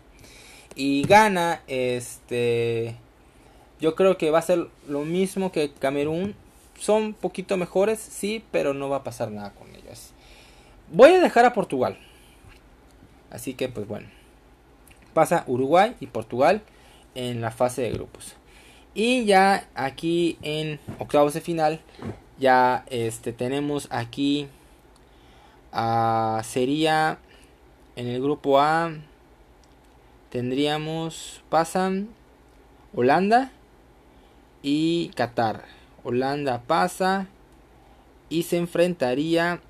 Y 0.75 1.03
gana 1.03 1.63
este 1.67 2.97
yo 3.81 3.95
creo 3.95 4.19
que 4.19 4.31
va 4.31 4.39
a 4.39 4.43
ser 4.43 4.69
lo 4.89 5.05
mismo 5.05 5.53
que 5.53 5.73
Camerún. 5.73 6.35
Son 6.79 7.03
un 7.03 7.13
poquito 7.15 7.57
mejores, 7.57 7.99
sí, 8.01 8.43
pero 8.51 8.73
no 8.73 8.89
va 8.89 8.99
a 8.99 9.05
pasar 9.05 9.31
nada 9.31 9.53
con 9.53 9.69
ellos. 9.75 10.13
Voy 10.91 11.11
a 11.11 11.21
dejar 11.21 11.45
a 11.45 11.53
Portugal. 11.53 11.99
Así 13.31 13.55
que 13.55 13.69
pues 13.69 13.87
bueno 13.87 14.09
pasa 15.13 15.45
Uruguay 15.47 15.95
y 16.01 16.07
Portugal 16.07 16.63
en 17.15 17.41
la 17.41 17.51
fase 17.51 17.83
de 17.83 17.91
grupos. 17.91 18.37
Y 18.95 19.25
ya 19.25 19.69
aquí 19.75 20.39
en 20.43 20.81
octavos 20.99 21.35
de 21.35 21.41
final, 21.41 21.81
ya 22.39 22.85
este, 22.91 23.33
tenemos 23.33 23.89
aquí, 23.91 24.49
sería 26.43 27.19
en 27.97 28.07
el 28.07 28.21
grupo 28.21 28.61
A, 28.61 28.93
tendríamos, 30.31 31.43
pasan 31.49 32.09
Holanda 32.95 33.51
y 34.63 35.11
Qatar. 35.15 35.65
Holanda 36.03 36.63
pasa 36.67 37.27
y 38.29 38.45
se 38.45 38.57
enfrentaría 38.57 39.61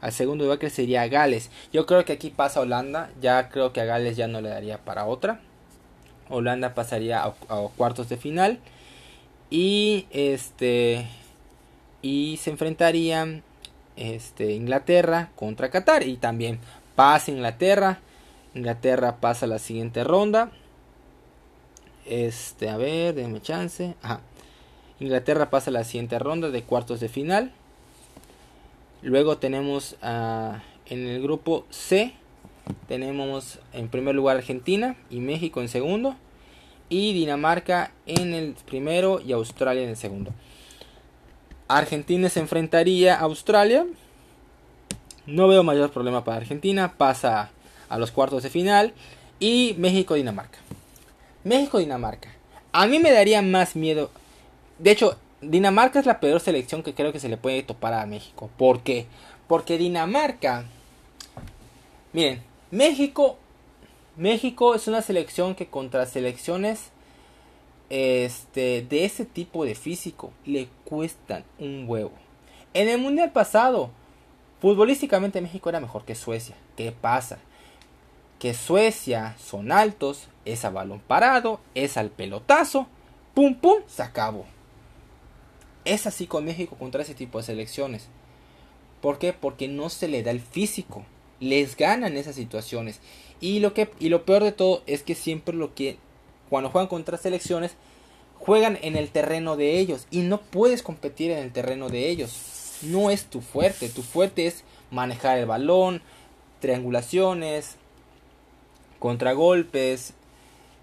al 0.00 0.12
segundo 0.12 0.44
lugar 0.44 0.58
que 0.58 0.70
sería 0.70 1.06
Gales. 1.08 1.50
Yo 1.72 1.86
creo 1.86 2.04
que 2.04 2.12
aquí 2.12 2.30
pasa 2.30 2.60
Holanda. 2.60 3.10
Ya 3.20 3.48
creo 3.48 3.72
que 3.72 3.80
a 3.80 3.84
Gales 3.84 4.16
ya 4.16 4.28
no 4.28 4.40
le 4.40 4.48
daría 4.48 4.78
para 4.78 5.06
otra. 5.06 5.40
Holanda 6.28 6.74
pasaría 6.74 7.22
a, 7.24 7.32
cuartos 7.76 8.08
de 8.08 8.16
final. 8.16 8.58
Y 9.50 10.06
este. 10.10 11.06
Y 12.02 12.38
se 12.40 12.50
enfrentarían 12.50 13.42
este, 13.96 14.52
Inglaterra 14.52 15.30
contra 15.34 15.70
Qatar. 15.70 16.06
Y 16.06 16.16
también 16.16 16.60
pasa 16.94 17.30
Inglaterra. 17.30 17.98
Inglaterra 18.56 19.20
pasa 19.20 19.44
a 19.44 19.48
la 19.48 19.58
siguiente 19.58 20.02
ronda. 20.02 20.50
Este, 22.06 22.70
a 22.70 22.78
ver, 22.78 23.14
denme 23.14 23.42
chance. 23.42 23.94
Ajá. 24.02 24.20
Inglaterra 24.98 25.50
pasa 25.50 25.70
a 25.70 25.74
la 25.74 25.84
siguiente 25.84 26.18
ronda 26.18 26.48
de 26.48 26.62
cuartos 26.62 27.00
de 27.00 27.10
final. 27.10 27.52
Luego 29.02 29.36
tenemos 29.36 29.96
uh, 30.02 30.56
en 30.86 31.06
el 31.06 31.22
grupo 31.22 31.66
C, 31.68 32.14
tenemos 32.88 33.58
en 33.74 33.88
primer 33.88 34.14
lugar 34.14 34.38
Argentina 34.38 34.96
y 35.10 35.20
México 35.20 35.60
en 35.60 35.68
segundo. 35.68 36.16
Y 36.88 37.12
Dinamarca 37.12 37.92
en 38.06 38.32
el 38.32 38.54
primero 38.64 39.20
y 39.20 39.32
Australia 39.32 39.82
en 39.82 39.90
el 39.90 39.96
segundo. 39.96 40.32
Argentina 41.68 42.30
se 42.30 42.40
enfrentaría 42.40 43.16
a 43.16 43.20
Australia. 43.20 43.84
No 45.26 45.46
veo 45.48 45.62
mayor 45.62 45.90
problema 45.90 46.24
para 46.24 46.38
Argentina. 46.38 46.94
Pasa 46.96 47.50
a 47.88 47.98
los 47.98 48.10
cuartos 48.10 48.42
de 48.42 48.50
final. 48.50 48.94
Y 49.38 49.74
México-Dinamarca. 49.78 50.58
México-Dinamarca. 51.44 52.30
A 52.72 52.86
mí 52.86 52.98
me 52.98 53.12
daría 53.12 53.42
más 53.42 53.76
miedo. 53.76 54.10
De 54.78 54.90
hecho, 54.90 55.18
Dinamarca 55.40 56.00
es 56.00 56.06
la 56.06 56.20
peor 56.20 56.40
selección 56.40 56.82
que 56.82 56.94
creo 56.94 57.12
que 57.12 57.20
se 57.20 57.28
le 57.28 57.36
puede 57.36 57.62
topar 57.62 57.94
a 57.94 58.06
México. 58.06 58.50
¿Por 58.56 58.80
qué? 58.80 59.06
Porque 59.48 59.78
Dinamarca. 59.78 60.64
Miren, 62.12 62.42
México. 62.70 63.36
México 64.16 64.74
es 64.74 64.88
una 64.88 65.02
selección 65.02 65.54
que 65.54 65.66
contra 65.66 66.06
selecciones 66.06 66.90
este, 67.90 68.86
de 68.88 69.04
ese 69.04 69.24
tipo 69.24 69.64
de 69.64 69.74
físico 69.74 70.32
le 70.44 70.68
cuestan 70.84 71.44
un 71.58 71.84
huevo. 71.86 72.12
En 72.74 72.88
el 72.88 72.98
mundial 72.98 73.32
pasado, 73.32 73.90
futbolísticamente 74.60 75.40
México 75.40 75.68
era 75.68 75.80
mejor 75.80 76.04
que 76.04 76.14
Suecia. 76.14 76.56
¿Qué 76.76 76.92
pasa? 76.92 77.38
Que 78.38 78.54
Suecia 78.54 79.36
son 79.38 79.72
altos, 79.72 80.28
es 80.44 80.64
a 80.64 80.70
balón 80.70 81.00
parado, 81.00 81.60
es 81.74 81.96
al 81.96 82.10
pelotazo, 82.10 82.86
pum 83.34 83.54
pum, 83.54 83.82
se 83.86 84.02
acabó. 84.02 84.44
Es 85.84 86.06
así 86.06 86.26
con 86.26 86.44
México 86.44 86.76
contra 86.76 87.02
ese 87.02 87.14
tipo 87.14 87.38
de 87.38 87.44
selecciones. 87.44 88.08
¿Por 89.00 89.18
qué? 89.18 89.32
Porque 89.32 89.68
no 89.68 89.88
se 89.88 90.08
le 90.08 90.22
da 90.22 90.30
el 90.30 90.40
físico. 90.40 91.04
Les 91.38 91.76
ganan 91.76 92.16
esas 92.16 92.34
situaciones. 92.34 93.00
Y 93.40 93.60
lo, 93.60 93.74
que, 93.74 93.90
y 94.00 94.08
lo 94.08 94.24
peor 94.24 94.42
de 94.42 94.52
todo 94.52 94.82
es 94.86 95.02
que 95.02 95.14
siempre 95.14 95.54
lo 95.54 95.74
que 95.74 95.98
cuando 96.48 96.70
juegan 96.70 96.88
contra 96.88 97.18
selecciones 97.18 97.76
juegan 98.38 98.78
en 98.82 98.96
el 98.96 99.10
terreno 99.10 99.56
de 99.56 99.78
ellos 99.78 100.06
y 100.10 100.20
no 100.20 100.40
puedes 100.40 100.82
competir 100.82 101.30
en 101.30 101.38
el 101.38 101.52
terreno 101.52 101.88
de 101.88 102.08
ellos. 102.08 102.78
No 102.82 103.10
es 103.10 103.24
tu 103.24 103.40
fuerte, 103.40 103.88
tu 103.88 104.02
fuerte 104.02 104.46
es 104.46 104.64
manejar 104.90 105.38
el 105.38 105.46
balón, 105.46 106.02
triangulaciones, 106.60 107.76
contragolpes, 108.98 110.14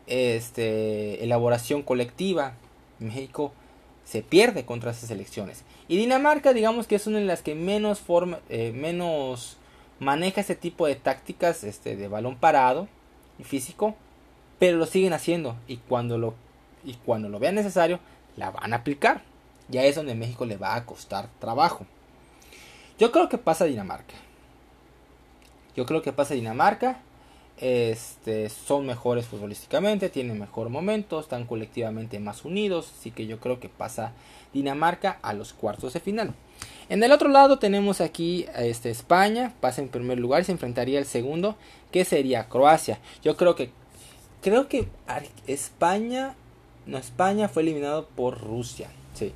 este, 0.07 1.23
elaboración 1.23 1.81
colectiva. 1.81 2.53
México 2.99 3.51
se 4.05 4.21
pierde 4.21 4.65
contra 4.65 4.91
esas 4.91 5.09
selecciones. 5.09 5.63
Y 5.87 5.97
Dinamarca, 5.97 6.53
digamos 6.53 6.87
que 6.87 6.95
es 6.95 7.07
una 7.07 7.19
de 7.19 7.25
las 7.25 7.41
que 7.41 7.55
menos, 7.55 7.99
forma, 7.99 8.39
eh, 8.49 8.71
menos 8.73 9.57
maneja 9.99 10.41
ese 10.41 10.55
tipo 10.55 10.87
de 10.87 10.95
tácticas 10.95 11.63
este, 11.63 11.95
de 11.95 12.07
balón 12.07 12.35
parado 12.35 12.87
y 13.39 13.43
físico, 13.43 13.95
pero 14.59 14.77
lo 14.77 14.85
siguen 14.85 15.13
haciendo 15.13 15.55
y 15.67 15.77
cuando 15.77 16.17
lo, 16.17 16.35
y 16.83 16.95
cuando 16.95 17.29
lo 17.29 17.39
vean 17.39 17.55
necesario, 17.55 17.99
la 18.37 18.51
van 18.51 18.73
a 18.73 18.77
aplicar. 18.77 19.21
Ya 19.69 19.83
es 19.83 19.95
donde 19.95 20.15
México 20.15 20.45
le 20.45 20.57
va 20.57 20.75
a 20.75 20.85
costar 20.85 21.29
trabajo. 21.39 21.85
Yo 22.99 23.11
creo 23.11 23.29
que 23.29 23.37
pasa 23.37 23.65
Dinamarca. 23.65 24.13
Yo 25.75 25.85
creo 25.85 26.01
que 26.01 26.13
pasa 26.13 26.33
Dinamarca. 26.33 26.99
Este, 27.57 28.49
son 28.49 28.85
mejores 28.85 29.27
futbolísticamente, 29.27 30.09
tienen 30.09 30.39
mejor 30.39 30.69
momento, 30.69 31.19
están 31.19 31.45
colectivamente 31.45 32.19
más 32.19 32.45
unidos, 32.45 32.91
así 32.97 33.11
que 33.11 33.27
yo 33.27 33.39
creo 33.39 33.59
que 33.59 33.69
pasa 33.69 34.13
Dinamarca 34.53 35.19
a 35.21 35.33
los 35.33 35.53
cuartos 35.53 35.93
de 35.93 35.99
final. 35.99 36.33
En 36.89 37.03
el 37.03 37.11
otro 37.11 37.29
lado 37.29 37.59
tenemos 37.59 38.01
aquí 38.01 38.45
este, 38.55 38.89
España, 38.89 39.53
pasa 39.61 39.81
en 39.81 39.89
primer 39.89 40.19
lugar 40.19 40.41
y 40.41 40.45
se 40.45 40.51
enfrentaría 40.51 40.99
el 40.99 41.05
segundo, 41.05 41.55
que 41.91 42.05
sería 42.05 42.49
Croacia. 42.49 42.99
Yo 43.23 43.37
creo 43.37 43.55
que 43.55 43.71
creo 44.41 44.67
que 44.67 44.87
España 45.47 46.35
no 46.85 46.97
España 46.97 47.47
fue 47.47 47.63
eliminado 47.63 48.07
por 48.07 48.41
Rusia, 48.41 48.89
sí. 49.13 49.33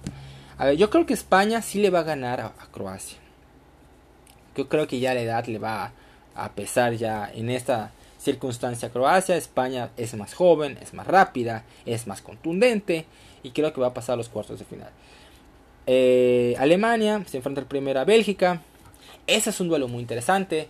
A 0.57 0.65
ver, 0.65 0.77
yo 0.77 0.89
creo 0.89 1.05
que 1.05 1.13
España 1.13 1.61
sí 1.61 1.79
le 1.79 1.89
va 1.89 1.99
a 1.99 2.03
ganar 2.03 2.41
a, 2.41 2.53
Croacia. 2.71 3.19
Yo 4.55 4.67
creo 4.67 4.87
que 4.87 4.99
ya 4.99 5.13
la 5.13 5.21
edad 5.21 5.45
le 5.45 5.59
va 5.59 5.85
a, 5.85 5.93
a 6.35 6.51
pesar 6.53 6.93
ya 6.93 7.31
en 7.33 7.49
esta 7.49 7.91
circunstancia 8.27 8.89
Croacia. 8.89 9.37
España 9.37 9.89
es 9.95 10.13
más 10.15 10.33
joven, 10.33 10.77
es 10.81 10.93
más 10.93 11.07
rápida, 11.07 11.63
es 11.85 12.07
más 12.07 12.21
contundente 12.21 13.05
y 13.41 13.51
creo 13.51 13.71
que 13.71 13.79
va 13.79 13.87
a 13.87 13.93
pasar 13.93 14.17
los 14.17 14.27
cuartos 14.27 14.59
de 14.59 14.65
final. 14.65 14.89
Eh, 15.85 16.53
Alemania 16.59 17.23
se 17.25 17.37
enfrenta 17.37 17.61
el 17.61 17.67
primero 17.67 17.99
a 18.01 18.03
Bélgica. 18.03 18.61
Ese 19.27 19.49
es 19.51 19.59
un 19.61 19.69
duelo 19.69 19.87
muy 19.87 20.01
interesante. 20.01 20.67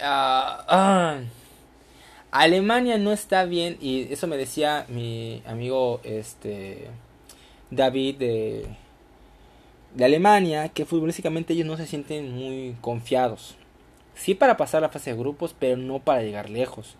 Ah, 0.00 0.64
ah. 0.68 1.18
Alemania 2.32 2.98
no 2.98 3.12
está 3.12 3.44
bien 3.44 3.78
y 3.80 4.12
eso 4.12 4.26
me 4.26 4.36
decía 4.36 4.84
mi 4.88 5.42
amigo 5.46 6.00
este 6.02 6.88
David 7.70 8.16
de, 8.16 8.66
de 9.94 10.04
Alemania 10.04 10.68
que 10.68 10.84
futbolísticamente 10.84 11.54
ellos 11.54 11.66
no 11.66 11.76
se 11.76 11.86
sienten 11.86 12.34
muy 12.34 12.76
confiados 12.80 13.54
sí 14.16 14.34
para 14.34 14.56
pasar 14.56 14.82
la 14.82 14.88
fase 14.88 15.12
de 15.12 15.18
grupos, 15.18 15.54
pero 15.56 15.76
no 15.76 16.00
para 16.00 16.22
llegar 16.22 16.50
lejos. 16.50 16.96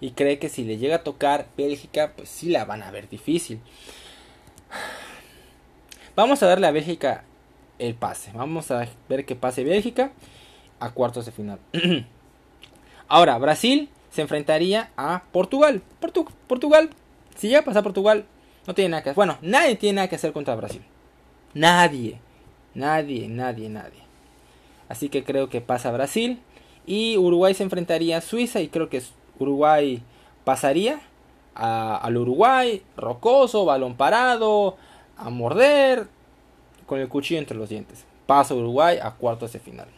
Y 0.00 0.10
cree 0.10 0.38
que 0.38 0.48
si 0.48 0.64
le 0.64 0.76
llega 0.76 0.96
a 0.96 1.04
tocar 1.04 1.46
Bélgica, 1.56 2.12
pues 2.14 2.28
sí 2.28 2.50
la 2.50 2.66
van 2.66 2.82
a 2.82 2.90
ver 2.90 3.08
difícil. 3.08 3.60
Vamos 6.14 6.42
a 6.42 6.46
darle 6.46 6.66
a 6.66 6.72
Bélgica 6.72 7.24
el 7.78 7.94
pase. 7.94 8.32
Vamos 8.34 8.70
a 8.70 8.86
ver 9.08 9.24
que 9.24 9.36
pase 9.36 9.64
Bélgica 9.64 10.12
a 10.80 10.90
cuartos 10.90 11.26
de 11.26 11.32
final. 11.32 11.58
Ahora, 13.08 13.38
Brasil 13.38 13.88
se 14.10 14.22
enfrentaría 14.22 14.90
a 14.96 15.22
Portugal. 15.32 15.82
Portugal, 16.46 16.90
si 17.36 17.48
llega 17.48 17.60
a 17.60 17.64
pasar 17.64 17.82
Portugal, 17.82 18.26
no 18.66 18.74
tiene 18.74 18.90
nada 18.90 19.02
que 19.02 19.10
hacer. 19.10 19.16
Bueno, 19.16 19.38
nadie 19.42 19.76
tiene 19.76 19.96
nada 19.96 20.08
que 20.08 20.16
hacer 20.16 20.32
contra 20.32 20.54
Brasil. 20.54 20.82
Nadie. 21.54 22.20
Nadie, 22.74 23.28
nadie, 23.28 23.68
nadie. 23.68 24.02
Así 24.88 25.08
que 25.08 25.24
creo 25.24 25.48
que 25.48 25.60
pasa 25.60 25.90
Brasil. 25.90 26.40
Y 26.88 27.18
Uruguay 27.18 27.52
se 27.52 27.64
enfrentaría 27.64 28.16
a 28.16 28.22
Suiza 28.22 28.62
y 28.62 28.68
creo 28.68 28.88
que 28.88 29.02
Uruguay 29.38 30.02
pasaría 30.44 31.02
al 31.54 32.16
Uruguay, 32.16 32.82
rocoso, 32.96 33.66
balón 33.66 33.94
parado, 33.94 34.78
a 35.18 35.28
morder, 35.28 36.06
con 36.86 36.98
el 36.98 37.08
cuchillo 37.08 37.40
entre 37.40 37.58
los 37.58 37.68
dientes. 37.68 38.06
Pasa 38.26 38.54
Uruguay 38.54 38.96
a 39.02 39.10
cuartos 39.10 39.52
de 39.52 39.58
final. 39.58 39.88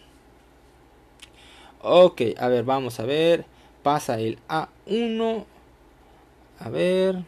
Ok, 1.80 2.22
a 2.36 2.48
ver, 2.48 2.64
vamos 2.64 2.98
a 2.98 3.04
ver. 3.04 3.44
Pasa 3.84 4.18
el 4.18 4.40
A1. 4.48 5.44
A 6.58 6.70
ver. 6.70 7.22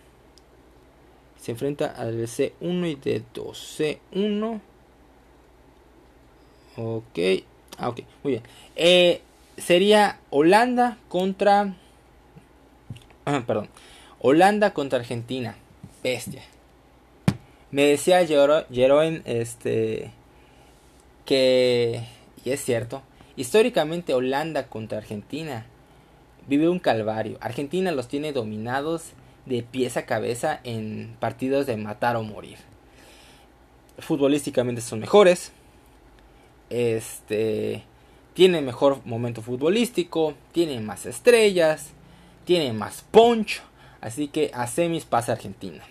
Se 1.39 1.53
enfrenta 1.53 1.87
al 1.87 2.19
C1 2.27 2.91
y 2.91 2.97
D2. 2.97 4.01
C1. 4.11 4.61
Ok. 6.77 7.45
Ah, 7.79 7.91
ok, 7.91 8.01
muy 8.25 8.33
bien. 8.33 8.43
Eh, 8.75 9.23
sería 9.63 10.19
Holanda 10.31 10.99
contra. 11.09 11.75
Ah, 13.25 13.43
perdón. 13.47 13.69
Holanda 14.21 14.75
contra 14.75 14.99
Argentina. 14.99 15.57
Bestia. 16.03 16.43
Me 17.71 17.87
decía 17.87 18.27
Jeroen 18.27 19.23
este, 19.25 20.11
que, 21.25 22.05
y 22.45 22.51
es 22.51 22.63
cierto, 22.63 23.03
históricamente 23.37 24.13
Holanda 24.13 24.67
contra 24.67 24.99
Argentina 24.99 25.65
vive 26.49 26.69
un 26.69 26.79
calvario. 26.79 27.39
Argentina 27.41 27.91
los 27.93 28.09
tiene 28.09 28.33
dominados 28.33 29.13
de 29.47 29.63
pies 29.63 29.97
a 29.97 30.05
cabeza 30.05 30.61
en 30.65 31.17
partidos 31.19 31.67
de 31.67 31.77
matar 31.79 32.17
o 32.17 32.23
morir. 32.23 32.59
Futbolísticamente 33.99 34.83
son 34.83 35.01
mejores. 35.01 35.53
Este 36.69 37.85
tiene 38.35 38.63
mejor 38.63 39.05
momento 39.05 39.43
futbolístico, 39.43 40.35
tiene 40.53 40.81
más 40.81 41.07
estrellas, 41.07 41.91
tiene 42.45 42.73
más 42.73 43.05
punch, 43.11 43.63
así 44.01 44.29
que 44.29 44.51
a 44.55 44.67
semis 44.67 45.05
pasa 45.05 45.33
Argentina. 45.33 45.83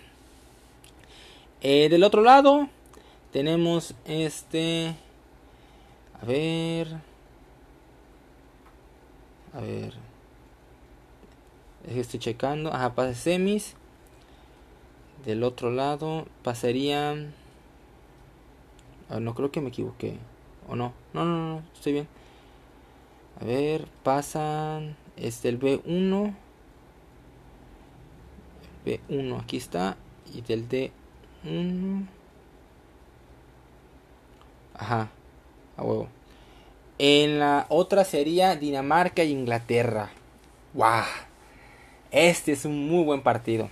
Eh, 1.60 1.88
del 1.88 2.02
otro 2.02 2.22
lado 2.22 2.68
tenemos 3.30 3.94
este, 4.04 4.94
a 6.20 6.24
ver, 6.26 6.88
a 9.54 9.60
ver, 9.60 9.94
estoy 11.86 12.18
checando, 12.18 12.72
ajá, 12.72 12.94
pasa 12.94 13.14
semis. 13.14 13.74
Del 15.24 15.44
otro 15.44 15.70
lado 15.70 16.26
pasaría, 16.42 17.14
no 19.20 19.34
creo 19.36 19.52
que 19.52 19.60
me 19.60 19.68
equivoqué, 19.68 20.18
o 20.68 20.74
no, 20.74 20.92
no, 21.12 21.24
no, 21.24 21.36
no, 21.54 21.62
estoy 21.74 21.92
bien. 21.92 22.08
A 23.42 23.44
ver, 23.44 23.88
pasan. 24.04 24.96
Este 25.16 25.48
el 25.48 25.58
B1. 25.58 26.32
B1, 28.86 29.40
aquí 29.40 29.56
está. 29.56 29.96
Y 30.32 30.42
del 30.42 30.68
D1. 30.68 32.06
Ajá. 34.74 35.08
A 35.76 35.82
huevo. 35.82 36.08
En 36.98 37.40
la 37.40 37.66
otra 37.68 38.04
sería 38.04 38.54
Dinamarca 38.54 39.22
e 39.22 39.26
Inglaterra. 39.26 40.10
¡Wow! 40.74 41.02
Este 42.12 42.52
es 42.52 42.64
un 42.64 42.88
muy 42.88 43.02
buen 43.02 43.22
partido. 43.22 43.70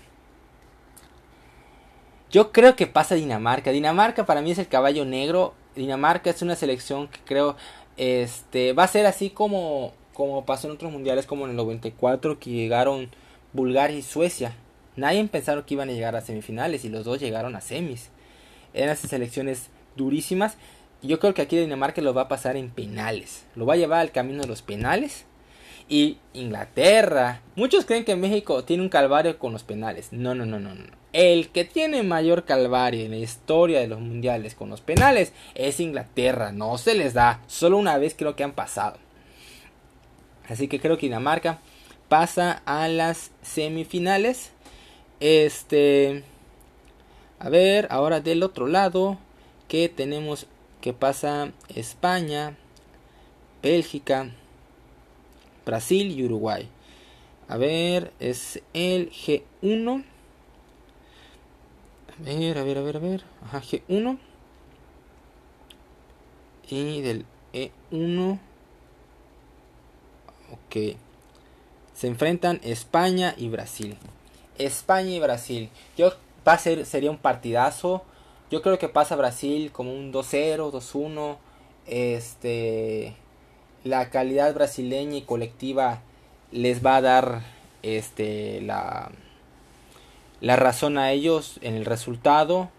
Yo 2.29 2.51
creo 2.51 2.75
que 2.75 2.89
pasa 2.89 3.15
Dinamarca. 3.15 3.71
Dinamarca 3.71 4.27
para 4.27 4.43
mí 4.43 4.51
es 4.51 4.59
el 4.59 4.67
caballo 4.67 5.05
negro. 5.05 5.55
Dinamarca 5.77 6.31
es 6.31 6.43
una 6.43 6.57
selección 6.57 7.07
que 7.07 7.21
creo 7.21 7.57
este, 8.01 8.73
va 8.73 8.85
a 8.85 8.89
ser 8.89 9.05
así 9.05 9.29
como, 9.29 9.93
como 10.15 10.47
pasó 10.47 10.67
en 10.67 10.73
otros 10.73 10.91
mundiales 10.91 11.27
como 11.27 11.45
en 11.45 11.51
el 11.51 11.57
94 11.59 12.39
que 12.39 12.49
llegaron 12.49 13.11
Bulgaria 13.53 13.99
y 13.99 14.01
Suecia. 14.01 14.57
Nadie 14.97 15.23
pensaron 15.29 15.65
que 15.65 15.75
iban 15.75 15.91
a 15.91 15.93
llegar 15.93 16.17
a 16.17 16.23
semifinales 16.23 16.87
y 16.87 16.89
los 16.89 17.05
dos 17.05 17.21
llegaron 17.21 17.57
a 17.57 17.61
semis. 17.61 18.09
Eran 18.73 18.95
esas 18.95 19.11
selecciones 19.11 19.69
durísimas. 19.97 20.57
Yo 21.03 21.21
creo 21.21 21.35
que 21.35 21.43
aquí 21.43 21.59
Dinamarca 21.59 22.01
lo 22.01 22.15
va 22.15 22.23
a 22.23 22.29
pasar 22.29 22.57
en 22.57 22.71
penales. 22.71 23.45
Lo 23.55 23.67
va 23.67 23.75
a 23.75 23.77
llevar 23.77 24.01
al 24.01 24.13
camino 24.13 24.41
de 24.41 24.49
los 24.49 24.63
penales. 24.63 25.27
Y 25.87 26.17
Inglaterra. 26.33 27.43
Muchos 27.55 27.85
creen 27.85 28.07
que 28.07 28.17
México 28.17 28.65
tiene 28.65 28.83
un 28.83 28.89
calvario 28.89 29.39
con 29.39 29.53
los 29.53 29.63
penales. 29.63 30.11
No, 30.11 30.35
no, 30.35 30.47
no, 30.47 30.59
no, 30.59 30.75
no. 30.75 31.00
El 31.13 31.49
que 31.49 31.65
tiene 31.65 32.05
mayor 32.05 32.45
calvario 32.45 33.05
en 33.05 33.11
la 33.11 33.17
historia 33.17 33.81
de 33.81 33.89
los 33.89 34.01
mundiales 34.01 34.55
con 34.55 34.71
los 34.71 34.81
penales 34.81 35.33
es 35.55 35.81
Inglaterra. 35.81 36.53
No 36.53 36.79
se 36.79 36.95
les 36.95 37.15
da. 37.15 37.43
Solo 37.49 37.79
una 37.79 37.99
vez 37.99 38.15
creo 38.17 38.37
que 38.37 38.45
han 38.45 38.53
pasado. 38.53 38.99
Así 40.49 40.69
que 40.69 40.79
creo 40.81 40.99
que 40.99 41.07
Dinamarca 41.07 41.59
pasa 42.09 42.63
a 42.65 42.87
las 42.87 43.33
semifinales. 43.43 44.53
Este. 45.19 46.23
A 47.41 47.49
ver, 47.49 47.89
ahora 47.91 48.21
del 48.21 48.43
otro 48.43 48.67
lado. 48.67 49.19
Que 49.67 49.89
tenemos 49.89 50.47
que 50.81 50.93
pasa 50.93 51.53
España, 51.69 52.57
Bélgica, 53.63 54.31
Brasil 55.65 56.11
y 56.11 56.25
Uruguay. 56.25 56.69
A 57.49 57.57
ver, 57.57 58.13
es 58.19 58.63
el 58.75 59.11
G1. 59.11 60.05
Ver, 62.25 62.59
a 62.59 62.63
ver, 62.65 62.79
a 62.79 62.83
ver, 62.83 62.97
a 62.97 63.01
ver. 63.01 63.25
Ajá, 63.45 63.63
G1. 63.63 64.19
Y 66.69 67.01
del 67.01 67.25
E1. 67.53 68.39
Ok. 70.53 70.97
Se 71.95 72.07
enfrentan 72.07 72.61
España 72.63 73.35
y 73.37 73.49
Brasil. 73.49 73.97
España 74.59 75.11
y 75.11 75.21
Brasil. 75.21 75.71
Yo 75.97 76.13
va 76.47 76.53
a 76.53 76.59
ser, 76.59 76.85
sería 76.87 77.11
un 77.11 77.19
partidazo. 77.19 78.05
Yo 78.51 78.63
creo 78.63 78.79
que 78.79 78.89
pasa 78.89 79.17
Brasil 79.17 79.73
como 79.73 79.93
un 79.93 80.13
2-0, 80.13 80.71
2-1. 80.71 81.39
Este. 81.87 83.17
La 83.83 84.11
calidad 84.11 84.53
brasileña 84.55 85.17
y 85.17 85.23
colectiva 85.23 86.03
les 86.53 86.85
va 86.85 86.97
a 86.97 87.01
dar 87.01 87.43
este 87.83 88.61
la 88.61 89.11
la 90.41 90.57
razón 90.57 90.99
a 90.99 91.13
ellos 91.13 91.59
en 91.63 91.75
el 91.75 91.85
resultado. 91.85 92.71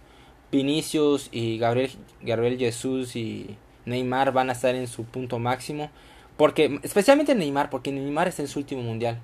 Vinicius 0.52 1.30
y 1.32 1.58
Gabriel, 1.58 1.92
Gabriel 2.22 2.58
Jesús 2.58 3.16
y 3.16 3.56
Neymar 3.86 4.34
van 4.34 4.50
a 4.50 4.54
estar 4.54 4.76
en 4.76 4.88
su 4.88 5.06
punto 5.06 5.40
máximo. 5.40 5.90
Porque, 6.38 6.80
especialmente 6.84 7.36
Neymar, 7.36 7.70
porque 7.70 7.92
Neymar 7.92 8.28
es 8.28 8.40
en 8.40 8.48
su 8.48 8.60
último 8.60 8.82
mundial. 8.82 9.20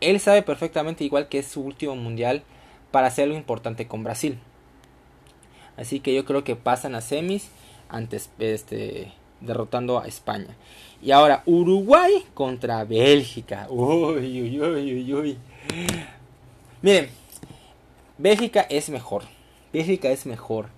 Él 0.00 0.20
sabe 0.20 0.42
perfectamente, 0.42 1.04
igual 1.04 1.28
que 1.28 1.38
es 1.38 1.46
su 1.46 1.62
último 1.62 1.96
mundial, 1.96 2.42
para 2.90 3.06
hacer 3.06 3.28
lo 3.28 3.34
importante 3.34 3.86
con 3.86 4.04
Brasil. 4.04 4.38
Así 5.76 6.00
que 6.00 6.14
yo 6.14 6.24
creo 6.24 6.44
que 6.44 6.56
pasan 6.56 6.94
a 6.94 7.00
semis 7.00 7.50
antes 7.88 8.30
este 8.38 9.12
derrotando 9.40 9.98
a 9.98 10.06
España. 10.06 10.56
Y 11.02 11.10
ahora 11.10 11.42
Uruguay 11.46 12.24
contra 12.34 12.84
Bélgica. 12.84 13.66
Uy, 13.68 14.42
uy, 14.42 14.60
uy, 14.60 14.94
uy, 14.94 15.14
uy. 15.14 15.38
Miren, 16.82 17.08
Bélgica 18.18 18.62
es 18.62 18.88
mejor. 18.88 19.24
Bélgica 19.72 20.10
es 20.10 20.26
mejor. 20.26 20.68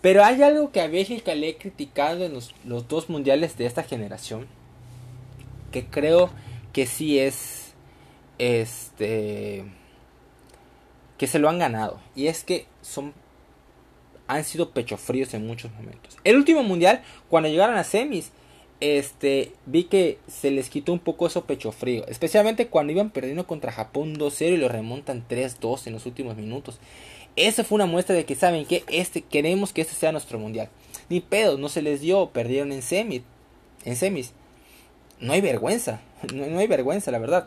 Pero 0.00 0.24
hay 0.24 0.42
algo 0.42 0.72
que 0.72 0.80
a 0.80 0.88
Bélgica 0.88 1.34
le 1.34 1.48
he 1.48 1.56
criticado 1.56 2.24
en 2.24 2.34
los, 2.34 2.54
dos 2.64 3.08
mundiales 3.08 3.56
de 3.56 3.66
esta 3.66 3.82
generación. 3.82 4.46
Que 5.70 5.86
creo 5.86 6.30
que 6.72 6.86
sí 6.86 7.18
es. 7.18 7.74
Este. 8.38 9.64
Que 11.18 11.26
se 11.26 11.38
lo 11.38 11.48
han 11.48 11.58
ganado. 11.58 12.00
Y 12.14 12.26
es 12.26 12.44
que 12.44 12.66
son. 12.82 13.14
Han 14.26 14.44
sido 14.44 14.70
pechofríos 14.70 15.34
en 15.34 15.46
muchos 15.46 15.72
momentos. 15.72 16.16
El 16.24 16.36
último 16.36 16.62
mundial, 16.62 17.02
cuando 17.28 17.48
llegaron 17.48 17.76
a 17.76 17.84
semis, 17.84 18.32
este, 18.82 19.52
vi 19.64 19.84
que 19.84 20.18
se 20.26 20.50
les 20.50 20.68
quitó 20.68 20.92
un 20.92 20.98
poco 20.98 21.28
eso 21.28 21.44
pecho 21.44 21.70
frío. 21.70 22.04
Especialmente 22.08 22.66
cuando 22.66 22.92
iban 22.92 23.10
perdiendo 23.10 23.46
contra 23.46 23.70
Japón 23.70 24.16
2-0 24.16 24.54
y 24.54 24.56
lo 24.56 24.68
remontan 24.68 25.24
3-2 25.28 25.86
en 25.86 25.92
los 25.92 26.04
últimos 26.04 26.36
minutos. 26.36 26.80
Esa 27.36 27.62
fue 27.62 27.76
una 27.76 27.86
muestra 27.86 28.16
de 28.16 28.24
que 28.24 28.34
saben 28.34 28.66
que 28.66 28.82
este, 28.88 29.22
queremos 29.22 29.72
que 29.72 29.82
este 29.82 29.94
sea 29.94 30.10
nuestro 30.10 30.40
mundial. 30.40 30.68
Ni 31.08 31.20
pedo, 31.20 31.58
no 31.58 31.68
se 31.68 31.80
les 31.80 32.00
dio, 32.00 32.30
perdieron 32.30 32.72
en 32.72 32.82
semis. 32.82 33.22
En 33.84 33.94
semis. 33.94 34.32
No 35.20 35.32
hay 35.32 35.40
vergüenza, 35.40 36.00
no, 36.34 36.58
hay 36.58 36.66
vergüenza, 36.66 37.12
la 37.12 37.20
verdad. 37.20 37.46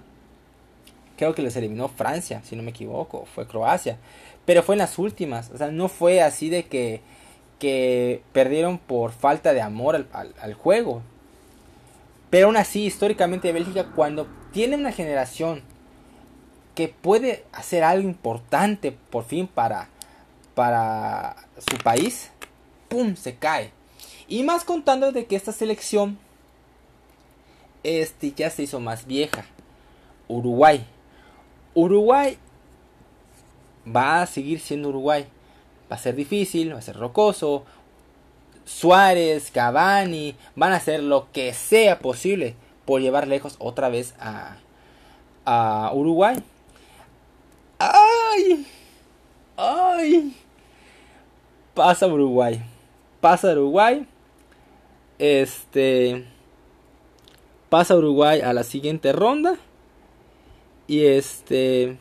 Creo 1.18 1.36
que 1.36 1.42
les 1.42 1.58
eliminó 1.58 1.90
Francia, 1.90 2.42
si 2.46 2.56
no 2.56 2.64
me 2.64 2.70
equivoco, 2.70 3.26
fue 3.26 3.46
Croacia. 3.46 3.98
Pero 4.46 4.64
fue 4.64 4.76
en 4.76 4.80
las 4.80 4.98
últimas, 4.98 5.52
o 5.52 5.58
sea, 5.58 5.70
no 5.70 5.90
fue 5.90 6.22
así 6.22 6.50
de 6.50 6.64
que, 6.64 7.02
que 7.60 8.22
perdieron 8.32 8.78
por 8.78 9.12
falta 9.12 9.52
de 9.52 9.60
amor 9.60 10.08
al, 10.14 10.34
al 10.40 10.54
juego. 10.54 11.02
Pero 12.36 12.48
aún 12.48 12.58
así, 12.58 12.84
históricamente 12.84 13.54
Bélgica, 13.54 13.94
cuando 13.96 14.28
tiene 14.52 14.76
una 14.76 14.92
generación 14.92 15.62
que 16.76 16.90
puede 16.90 17.46
hacer 17.54 17.82
algo 17.82 18.10
importante 18.10 18.92
por 18.92 19.24
fin 19.24 19.48
para, 19.48 19.88
para 20.54 21.38
su 21.66 21.78
país, 21.78 22.32
¡pum! 22.90 23.16
se 23.16 23.36
cae. 23.36 23.72
Y 24.28 24.44
más 24.44 24.66
contando 24.66 25.14
de 25.14 25.28
que 25.28 25.38
esta 25.38 25.54
selección 25.54 26.20
este, 27.84 28.34
ya 28.34 28.50
se 28.50 28.64
hizo 28.64 28.82
más 28.82 29.06
vieja. 29.08 29.46
Uruguay. 30.28 30.86
Uruguay 31.74 32.38
va 33.88 34.24
a 34.24 34.26
seguir 34.26 34.60
siendo 34.60 34.90
Uruguay. 34.90 35.26
Va 35.90 35.96
a 35.96 36.00
ser 36.00 36.18
difícil, 36.18 36.74
va 36.74 36.80
a 36.80 36.82
ser 36.82 36.98
rocoso. 36.98 37.64
Suárez, 38.66 39.52
Cavani 39.52 40.36
van 40.56 40.74
a 40.74 40.78
hacer 40.78 41.02
lo 41.02 41.32
que 41.32 41.54
sea 41.54 42.00
posible 42.00 42.56
por 42.86 43.02
llevar 43.02 43.28
lejos 43.28 43.56
otra 43.60 43.90
vez 43.90 44.16
a, 44.20 44.58
a 45.46 45.92
Uruguay. 45.94 46.38
¡Ay! 47.78 48.66
¡Ay! 49.58 50.36
Pasa 51.74 52.08
Uruguay. 52.08 52.62
Pasa 53.22 53.52
Uruguay. 53.52 54.08
Este. 55.20 56.26
Pasa 57.70 57.96
Uruguay 57.96 58.42
a 58.42 58.54
la 58.54 58.64
siguiente 58.64 59.12
ronda. 59.12 59.58
Y 60.88 61.06
este. 61.06 61.98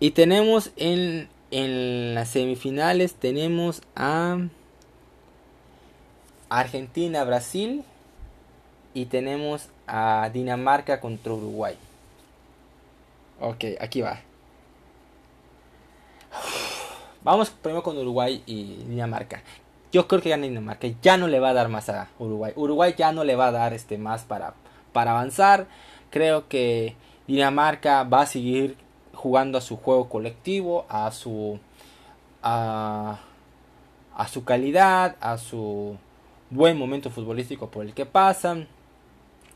Y 0.00 0.10
tenemos 0.10 0.72
en, 0.76 1.28
en 1.50 2.14
las 2.14 2.30
semifinales. 2.30 3.14
Tenemos 3.14 3.82
a. 3.94 4.38
Argentina, 6.48 7.24
Brasil. 7.24 7.84
Y 8.92 9.06
tenemos 9.06 9.68
a 9.86 10.30
Dinamarca 10.32 11.00
contra 11.00 11.32
Uruguay. 11.32 11.76
Ok, 13.40 13.64
aquí 13.80 14.00
va. 14.00 14.20
Vamos 17.22 17.50
primero 17.50 17.82
con 17.82 17.98
Uruguay 17.98 18.42
y 18.46 18.76
Dinamarca. 18.84 19.42
Yo 19.92 20.06
creo 20.06 20.20
que 20.20 20.30
gana 20.30 20.44
Dinamarca. 20.44 20.88
Ya 21.02 21.16
no 21.16 21.26
le 21.26 21.40
va 21.40 21.50
a 21.50 21.54
dar 21.54 21.68
más 21.68 21.88
a 21.88 22.08
Uruguay. 22.18 22.52
Uruguay 22.54 22.94
ya 22.96 23.12
no 23.12 23.24
le 23.24 23.34
va 23.34 23.48
a 23.48 23.52
dar 23.52 23.72
este 23.72 23.98
más 23.98 24.24
para, 24.24 24.54
para 24.92 25.12
avanzar. 25.12 25.66
Creo 26.10 26.48
que 26.48 26.96
Dinamarca 27.26 28.04
va 28.04 28.22
a 28.22 28.26
seguir 28.26 28.76
jugando 29.14 29.58
a 29.58 29.60
su 29.60 29.76
juego 29.76 30.08
colectivo, 30.08 30.84
a 30.88 31.10
su 31.10 31.58
a, 32.42 33.18
a 34.14 34.28
su 34.28 34.44
calidad, 34.44 35.16
a 35.20 35.38
su 35.38 35.96
buen 36.54 36.78
momento 36.78 37.10
futbolístico 37.10 37.68
por 37.68 37.84
el 37.84 37.94
que 37.94 38.06
pasan, 38.06 38.68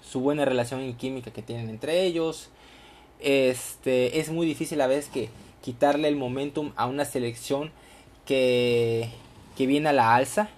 su 0.03 0.21
buena 0.21 0.45
relación 0.45 0.83
y 0.83 0.95
química 0.95 1.31
que 1.31 1.43
tienen 1.43 1.71
entre 1.71 2.03
ellos. 2.03 2.51
Este 3.21 4.19
es 4.19 4.31
muy 4.31 4.47
difícil 4.47 4.81
a 4.81 4.87
veces 4.87 5.09
que 5.09 5.29
quitarle 5.63 6.09
el 6.09 6.17
momentum 6.17 6.73
a 6.77 6.87
una 6.87 7.05
selección 7.05 7.71
que, 8.27 9.11
que 9.57 9.67
viene 9.67 9.89
a 9.89 9.93
la 9.93 10.15
alza, 10.15 10.49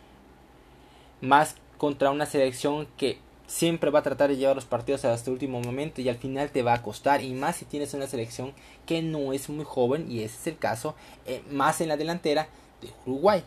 más 1.21 1.57
contra 1.77 2.11
una 2.11 2.27
selección 2.27 2.89
que 2.97 3.19
siempre 3.47 3.91
va 3.91 3.99
a 3.99 4.03
tratar 4.03 4.31
de 4.31 4.37
llevar 4.37 4.55
los 4.55 4.65
partidos 4.65 5.05
hasta 5.05 5.29
el 5.29 5.35
último 5.35 5.61
momento 5.61 6.01
y 6.01 6.09
al 6.09 6.17
final 6.17 6.51
te 6.51 6.63
va 6.63 6.73
a 6.73 6.83
costar 6.83 7.23
y 7.23 7.33
más 7.33 7.57
si 7.57 7.65
tienes 7.65 7.95
una 7.95 8.07
selección 8.07 8.53
que 8.87 9.03
no 9.03 9.33
es 9.33 9.49
muy 9.49 9.65
joven 9.65 10.11
y 10.11 10.23
ese 10.23 10.37
es 10.37 10.47
el 10.47 10.57
caso 10.59 10.95
eh, 11.27 11.43
más 11.51 11.81
en 11.81 11.89
la 11.89 11.97
delantera 11.97 12.47
de 12.81 12.91
Uruguay 13.07 13.43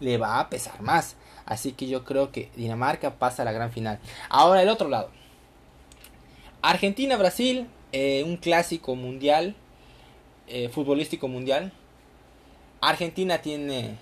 le 0.00 0.18
va 0.18 0.40
a 0.40 0.50
pesar 0.50 0.82
más 0.82 1.14
así 1.46 1.72
que 1.72 1.86
yo 1.86 2.04
creo 2.04 2.32
que 2.32 2.50
Dinamarca 2.56 3.14
pasa 3.14 3.42
a 3.42 3.44
la 3.44 3.52
gran 3.52 3.72
final 3.72 3.98
ahora 4.28 4.62
el 4.62 4.68
otro 4.68 4.88
lado 4.88 5.10
Argentina 6.62 7.16
Brasil 7.16 7.66
eh, 7.92 8.22
un 8.26 8.36
clásico 8.36 8.94
mundial 8.94 9.54
eh, 10.48 10.68
futbolístico 10.68 11.28
mundial 11.28 11.72
Argentina 12.80 13.38
tiene 13.38 13.96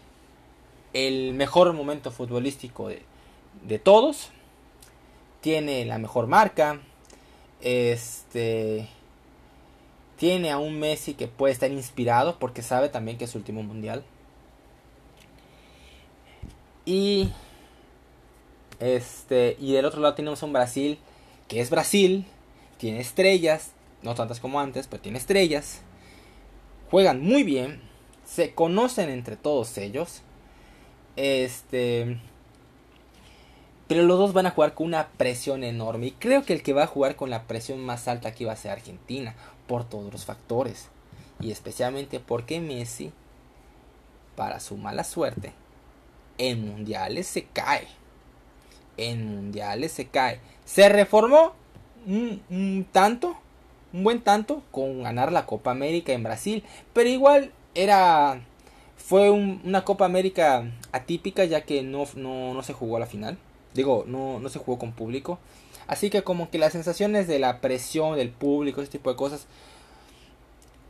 el 0.93 1.35
mejor 1.35 1.73
momento 1.73 2.11
futbolístico 2.11 2.89
de, 2.89 3.03
de 3.63 3.79
todos 3.79 4.31
tiene 5.45 5.85
la 5.85 5.99
mejor 5.99 6.27
marca. 6.27 6.81
Este 7.61 8.89
tiene 10.17 10.51
a 10.51 10.57
un 10.57 10.81
Messi 10.81 11.13
que 11.13 11.29
puede 11.29 11.53
estar 11.53 11.71
inspirado 11.71 12.39
porque 12.39 12.63
sabe 12.63 12.89
también 12.89 13.19
que 13.19 13.25
es 13.25 13.31
su 13.31 13.37
último 13.37 13.63
mundial. 13.63 14.05
Y 16.85 17.31
este 18.81 19.57
y 19.61 19.73
del 19.73 19.85
otro 19.85 20.01
lado 20.01 20.15
tenemos 20.15 20.43
un 20.43 20.53
Brasil 20.53 20.99
que 21.49 21.61
es 21.61 21.71
Brasil, 21.71 22.27
tiene 22.79 23.01
estrellas, 23.01 23.73
no 24.03 24.15
tantas 24.15 24.41
como 24.41 24.61
antes, 24.61 24.87
pero 24.87 25.03
tiene 25.03 25.19
estrellas. 25.19 25.81
Juegan 26.91 27.23
muy 27.23 27.43
bien, 27.43 27.81
se 28.25 28.55
conocen 28.55 29.11
entre 29.11 29.37
todos 29.37 29.79
ellos. 29.79 30.23
Este 31.17 32.19
pero 33.87 34.03
los 34.03 34.19
dos 34.19 34.33
van 34.33 34.47
a 34.47 34.51
jugar 34.51 34.75
con 34.75 34.87
una 34.87 35.09
presión 35.09 35.63
enorme. 35.63 36.07
Y 36.07 36.11
creo 36.13 36.45
que 36.45 36.55
el 36.55 36.63
que 36.63 36.73
va 36.73 36.85
a 36.85 36.89
jugar 36.89 37.17
con 37.17 37.31
la 37.31 37.45
presión 37.45 37.81
más 37.81 38.09
alta 38.09 38.29
aquí 38.29 38.45
va 38.45 38.53
a 38.53 38.57
ser 38.57 38.71
Argentina. 38.71 39.35
Por 39.67 39.85
todos 39.85 40.13
los 40.13 40.25
factores. 40.25 40.89
Y 41.41 41.51
especialmente 41.51 42.21
porque 42.21 42.61
Messi, 42.61 43.13
para 44.37 44.61
su 44.61 44.77
mala 44.77 45.05
suerte, 45.05 45.53
en 46.39 46.67
mundiales 46.67 47.27
se 47.27 47.45
cae. 47.45 47.87
En 48.97 49.27
mundiales 49.27 49.93
se 49.93 50.07
cae. 50.07 50.41
Se 50.65 50.89
reformó 50.89 51.55
un, 52.07 52.87
tanto, 52.93 53.37
un 53.93 54.05
buen 54.05 54.21
tanto, 54.21 54.63
con 54.71 55.03
ganar 55.03 55.33
la 55.33 55.47
Copa 55.47 55.71
América 55.71 56.13
en 56.13 56.23
Brasil. 56.23 56.65
Pero 56.93 57.09
igual 57.09 57.53
era 57.75 58.41
fue 58.97 59.31
una 59.31 59.85
Copa 59.85 60.07
América 60.07 60.71
atípica 60.93 61.45
ya 61.45 61.63
que 61.63 61.83
no, 61.83 62.05
no, 62.15 62.55
no 62.55 62.63
se 62.63 62.73
jugó 62.73 62.97
a 62.97 63.01
la 63.01 63.07
final. 63.07 63.39
Digo, 63.75 64.05
no, 64.07 64.39
no 64.41 64.49
se 64.49 64.59
jugó 64.59 64.79
con 64.79 64.93
público. 64.93 65.39
Así 65.87 66.09
que 66.09 66.23
como 66.23 66.51
que 66.51 66.59
las 66.59 66.73
sensaciones 66.73 67.27
de 67.27 67.39
la 67.39 67.61
presión 67.61 68.17
del 68.17 68.31
público, 68.31 68.81
ese 68.81 68.93
tipo 68.93 69.11
de 69.11 69.17
cosas, 69.17 69.47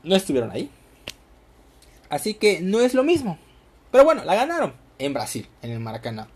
no 0.02 0.14
estuvieron 0.14 0.50
ahí. 0.50 0.70
Así 2.10 2.34
que 2.34 2.60
no 2.60 2.80
es 2.80 2.94
lo 2.94 3.02
mismo. 3.02 3.38
Pero 3.90 4.04
bueno, 4.04 4.24
la 4.24 4.34
ganaron 4.34 4.83
en 4.98 5.12
Brasil, 5.12 5.48
en 5.62 5.70
el 5.70 5.80
Maracaná. 5.80 6.28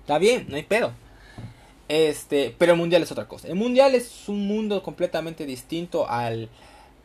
Está 0.00 0.18
bien, 0.18 0.46
no 0.48 0.56
hay 0.56 0.62
pedo. 0.62 0.92
Este, 1.88 2.54
pero 2.58 2.72
el 2.72 2.78
mundial 2.78 3.02
es 3.02 3.12
otra 3.12 3.28
cosa. 3.28 3.48
El 3.48 3.54
mundial 3.54 3.94
es 3.94 4.28
un 4.28 4.46
mundo 4.46 4.82
completamente 4.82 5.46
distinto 5.46 6.08
al, 6.08 6.48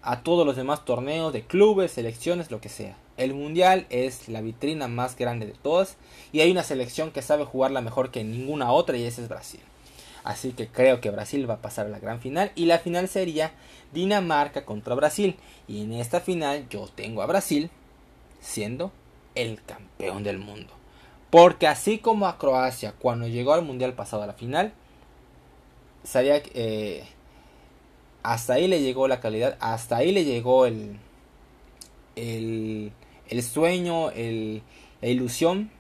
a 0.02 0.22
todos 0.22 0.46
los 0.46 0.56
demás 0.56 0.86
torneos 0.86 1.32
de 1.34 1.44
clubes, 1.44 1.92
selecciones, 1.92 2.52
lo 2.52 2.60
que 2.62 2.70
sea. 2.70 2.98
El 3.16 3.34
mundial 3.34 3.86
es 3.90 4.28
la 4.28 4.42
vitrina 4.42 4.88
más 4.88 5.16
grande 5.16 5.46
de 5.46 5.54
todas 5.54 5.98
y 6.32 6.42
hay 6.42 6.52
una 6.52 6.64
selección 6.64 7.12
que 7.12 7.22
sabe 7.22 7.46
jugarla 7.46 7.82
mejor 7.82 8.12
que 8.12 8.24
ninguna 8.24 8.72
otra 8.72 8.98
y 8.98 9.04
esa 9.06 9.22
es 9.22 9.30
Brasil. 9.30 9.62
Así 10.24 10.52
que 10.52 10.68
creo 10.68 11.02
que 11.02 11.12
Brasil 11.12 11.50
va 11.50 11.56
a 11.56 11.62
pasar 11.62 11.86
a 11.86 11.90
la 11.90 12.00
gran 12.00 12.22
final 12.22 12.52
y 12.56 12.66
la 12.66 12.80
final 12.80 13.08
sería 13.08 13.52
Dinamarca 13.94 14.66
contra 14.66 14.96
Brasil. 14.96 15.36
Y 15.68 15.84
en 15.84 15.94
esta 15.94 16.22
final 16.22 16.68
yo 16.70 16.88
tengo 16.88 17.22
a 17.22 17.26
Brasil 17.26 17.70
siendo 18.42 18.92
el 19.36 19.62
campeón 19.64 20.24
del 20.24 20.40
mundo. 20.40 20.74
Porque 21.30 21.68
así 21.68 21.98
como 21.98 22.28
a 22.28 22.38
Croacia 22.38 22.94
cuando 23.00 23.28
llegó 23.28 23.54
al 23.54 23.64
mundial 23.64 23.94
pasado 23.94 24.24
a 24.24 24.28
la 24.28 24.34
final, 24.34 24.74
sabía 26.04 26.42
eh, 26.54 27.04
hasta 28.22 28.54
ahí 28.54 28.68
le 28.68 28.82
llegó 28.82 29.08
la 29.08 29.20
calidad, 29.20 29.58
hasta 29.60 29.98
ahí 29.98 30.12
le 30.12 30.26
llegó 30.26 30.66
el, 30.66 30.98
el, 32.16 32.92
el 33.28 33.44
sueño, 33.44 34.12
el, 34.12 34.62
la 35.02 35.08
ilusión. 35.08 35.72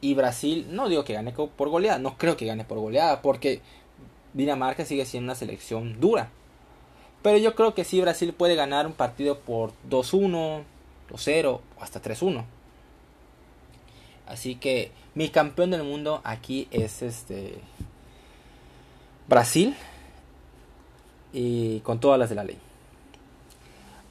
Y 0.00 0.14
Brasil, 0.14 0.66
no 0.70 0.88
digo 0.88 1.04
que 1.04 1.12
gane 1.12 1.32
por 1.32 1.68
goleada, 1.68 1.98
no 1.98 2.18
creo 2.18 2.36
que 2.36 2.44
gane 2.44 2.64
por 2.64 2.78
goleada, 2.80 3.22
porque 3.22 3.60
Dinamarca 4.32 4.84
sigue 4.84 5.04
siendo 5.06 5.26
una 5.26 5.36
selección 5.36 6.00
dura. 6.00 6.30
Pero 7.22 7.38
yo 7.38 7.54
creo 7.54 7.74
que 7.74 7.84
sí 7.84 8.00
Brasil 8.00 8.32
puede 8.32 8.56
ganar 8.56 8.86
un 8.86 8.94
partido 8.94 9.38
por 9.38 9.72
2-1, 9.88 10.64
2-0 11.08 11.46
o 11.46 11.60
hasta 11.80 12.02
3-1. 12.02 12.44
Así 14.26 14.54
que 14.54 14.92
mi 15.14 15.28
campeón 15.28 15.70
del 15.70 15.82
mundo 15.82 16.20
aquí 16.24 16.68
es 16.70 17.02
este 17.02 17.58
Brasil 19.28 19.74
y 21.32 21.80
con 21.80 22.00
todas 22.00 22.18
las 22.18 22.28
de 22.28 22.36
la 22.36 22.44
ley. 22.44 22.58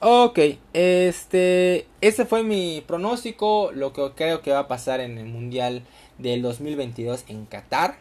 Ok, 0.04 0.40
este, 0.74 1.86
ese 2.02 2.26
fue 2.26 2.42
mi 2.42 2.84
pronóstico, 2.88 3.72
lo 3.72 3.94
que 3.94 4.12
creo 4.16 4.42
que 4.42 4.52
va 4.52 4.60
a 4.60 4.68
pasar 4.68 5.00
en 5.00 5.20
el 5.20 5.28
Mundial 5.28 5.84
del 6.18 6.42
2022 6.42 7.26
en 7.28 7.46
Qatar. 7.46 7.98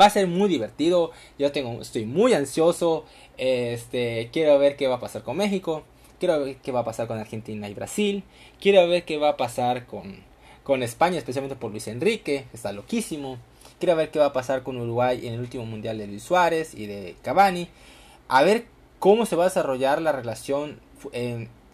Va 0.00 0.04
a 0.06 0.10
ser 0.10 0.28
muy 0.28 0.48
divertido, 0.48 1.10
yo 1.40 1.50
tengo, 1.50 1.82
estoy 1.82 2.06
muy 2.06 2.34
ansioso, 2.34 3.04
este, 3.36 4.30
quiero 4.32 4.56
ver 4.60 4.76
qué 4.76 4.86
va 4.86 4.96
a 4.96 5.00
pasar 5.00 5.24
con 5.24 5.36
México, 5.36 5.82
quiero 6.20 6.38
ver 6.38 6.56
qué 6.58 6.70
va 6.70 6.80
a 6.80 6.84
pasar 6.84 7.08
con 7.08 7.18
Argentina 7.18 7.68
y 7.68 7.74
Brasil, 7.74 8.22
quiero 8.60 8.86
ver 8.86 9.04
qué 9.04 9.18
va 9.18 9.30
a 9.30 9.36
pasar 9.36 9.86
con, 9.86 10.22
con 10.70 10.84
España, 10.84 11.18
especialmente 11.18 11.56
por 11.56 11.72
Luis 11.72 11.88
Enrique, 11.88 12.46
está 12.52 12.70
loquísimo. 12.70 13.38
Quiero 13.80 13.96
ver 13.96 14.12
qué 14.12 14.20
va 14.20 14.26
a 14.26 14.32
pasar 14.32 14.62
con 14.62 14.76
Uruguay 14.76 15.26
en 15.26 15.34
el 15.34 15.40
último 15.40 15.66
mundial 15.66 15.98
de 15.98 16.06
Luis 16.06 16.22
Suárez 16.22 16.76
y 16.76 16.86
de 16.86 17.16
Cavani. 17.22 17.68
A 18.28 18.44
ver 18.44 18.66
cómo 19.00 19.26
se 19.26 19.34
va 19.34 19.42
a 19.42 19.48
desarrollar 19.48 20.00
la 20.00 20.12
relación, 20.12 20.78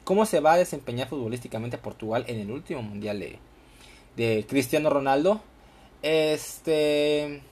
cómo 0.05 0.25
se 0.25 0.41
va 0.41 0.55
a 0.55 0.57
desempeñar 0.57 1.09
futbolísticamente 1.09 1.77
Portugal 1.77 2.25
en 2.27 2.41
el 2.41 2.51
último 2.51 2.81
mundial 2.81 3.21
de, 3.21 3.39
de 4.17 4.47
Cristiano 4.49 4.89
Ronaldo. 4.89 5.43
Este. 6.01 7.43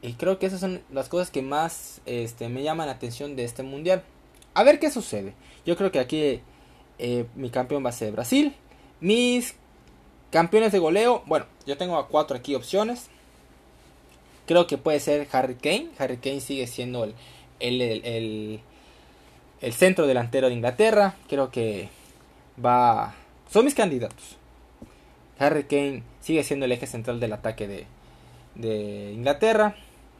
Y 0.00 0.14
creo 0.14 0.38
que 0.38 0.46
esas 0.46 0.60
son 0.60 0.80
las 0.90 1.10
cosas 1.10 1.30
que 1.30 1.42
más 1.42 2.00
este, 2.06 2.48
me 2.48 2.62
llaman 2.62 2.86
la 2.86 2.94
atención 2.94 3.36
de 3.36 3.44
este 3.44 3.62
mundial. 3.62 4.02
A 4.54 4.62
ver 4.62 4.80
qué 4.80 4.90
sucede. 4.90 5.34
Yo 5.66 5.76
creo 5.76 5.92
que 5.92 5.98
aquí 5.98 6.40
eh, 6.98 7.26
mi 7.34 7.50
campeón 7.50 7.84
va 7.84 7.90
a 7.90 7.92
ser 7.92 8.12
Brasil. 8.12 8.56
Mis 9.02 9.54
campeones 10.30 10.72
de 10.72 10.78
goleo, 10.78 11.22
bueno, 11.26 11.46
yo 11.66 11.76
tengo 11.76 11.96
a 11.96 12.08
cuatro 12.08 12.36
aquí 12.36 12.54
opciones. 12.54 13.08
Creo 14.46 14.66
que 14.66 14.78
puede 14.78 15.00
ser 15.00 15.28
Harry 15.32 15.56
Kane. 15.56 15.90
Harry 15.98 16.16
Kane 16.16 16.40
sigue 16.40 16.66
siendo 16.66 17.04
el, 17.04 17.14
el, 17.60 18.60
el, 19.60 19.72
centro 19.72 20.06
delantero 20.06 20.48
de 20.48 20.54
Inglaterra. 20.54 21.16
Creo 21.28 21.50
que 21.50 21.90
va... 22.64 23.14
Son 23.50 23.64
mis 23.64 23.74
candidatos. 23.74 24.36
Harry 25.38 25.64
Kane 25.64 26.02
sigue 26.20 26.42
siendo 26.44 26.64
el 26.66 26.72
eje 26.72 26.86
central 26.86 27.20
del 27.20 27.32
ataque 27.34 27.68
de, 27.68 27.86
de 28.54 29.12
Inglaterra. 29.12 29.76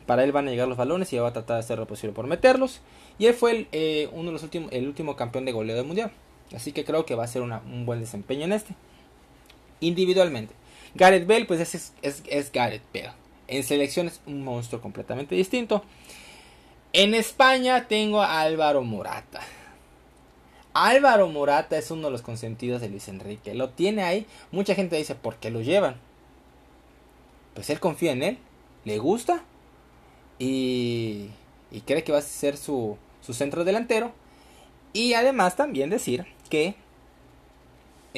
Para 0.07 0.25
él 0.25 0.33
van 0.33 0.49
a 0.49 0.51
llegar 0.51 0.69
los 0.69 0.79
balones 0.79 1.13
y 1.13 1.19
va 1.19 1.29
a 1.29 1.33
tratar 1.33 1.57
de 1.57 1.61
hacer 1.61 1.79
lo 1.79 1.87
posible 1.87 2.15
por 2.15 2.27
meterlos. 2.27 2.81
Y 3.19 3.27
él 3.27 3.35
fue 3.35 3.51
el, 3.53 3.69
eh, 3.73 4.09
uno 4.13 4.27
de 4.27 4.33
los 4.33 4.43
últimos, 4.43 4.73
el 4.73 4.87
último 4.87 5.17
campeón 5.17 5.45
de 5.45 5.53
goleo 5.53 5.77
del 5.77 5.87
mundial. 5.87 6.13
Así 6.55 6.73
que 6.73 6.85
creo 6.85 7.05
que 7.05 7.15
va 7.15 7.25
a 7.25 7.29
ser 7.29 7.43
un 7.43 7.87
buen 7.87 8.01
desempeño 8.01 8.45
en 8.45 8.53
este. 8.53 8.75
Individualmente. 9.81 10.55
Gareth 10.95 11.27
Bale, 11.27 11.45
pues 11.45 11.61
es, 11.61 11.93
es, 12.03 12.53
Gareth 12.53 12.83
Bale. 12.93 13.13
En 13.47 13.63
selección 13.63 14.09
es 14.09 14.21
un 14.27 14.43
monstruo 14.43 14.81
completamente 14.81 15.35
distinto. 15.35 15.83
En 16.93 17.15
España 17.15 17.87
tengo 17.89 18.23
a 18.23 18.41
Álvaro 18.41 18.83
Morata. 18.83 19.41
Álvaro 20.75 21.29
Morata 21.29 21.79
es 21.79 21.91
uno 21.91 22.07
de 22.07 22.13
los 22.13 22.23
consentidos 22.23 22.81
de 22.81 22.89
Luis 22.89 23.09
Enrique. 23.09 23.55
Lo 23.55 23.71
tiene 23.71 24.03
ahí. 24.03 24.27
Mucha 24.53 24.75
gente 24.75 24.97
dice, 24.97 25.15
¿por 25.15 25.37
qué 25.37 25.51
lo 25.51 25.61
llevan? 25.61 25.97
Pues 27.55 27.71
él 27.71 27.81
confía 27.81 28.13
en 28.13 28.23
él. 28.23 28.39
Le 28.85 28.99
gusta. 28.99 29.43
Y, 30.39 31.29
y 31.71 31.81
cree 31.83 32.05
que 32.05 32.13
va 32.13 32.19
a 32.19 32.23
ser 32.23 32.57
su, 32.57 32.97
su 33.21 33.35
centro 33.35 33.65
delantero. 33.65 34.13
Y 34.93 35.15
además 35.15 35.57
también 35.57 35.91
decir 35.91 36.27
que 36.49 36.75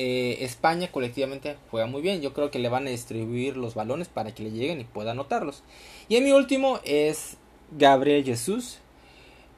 eh, 0.02 0.44
España 0.46 0.90
colectivamente 0.90 1.56
juega 1.70 1.86
muy 1.86 2.00
bien. 2.00 2.22
Yo 2.22 2.32
creo 2.32 2.50
que 2.50 2.58
le 2.58 2.70
van 2.70 2.86
a 2.86 2.90
distribuir 2.90 3.58
los 3.58 3.74
balones 3.74 4.08
para 4.08 4.34
que 4.34 4.42
le 4.42 4.50
lleguen 4.50 4.80
y 4.80 4.84
pueda 4.84 5.10
anotarlos. 5.10 5.62
Y 6.08 6.16
en 6.16 6.24
mi 6.24 6.32
último 6.32 6.80
es 6.84 7.36
Gabriel 7.76 8.24
Jesús. 8.24 8.78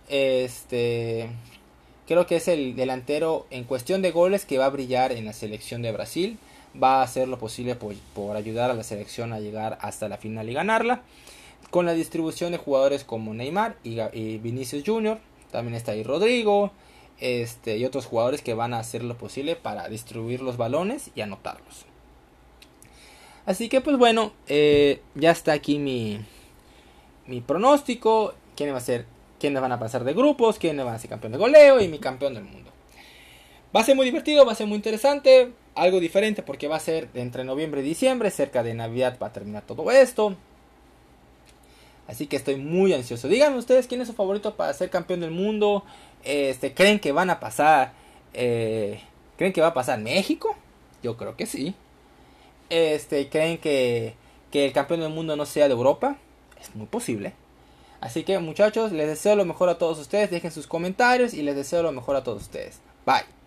Este 0.09 1.31
creo 2.09 2.27
que 2.27 2.37
es 2.37 2.49
el 2.49 2.75
delantero 2.75 3.47
en 3.51 3.63
cuestión 3.63 4.03
de 4.03 4.11
goles 4.11 4.45
que 4.45 4.59
va 4.59 4.67
a 4.67 4.71
brillar 4.71 5.13
en 5.13 5.27
la 5.27 5.33
selección 5.33 5.81
de 5.81 5.93
Brasil. 5.93 6.39
Va 6.83 6.97
a 6.97 7.03
hacer 7.05 7.29
lo 7.29 7.39
posible 7.39 7.77
por, 7.77 8.37
ayudar 8.37 8.73
a 8.73 8.75
la 8.75 8.83
selección 8.83 9.33
a 9.33 9.39
llegar 9.39 9.79
hasta 9.81 10.09
la 10.09 10.17
final 10.17 10.51
y 10.51 10.55
ganarla. 10.55 11.03
Con 11.71 11.87
la 11.87 11.93
distribución 11.93 12.51
de 12.51 12.59
jugadores 12.59 13.05
como 13.05 13.33
Neymar 13.33 13.77
y, 13.85 14.01
y 14.13 14.39
Vinicius 14.39 14.83
Jr. 14.85 15.21
También 15.53 15.77
está 15.77 15.93
ahí 15.93 16.03
Rodrigo 16.03 16.73
este, 17.19 17.77
y 17.77 17.85
otros 17.85 18.07
jugadores 18.07 18.43
que 18.43 18.55
van 18.55 18.75
a 18.75 18.79
hacer 18.79 19.03
lo 19.05 19.17
posible 19.17 19.57
para 19.57 19.89
distribuir 19.89 20.43
los 20.43 20.57
balones 20.57 21.11
y 21.15 21.21
anotarlos. 21.21 21.87
Así 23.47 23.69
que 23.69 23.81
pues 23.81 23.97
bueno, 23.97 24.33
eh, 24.47 25.03
ya 25.15 25.31
está 25.31 25.53
aquí 25.53 25.79
mi, 25.79 26.21
mi 27.27 27.41
pronóstico, 27.41 28.35
quiénes, 28.57 28.75
va 28.75 28.79
a 28.79 28.83
ser, 28.83 29.07
quiénes 29.41 29.61
van 29.61 29.73
a 29.73 29.79
pasar 29.79 30.05
de 30.05 30.15
grupos, 30.15 30.59
quiénes 30.59 30.85
van 30.85 30.95
a 30.95 30.99
ser 30.99 31.11
campeón 31.11 31.33
de 31.33 31.39
goleo 31.39 31.81
y 31.81 31.89
mi 31.89 31.99
campeón 31.99 32.35
del 32.35 32.45
mundo. 32.45 32.71
Va 33.75 33.81
a 33.81 33.85
ser 33.85 33.97
muy 33.97 34.05
divertido, 34.05 34.45
va 34.45 34.53
a 34.53 34.57
ser 34.57 34.67
muy 34.67 34.77
interesante, 34.77 35.53
algo 35.75 35.99
diferente 35.99 36.43
porque 36.43 36.69
va 36.69 36.77
a 36.77 36.81
ser 36.81 37.09
entre 37.15 37.43
noviembre 37.45 37.81
y 37.81 37.85
diciembre, 37.85 38.31
cerca 38.31 38.63
de 38.63 38.75
Navidad 38.75 39.19
va 39.21 39.29
a 39.29 39.33
terminar 39.33 39.65
todo 39.67 39.91
esto. 39.91 40.37
Así 42.07 42.27
que 42.27 42.37
estoy 42.37 42.57
muy 42.57 42.93
ansioso. 42.93 43.29
Díganme 43.29 43.57
ustedes 43.57 43.87
quién 43.87 44.01
es 44.03 44.09
su 44.09 44.15
favorito 44.15 44.57
para 44.57 44.73
ser 44.75 44.91
campeón 44.91 45.21
del 45.21 45.31
mundo. 45.31 45.85
Este, 46.25 46.75
¿Creen 46.75 47.01
que 47.01 47.13
van 47.13 47.31
a 47.31 47.41
pasar? 47.41 47.93
Eh, 48.35 49.01
¿Creen 49.37 49.53
que 49.53 49.61
va 49.61 49.69
a 49.69 49.75
pasar 49.75 49.99
México? 49.99 50.57
Yo 51.03 51.17
creo 51.17 51.37
que 51.37 51.47
sí. 51.47 51.75
Este, 52.71 53.29
¿Creen 53.29 53.59
que, 53.59 54.15
que 54.51 54.65
el 54.65 54.73
campeón 54.73 55.01
del 55.01 55.11
mundo 55.11 55.37
no 55.37 55.47
sea 55.47 55.69
de 55.69 55.75
Europa? 55.75 56.17
Es 56.61 56.75
muy 56.75 56.87
posible. 56.87 57.35
Así 58.01 58.25
que 58.25 58.39
muchachos, 58.39 58.93
les 58.93 59.07
deseo 59.07 59.37
lo 59.37 59.45
mejor 59.45 59.69
a 59.69 59.79
todos 59.79 59.99
ustedes. 59.99 60.31
Dejen 60.31 60.51
sus 60.51 60.67
comentarios 60.67 61.35
y 61.35 61.43
les 61.43 61.55
deseo 61.55 61.83
lo 61.83 61.93
mejor 61.93 62.17
a 62.17 62.25
todos 62.25 62.43
ustedes. 62.43 62.81
Bye. 63.07 63.42